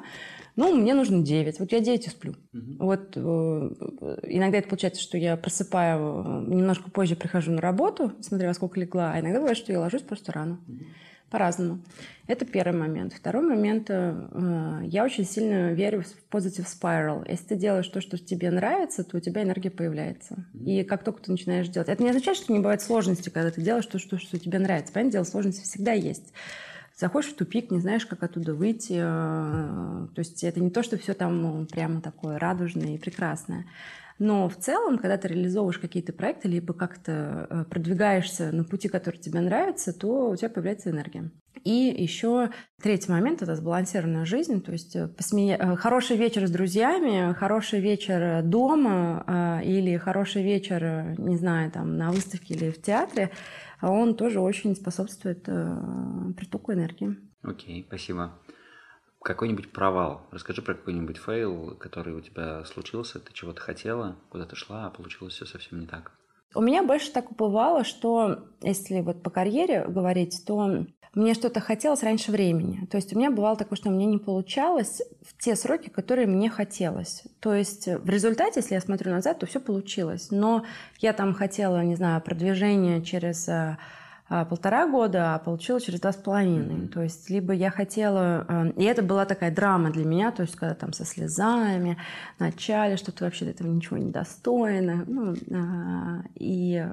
Ну, 0.55 0.75
мне 0.75 0.93
нужно 0.93 1.21
9. 1.23 1.60
Вот 1.60 1.71
я 1.71 1.79
9 1.79 2.08
и 2.08 2.10
сплю. 2.10 2.34
Угу. 2.53 2.86
Вот 2.86 3.13
э, 3.15 3.19
иногда 4.23 4.58
это 4.58 4.69
получается, 4.69 5.01
что 5.01 5.17
я 5.17 5.38
просыпаю, 5.38 6.45
немножко 6.47 6.89
позже 6.89 7.15
прихожу 7.15 7.51
на 7.51 7.62
работу, 7.62 8.13
смотря 8.21 8.47
во 8.47 8.53
сколько 8.55 8.79
легла, 8.79 9.13
а 9.13 9.19
иногда 9.19 9.39
бывает, 9.39 9.58
что 9.58 9.71
я 9.71 9.79
ложусь 9.79 10.01
просто 10.01 10.32
рано. 10.32 10.60
Угу. 10.67 10.79
По-разному. 11.30 11.80
Это 12.28 12.46
первый 12.46 12.78
момент. 12.78 13.13
Второй 13.13 13.44
момент. 13.44 13.88
Э, 13.89 14.82
я 14.84 15.04
очень 15.04 15.26
сильно 15.26 15.74
верю 15.74 16.04
в 16.04 16.36
positive 16.36 16.65
spiral. 16.65 17.24
Если 17.30 17.46
ты 17.46 17.56
делаешь 17.56 17.88
то, 17.88 18.02
что 18.02 18.18
тебе 18.18 18.50
нравится, 18.52 19.04
то 19.04 19.18
у 19.18 19.20
тебя 19.20 19.44
энергия 19.44 19.70
появляется. 19.70 20.46
И 20.54 20.84
как 20.84 21.04
только 21.04 21.22
ты 21.22 21.32
начинаешь 21.32 21.68
делать... 21.70 21.89
Это 21.89 22.02
не 22.02 22.10
означает, 22.10 22.38
что 22.38 22.52
не 22.52 22.60
бывает 22.60 22.82
сложности, 22.82 23.30
когда 23.30 23.51
ты 23.51 23.62
делаешь 23.62 23.86
то, 23.86 23.99
что, 23.99 24.18
что 24.18 24.39
тебе 24.39 24.60
нравится. 24.60 24.91
Понятное 24.93 25.14
дело, 25.14 25.24
сложности 25.24 25.64
всегда 25.64 25.93
есть 25.93 26.34
заходишь 26.99 27.32
в 27.32 27.36
тупик, 27.36 27.72
не 27.72 27.80
знаешь, 27.80 28.06
как 28.06 28.24
оттуда 28.24 28.53
выйти. 28.53 28.97
Э, 28.97 30.08
то 30.14 30.20
есть 30.20 30.43
это 30.43 30.60
не 30.60 30.70
то, 30.70 30.84
что 30.84 30.97
все 30.97 31.14
там 31.14 31.41
ну, 31.41 31.66
прямо 31.66 32.01
такое 32.01 32.38
радужное 32.38 32.95
и 32.95 32.97
прекрасное. 32.97 33.66
Но 34.20 34.49
в 34.49 34.57
целом, 34.57 34.97
когда 34.97 35.17
ты 35.17 35.30
реализовываешь 35.30 35.80
какие-то 35.80 36.11
проекты, 36.11 36.49
либо 36.49 36.74
как-то 36.74 37.47
э, 37.49 37.63
продвигаешься 37.70 38.51
на 38.51 38.65
пути, 38.65 38.89
который 38.89 39.17
тебе 39.17 39.39
нравится, 39.39 39.97
то 39.97 40.30
у 40.30 40.36
тебя 40.36 40.49
появляется 40.49 40.89
энергия. 40.89 41.32
И 41.63 41.95
еще 41.97 42.49
третий 42.82 43.11
момент– 43.11 43.41
это 43.41 43.55
сбалансированная 43.55 44.26
жизнь, 44.26 44.61
то 44.61 44.74
есть 44.74 44.95
э, 44.97 45.07
посмея... 45.07 45.57
Э, 45.57 45.76
хороший 45.78 46.17
вечер 46.17 46.47
с 46.47 46.51
друзьями, 46.51 47.34
хороший 47.34 47.80
вечер 47.80 48.43
дома 48.43 49.61
или 49.63 49.95
хороший 49.97 50.43
вечер, 50.43 51.15
не 51.17 51.38
знаю, 51.38 51.72
там 51.72 51.97
на 51.97 52.11
выставке 52.11 52.55
или 52.55 52.72
в 52.72 52.82
театре, 52.82 53.32
он 53.82 54.15
тоже 54.15 54.41
очень 54.41 54.76
способствует 54.76 55.43
притоку 55.43 56.74
энергии. 56.74 57.15
Окей, 57.41 57.82
okay, 57.82 57.86
спасибо 57.88 58.34
какой-нибудь 59.22 59.72
провал. 59.72 60.28
Расскажи 60.32 60.61
про 60.61 60.74
какой-нибудь 60.74 61.17
fail, 61.18 61.76
который 61.80 62.13
у 62.13 62.22
тебя 62.22 62.63
случился, 62.65 63.20
ты 63.20 63.34
чего-то 63.34 63.61
хотела, 63.61 64.15
куда 64.30 64.45
ты 64.45 64.55
шла, 64.55 64.88
а 64.88 64.89
получилось 64.89 65.34
все 65.34 65.45
совсем 65.45 65.80
не 65.80 65.88
так. 65.88 66.11
У 66.55 66.61
меня 66.61 66.84
больше 66.84 67.11
так 67.11 67.32
бывало, 67.36 67.84
что 67.84 68.47
если 68.61 69.01
вот 69.01 69.22
по 69.22 69.30
карьере 69.30 69.86
говорить, 69.88 70.43
то 70.47 70.86
мне 71.13 71.34
что-то 71.34 71.59
хотелось 71.59 72.03
раньше 72.03 72.32
времени. 72.32 72.86
То 72.86 72.97
есть 72.97 73.13
у 73.13 73.17
меня 73.17 73.32
бывало 73.32 73.55
такое, 73.55 73.78
что 73.78 73.89
мне 73.89 74.05
не 74.05 74.17
получалось 74.17 75.01
в 75.22 75.38
те 75.41 75.55
сроки, 75.55 75.89
которые 75.89 76.28
мне 76.28 76.49
хотелось. 76.49 77.24
То 77.39 77.53
есть 77.53 77.88
в 77.88 78.09
результате, 78.09 78.61
если 78.61 78.76
я 78.76 78.82
смотрю 78.82 79.11
назад, 79.11 79.39
то 79.39 79.45
все 79.45 79.59
получилось. 79.59 80.30
Но 80.32 80.65
я 80.99 81.13
там 81.13 81.34
хотела, 81.34 81.84
не 81.84 81.95
знаю, 81.95 82.22
продвижение 82.22 83.03
через 83.03 83.47
э, 83.47 83.78
полтора 84.30 84.88
года, 84.88 85.34
а 85.36 85.39
получила 85.39 85.82
через 85.82 85.99
два 85.99 86.11
с 86.11 86.15
половиной. 86.15 86.88
То 86.88 87.01
есть 87.01 87.30
либо 87.30 87.51
я 87.51 87.71
хотела... 87.71 88.45
А, 88.47 88.67
и 88.67 88.84
это 88.84 89.01
была 89.01 89.25
такая 89.25 89.53
драма 89.53 89.89
для 89.89 90.05
меня, 90.05 90.32
то 90.32 90.43
есть 90.43 90.55
когда 90.55 90.75
там 90.75 90.93
со 90.93 91.03
слезами, 91.03 91.97
в 92.38 92.39
начале, 92.39 92.95
что 92.95 93.11
ты 93.11 93.23
вообще 93.23 93.45
до 93.45 93.51
этого 93.51 93.67
ничего 93.67 93.97
не 93.97 94.11
достойна. 94.11 95.03
Ну, 95.07 95.36
а, 95.51 96.21
и, 96.36 96.86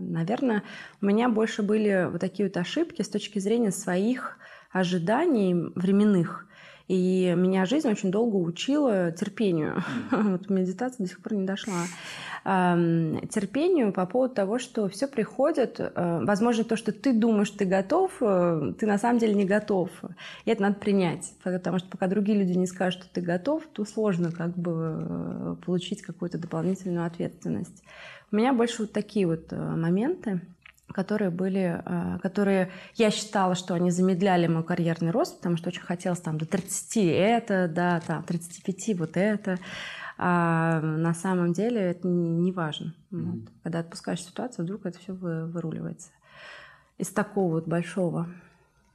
наверное, 0.00 0.64
у 1.00 1.06
меня 1.06 1.28
больше 1.28 1.62
были 1.62 2.08
вот 2.10 2.20
такие 2.20 2.48
вот 2.48 2.56
ошибки 2.56 3.02
с 3.02 3.08
точки 3.08 3.38
зрения 3.38 3.70
своих 3.70 4.38
ожиданий 4.72 5.54
временных. 5.76 6.46
И 6.86 7.32
меня 7.36 7.64
жизнь 7.64 7.88
очень 7.88 8.10
долго 8.10 8.36
учила 8.36 9.10
терпению. 9.10 9.82
Вот 10.10 10.50
медитация 10.50 11.04
до 11.04 11.10
сих 11.10 11.20
пор 11.20 11.34
не 11.34 11.46
дошла 11.46 11.84
терпению 12.44 13.90
по 13.90 14.04
поводу 14.04 14.34
того, 14.34 14.58
что 14.58 14.86
все 14.88 15.08
приходит. 15.08 15.80
Э, 15.80 16.20
возможно, 16.22 16.62
то, 16.62 16.76
что 16.76 16.92
ты 16.92 17.14
думаешь, 17.14 17.50
ты 17.50 17.64
готов, 17.64 18.12
э, 18.20 18.74
ты 18.78 18.86
на 18.86 18.98
самом 18.98 19.18
деле 19.18 19.32
не 19.32 19.46
готов. 19.46 19.88
И 20.44 20.50
это 20.50 20.60
надо 20.60 20.74
принять. 20.74 21.32
Потому 21.42 21.78
что 21.78 21.88
пока 21.88 22.06
другие 22.06 22.38
люди 22.38 22.52
не 22.52 22.66
скажут, 22.66 23.02
что 23.02 23.14
ты 23.14 23.22
готов, 23.22 23.62
то 23.72 23.86
сложно 23.86 24.30
как 24.30 24.58
бы 24.58 24.98
э, 25.00 25.56
получить 25.64 26.02
какую-то 26.02 26.36
дополнительную 26.36 27.06
ответственность. 27.06 27.82
У 28.30 28.36
меня 28.36 28.52
больше 28.52 28.82
вот 28.82 28.92
такие 28.92 29.26
вот 29.26 29.50
моменты 29.52 30.42
которые 30.92 31.30
были, 31.30 31.82
которые 32.22 32.70
я 32.94 33.10
считала, 33.10 33.54
что 33.54 33.74
они 33.74 33.90
замедляли 33.90 34.46
мой 34.46 34.62
карьерный 34.62 35.10
рост, 35.10 35.38
потому 35.38 35.56
что 35.56 35.68
очень 35.68 35.82
хотелось 35.82 36.20
там 36.20 36.38
до 36.38 36.46
30 36.46 36.96
это, 36.96 37.68
да, 37.68 38.00
там 38.00 38.22
35 38.22 38.98
вот 38.98 39.16
это. 39.16 39.58
А 40.16 40.80
на 40.80 41.12
самом 41.14 41.52
деле 41.52 41.80
это 41.80 42.06
не 42.06 42.52
важно. 42.52 42.94
Mm-hmm. 43.10 43.24
Вот. 43.24 43.40
Когда 43.62 43.80
отпускаешь 43.80 44.22
ситуацию, 44.22 44.64
вдруг 44.64 44.86
это 44.86 44.98
все 44.98 45.12
вы, 45.12 45.46
выруливается. 45.46 46.10
Из 46.98 47.08
такого 47.08 47.54
вот 47.54 47.66
большого. 47.66 48.28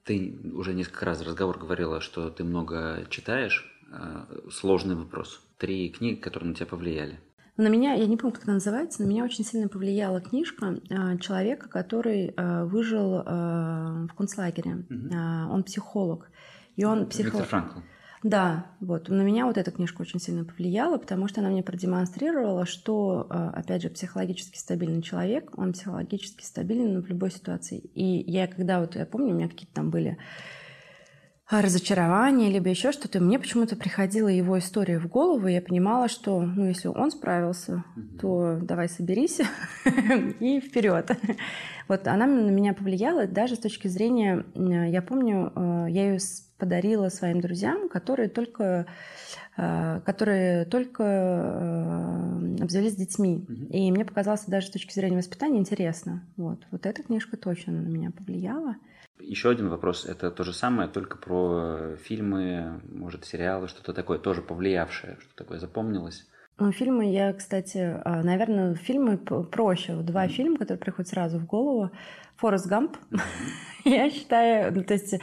Ты 0.06 0.40
уже 0.54 0.74
несколько 0.74 1.06
раз 1.06 1.22
разговор 1.22 1.60
говорила, 1.60 2.00
что 2.00 2.30
ты 2.30 2.44
много 2.44 3.06
читаешь. 3.10 3.70
А, 3.92 4.28
сложный 4.50 4.96
вопрос. 4.96 5.42
Три 5.58 5.90
книги, 5.90 6.16
которые 6.16 6.50
на 6.50 6.56
тебя 6.56 6.68
повлияли. 6.68 7.20
На 7.60 7.68
меня, 7.68 7.94
я 7.94 8.08
не 8.08 8.16
помню, 8.16 8.34
как 8.34 8.46
она 8.46 8.54
называется, 8.54 9.04
на 9.04 9.08
меня 9.08 9.26
очень 9.26 9.44
сильно 9.44 9.68
повлияла 9.68 10.22
книжка 10.22 10.78
а, 10.90 11.18
человека, 11.18 11.68
который 11.68 12.34
а, 12.38 12.64
выжил 12.64 13.22
в 13.22 14.10
концлагере. 14.16 14.86
Угу. 14.90 15.54
Он 15.54 15.64
психолог. 15.66 16.32
И 16.78 16.86
он 16.86 17.10
психолог. 17.10 17.34
Виктор 17.34 17.48
Франкл. 17.50 17.80
Да, 18.24 18.68
вот. 18.80 19.10
На 19.10 19.22
меня 19.24 19.46
вот 19.46 19.58
эта 19.58 19.72
книжка 19.72 20.02
очень 20.04 20.22
сильно 20.22 20.46
повлияла, 20.46 20.98
потому 20.98 21.28
что 21.28 21.42
она 21.42 21.50
мне 21.50 21.62
продемонстрировала, 21.62 22.66
что, 22.66 23.28
опять 23.30 23.82
же, 23.82 23.90
психологически 23.90 24.58
стабильный 24.58 25.02
человек, 25.02 25.52
он 25.58 25.74
психологически 25.74 26.46
стабилен 26.46 27.02
в 27.02 27.08
любой 27.08 27.30
ситуации. 27.30 27.80
И 27.94 28.24
я 28.32 28.48
когда 28.48 28.80
вот, 28.80 28.96
я 28.96 29.06
помню, 29.06 29.34
у 29.34 29.38
меня 29.38 29.50
какие-то 29.50 29.74
там 29.74 29.90
были 29.90 30.18
разочарование, 31.50 32.52
либо 32.52 32.70
еще 32.70 32.92
что-то, 32.92 33.20
мне 33.20 33.40
почему-то 33.40 33.76
приходила 33.76 34.28
его 34.28 34.60
история 34.60 35.00
в 35.00 35.08
голову, 35.08 35.48
и 35.48 35.54
я 35.54 35.62
понимала, 35.62 36.08
что, 36.08 36.42
ну, 36.42 36.68
если 36.68 36.90
он 36.90 37.10
справился, 37.10 37.84
то 38.22 38.60
давай 38.62 38.88
соберись 38.88 39.42
и 40.40 40.60
вперед. 40.60 41.10
Вот 41.88 42.08
она 42.08 42.28
на 42.28 42.52
меня 42.52 42.74
повлияла 42.76 43.26
даже 43.26 43.56
с 43.56 43.60
точки 43.60 43.88
зрения, 43.88 44.46
я 44.56 45.02
помню, 45.02 45.52
э, 45.56 45.88
я 45.90 46.12
ее 46.12 46.20
подарила 46.60 47.10
своим 47.10 47.42
друзьям, 47.42 47.90
которые 47.90 48.30
только 48.30 48.86
э, 49.58 50.02
которые 50.06 50.66
только 50.66 51.04
э, 51.04 52.62
обзавелись 52.62 52.96
детьми. 52.96 53.44
И 53.72 53.92
мне 53.92 54.06
показалось 54.06 54.44
даже 54.46 54.68
с 54.68 54.72
точки 54.72 54.94
зрения 54.94 55.18
воспитания 55.18 55.58
интересно. 55.58 56.24
Вот, 56.38 56.68
вот 56.70 56.86
эта 56.86 57.02
книжка 57.02 57.38
точно 57.38 57.74
на 57.74 57.88
меня 57.88 58.12
повлияла. 58.12 58.76
Еще 59.20 59.50
один 59.50 59.70
вопрос. 59.70 60.06
Это 60.06 60.32
то 60.32 60.44
же 60.44 60.54
самое, 60.54 60.90
только 60.90 61.18
про 61.18 61.96
фильмы, 62.04 62.82
может, 62.90 63.26
сериалы, 63.26 63.68
что-то 63.68 63.94
такое, 63.94 64.18
тоже 64.18 64.42
повлиявшее, 64.42 65.18
что 65.22 65.36
такое 65.36 65.60
запомнилось. 65.60 66.26
Ну, 66.58 66.72
фильмы 66.74 67.12
я, 67.12 67.32
кстати, 67.34 68.02
а, 68.04 68.22
наверное, 68.22 68.76
фильмы 68.76 69.18
проще. 69.18 69.96
Два 69.96 70.26
mm-hmm. 70.26 70.30
фильма, 70.30 70.58
которые 70.58 70.80
приходят 70.80 71.10
сразу 71.10 71.38
в 71.38 71.46
голову. 71.46 71.92
«Форест 72.36 72.68
Гамп». 72.68 72.98
Mm-hmm. 73.12 73.20
я 73.86 74.10
считаю, 74.10 74.74
ну, 74.74 74.84
то 74.84 74.94
есть 74.94 75.16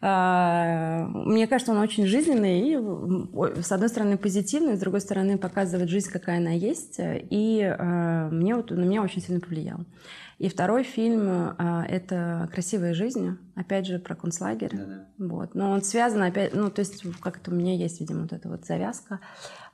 мне 0.00 1.46
кажется, 1.46 1.72
он 1.72 1.78
очень 1.78 2.06
жизненный 2.06 2.60
и, 2.60 3.62
с 3.62 3.72
одной 3.72 3.88
стороны, 3.88 4.18
позитивный, 4.18 4.76
с 4.76 4.80
другой 4.80 5.00
стороны, 5.00 5.38
показывает 5.38 5.88
жизнь, 5.88 6.10
какая 6.10 6.38
она 6.38 6.50
есть. 6.50 6.96
И 6.98 7.62
а, 7.62 8.28
мне 8.30 8.54
вот, 8.54 8.70
на 8.70 8.84
меня 8.84 9.02
очень 9.02 9.22
сильно 9.22 9.40
повлиял. 9.40 9.80
И 10.38 10.50
второй 10.50 10.82
фильм 10.82 11.54
а, 11.56 11.84
это 11.88 12.48
«Красивая 12.52 12.92
жизнь», 12.92 13.38
опять 13.54 13.86
же, 13.86 13.98
про 13.98 14.14
концлагерь. 14.14 14.76
Да-да. 14.76 15.06
Вот. 15.18 15.54
Но 15.54 15.70
он 15.70 15.82
связан 15.82 16.22
опять, 16.22 16.54
ну, 16.54 16.70
то 16.70 16.80
есть 16.80 17.02
как-то 17.20 17.50
у 17.50 17.54
меня 17.54 17.74
есть, 17.74 18.00
видимо, 18.00 18.22
вот 18.22 18.34
эта 18.34 18.48
вот 18.50 18.66
завязка. 18.66 19.20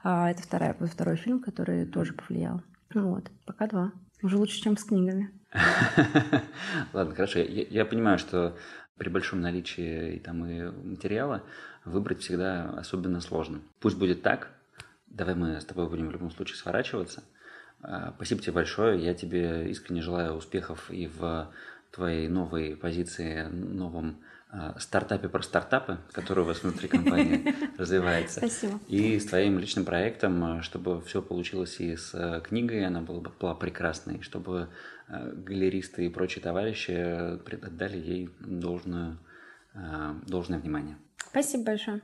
Это 0.04 0.40
вторая, 0.40 0.76
второй 0.80 1.16
фильм, 1.16 1.40
который 1.40 1.84
тоже 1.84 2.12
повлиял. 2.12 2.62
Вот, 2.94 3.30
пока 3.44 3.66
два. 3.66 3.92
Уже 4.22 4.36
лучше, 4.36 4.60
чем 4.60 4.76
с 4.76 4.84
книгами. 4.84 5.30
Ладно, 6.92 7.14
хорошо. 7.14 7.40
Я, 7.40 7.66
я 7.68 7.84
понимаю, 7.84 8.18
что 8.18 8.56
при 9.02 9.08
большом 9.08 9.40
наличии 9.40 10.14
и, 10.14 10.18
там, 10.20 10.46
и 10.46 10.70
материала 10.70 11.42
выбрать 11.84 12.20
всегда 12.20 12.70
особенно 12.78 13.20
сложно. 13.20 13.60
Пусть 13.80 13.98
будет 13.98 14.22
так. 14.22 14.52
Давай 15.08 15.34
мы 15.34 15.60
с 15.60 15.64
тобой 15.64 15.88
будем 15.88 16.06
в 16.06 16.12
любом 16.12 16.30
случае 16.30 16.56
сворачиваться. 16.56 17.24
А, 17.80 18.12
спасибо 18.14 18.40
тебе 18.40 18.52
большое. 18.52 19.04
Я 19.04 19.14
тебе 19.14 19.68
искренне 19.70 20.02
желаю 20.02 20.34
успехов 20.34 20.88
и 20.88 21.08
в 21.08 21.50
твоей 21.90 22.28
новой 22.28 22.76
позиции, 22.76 23.42
новом 23.50 24.20
стартапе 24.78 25.28
про 25.28 25.42
стартапы, 25.42 25.98
который 26.12 26.40
у 26.40 26.46
вас 26.46 26.62
внутри 26.62 26.88
компании 26.88 27.54
развивается. 27.78 28.40
Спасибо. 28.40 28.78
И 28.88 29.18
с 29.18 29.26
твоим 29.26 29.58
личным 29.58 29.84
проектом, 29.84 30.62
чтобы 30.62 31.00
все 31.02 31.22
получилось 31.22 31.80
и 31.80 31.96
с 31.96 32.12
э, 32.12 32.42
книгой, 32.46 32.86
она 32.86 33.00
была, 33.00 33.22
была 33.40 33.54
прекрасной, 33.54 34.20
чтобы 34.22 34.68
галеристы 35.08 36.06
и 36.06 36.08
прочие 36.08 36.42
товарищи 36.42 36.90
отдали 36.90 37.96
ей 37.96 38.30
должную, 38.40 39.18
э, 39.74 40.14
должное 40.26 40.58
внимание. 40.58 40.96
Спасибо 41.30 41.64
большое. 41.64 42.00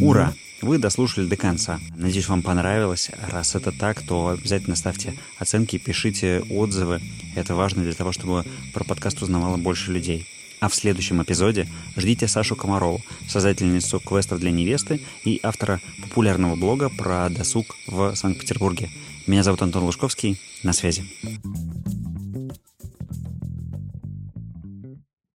Ура! 0.00 0.32
Вы 0.62 0.78
дослушали 0.78 1.28
до 1.28 1.36
конца. 1.36 1.78
Надеюсь, 1.96 2.28
вам 2.28 2.42
понравилось. 2.42 3.10
Раз 3.30 3.54
это 3.54 3.72
так, 3.72 4.02
то 4.06 4.28
обязательно 4.28 4.76
ставьте 4.76 5.18
оценки, 5.38 5.78
пишите 5.78 6.42
отзывы. 6.50 7.00
Это 7.34 7.54
важно 7.54 7.82
для 7.82 7.94
того, 7.94 8.12
чтобы 8.12 8.44
про 8.74 8.84
подкаст 8.84 9.22
узнавало 9.22 9.56
больше 9.56 9.92
людей. 9.92 10.26
А 10.60 10.68
в 10.68 10.74
следующем 10.74 11.22
эпизоде 11.22 11.66
ждите 11.96 12.28
Сашу 12.28 12.54
Комарову, 12.54 13.02
создательницу 13.28 13.98
квестов 13.98 14.40
для 14.40 14.50
невесты 14.50 15.00
и 15.24 15.40
автора 15.42 15.80
популярного 16.02 16.54
блога 16.54 16.90
про 16.90 17.28
досуг 17.30 17.76
в 17.86 18.14
Санкт-Петербурге. 18.14 18.90
Меня 19.26 19.42
зовут 19.42 19.62
Антон 19.62 19.84
Лужковский. 19.84 20.40
На 20.62 20.72
связи. 20.72 21.04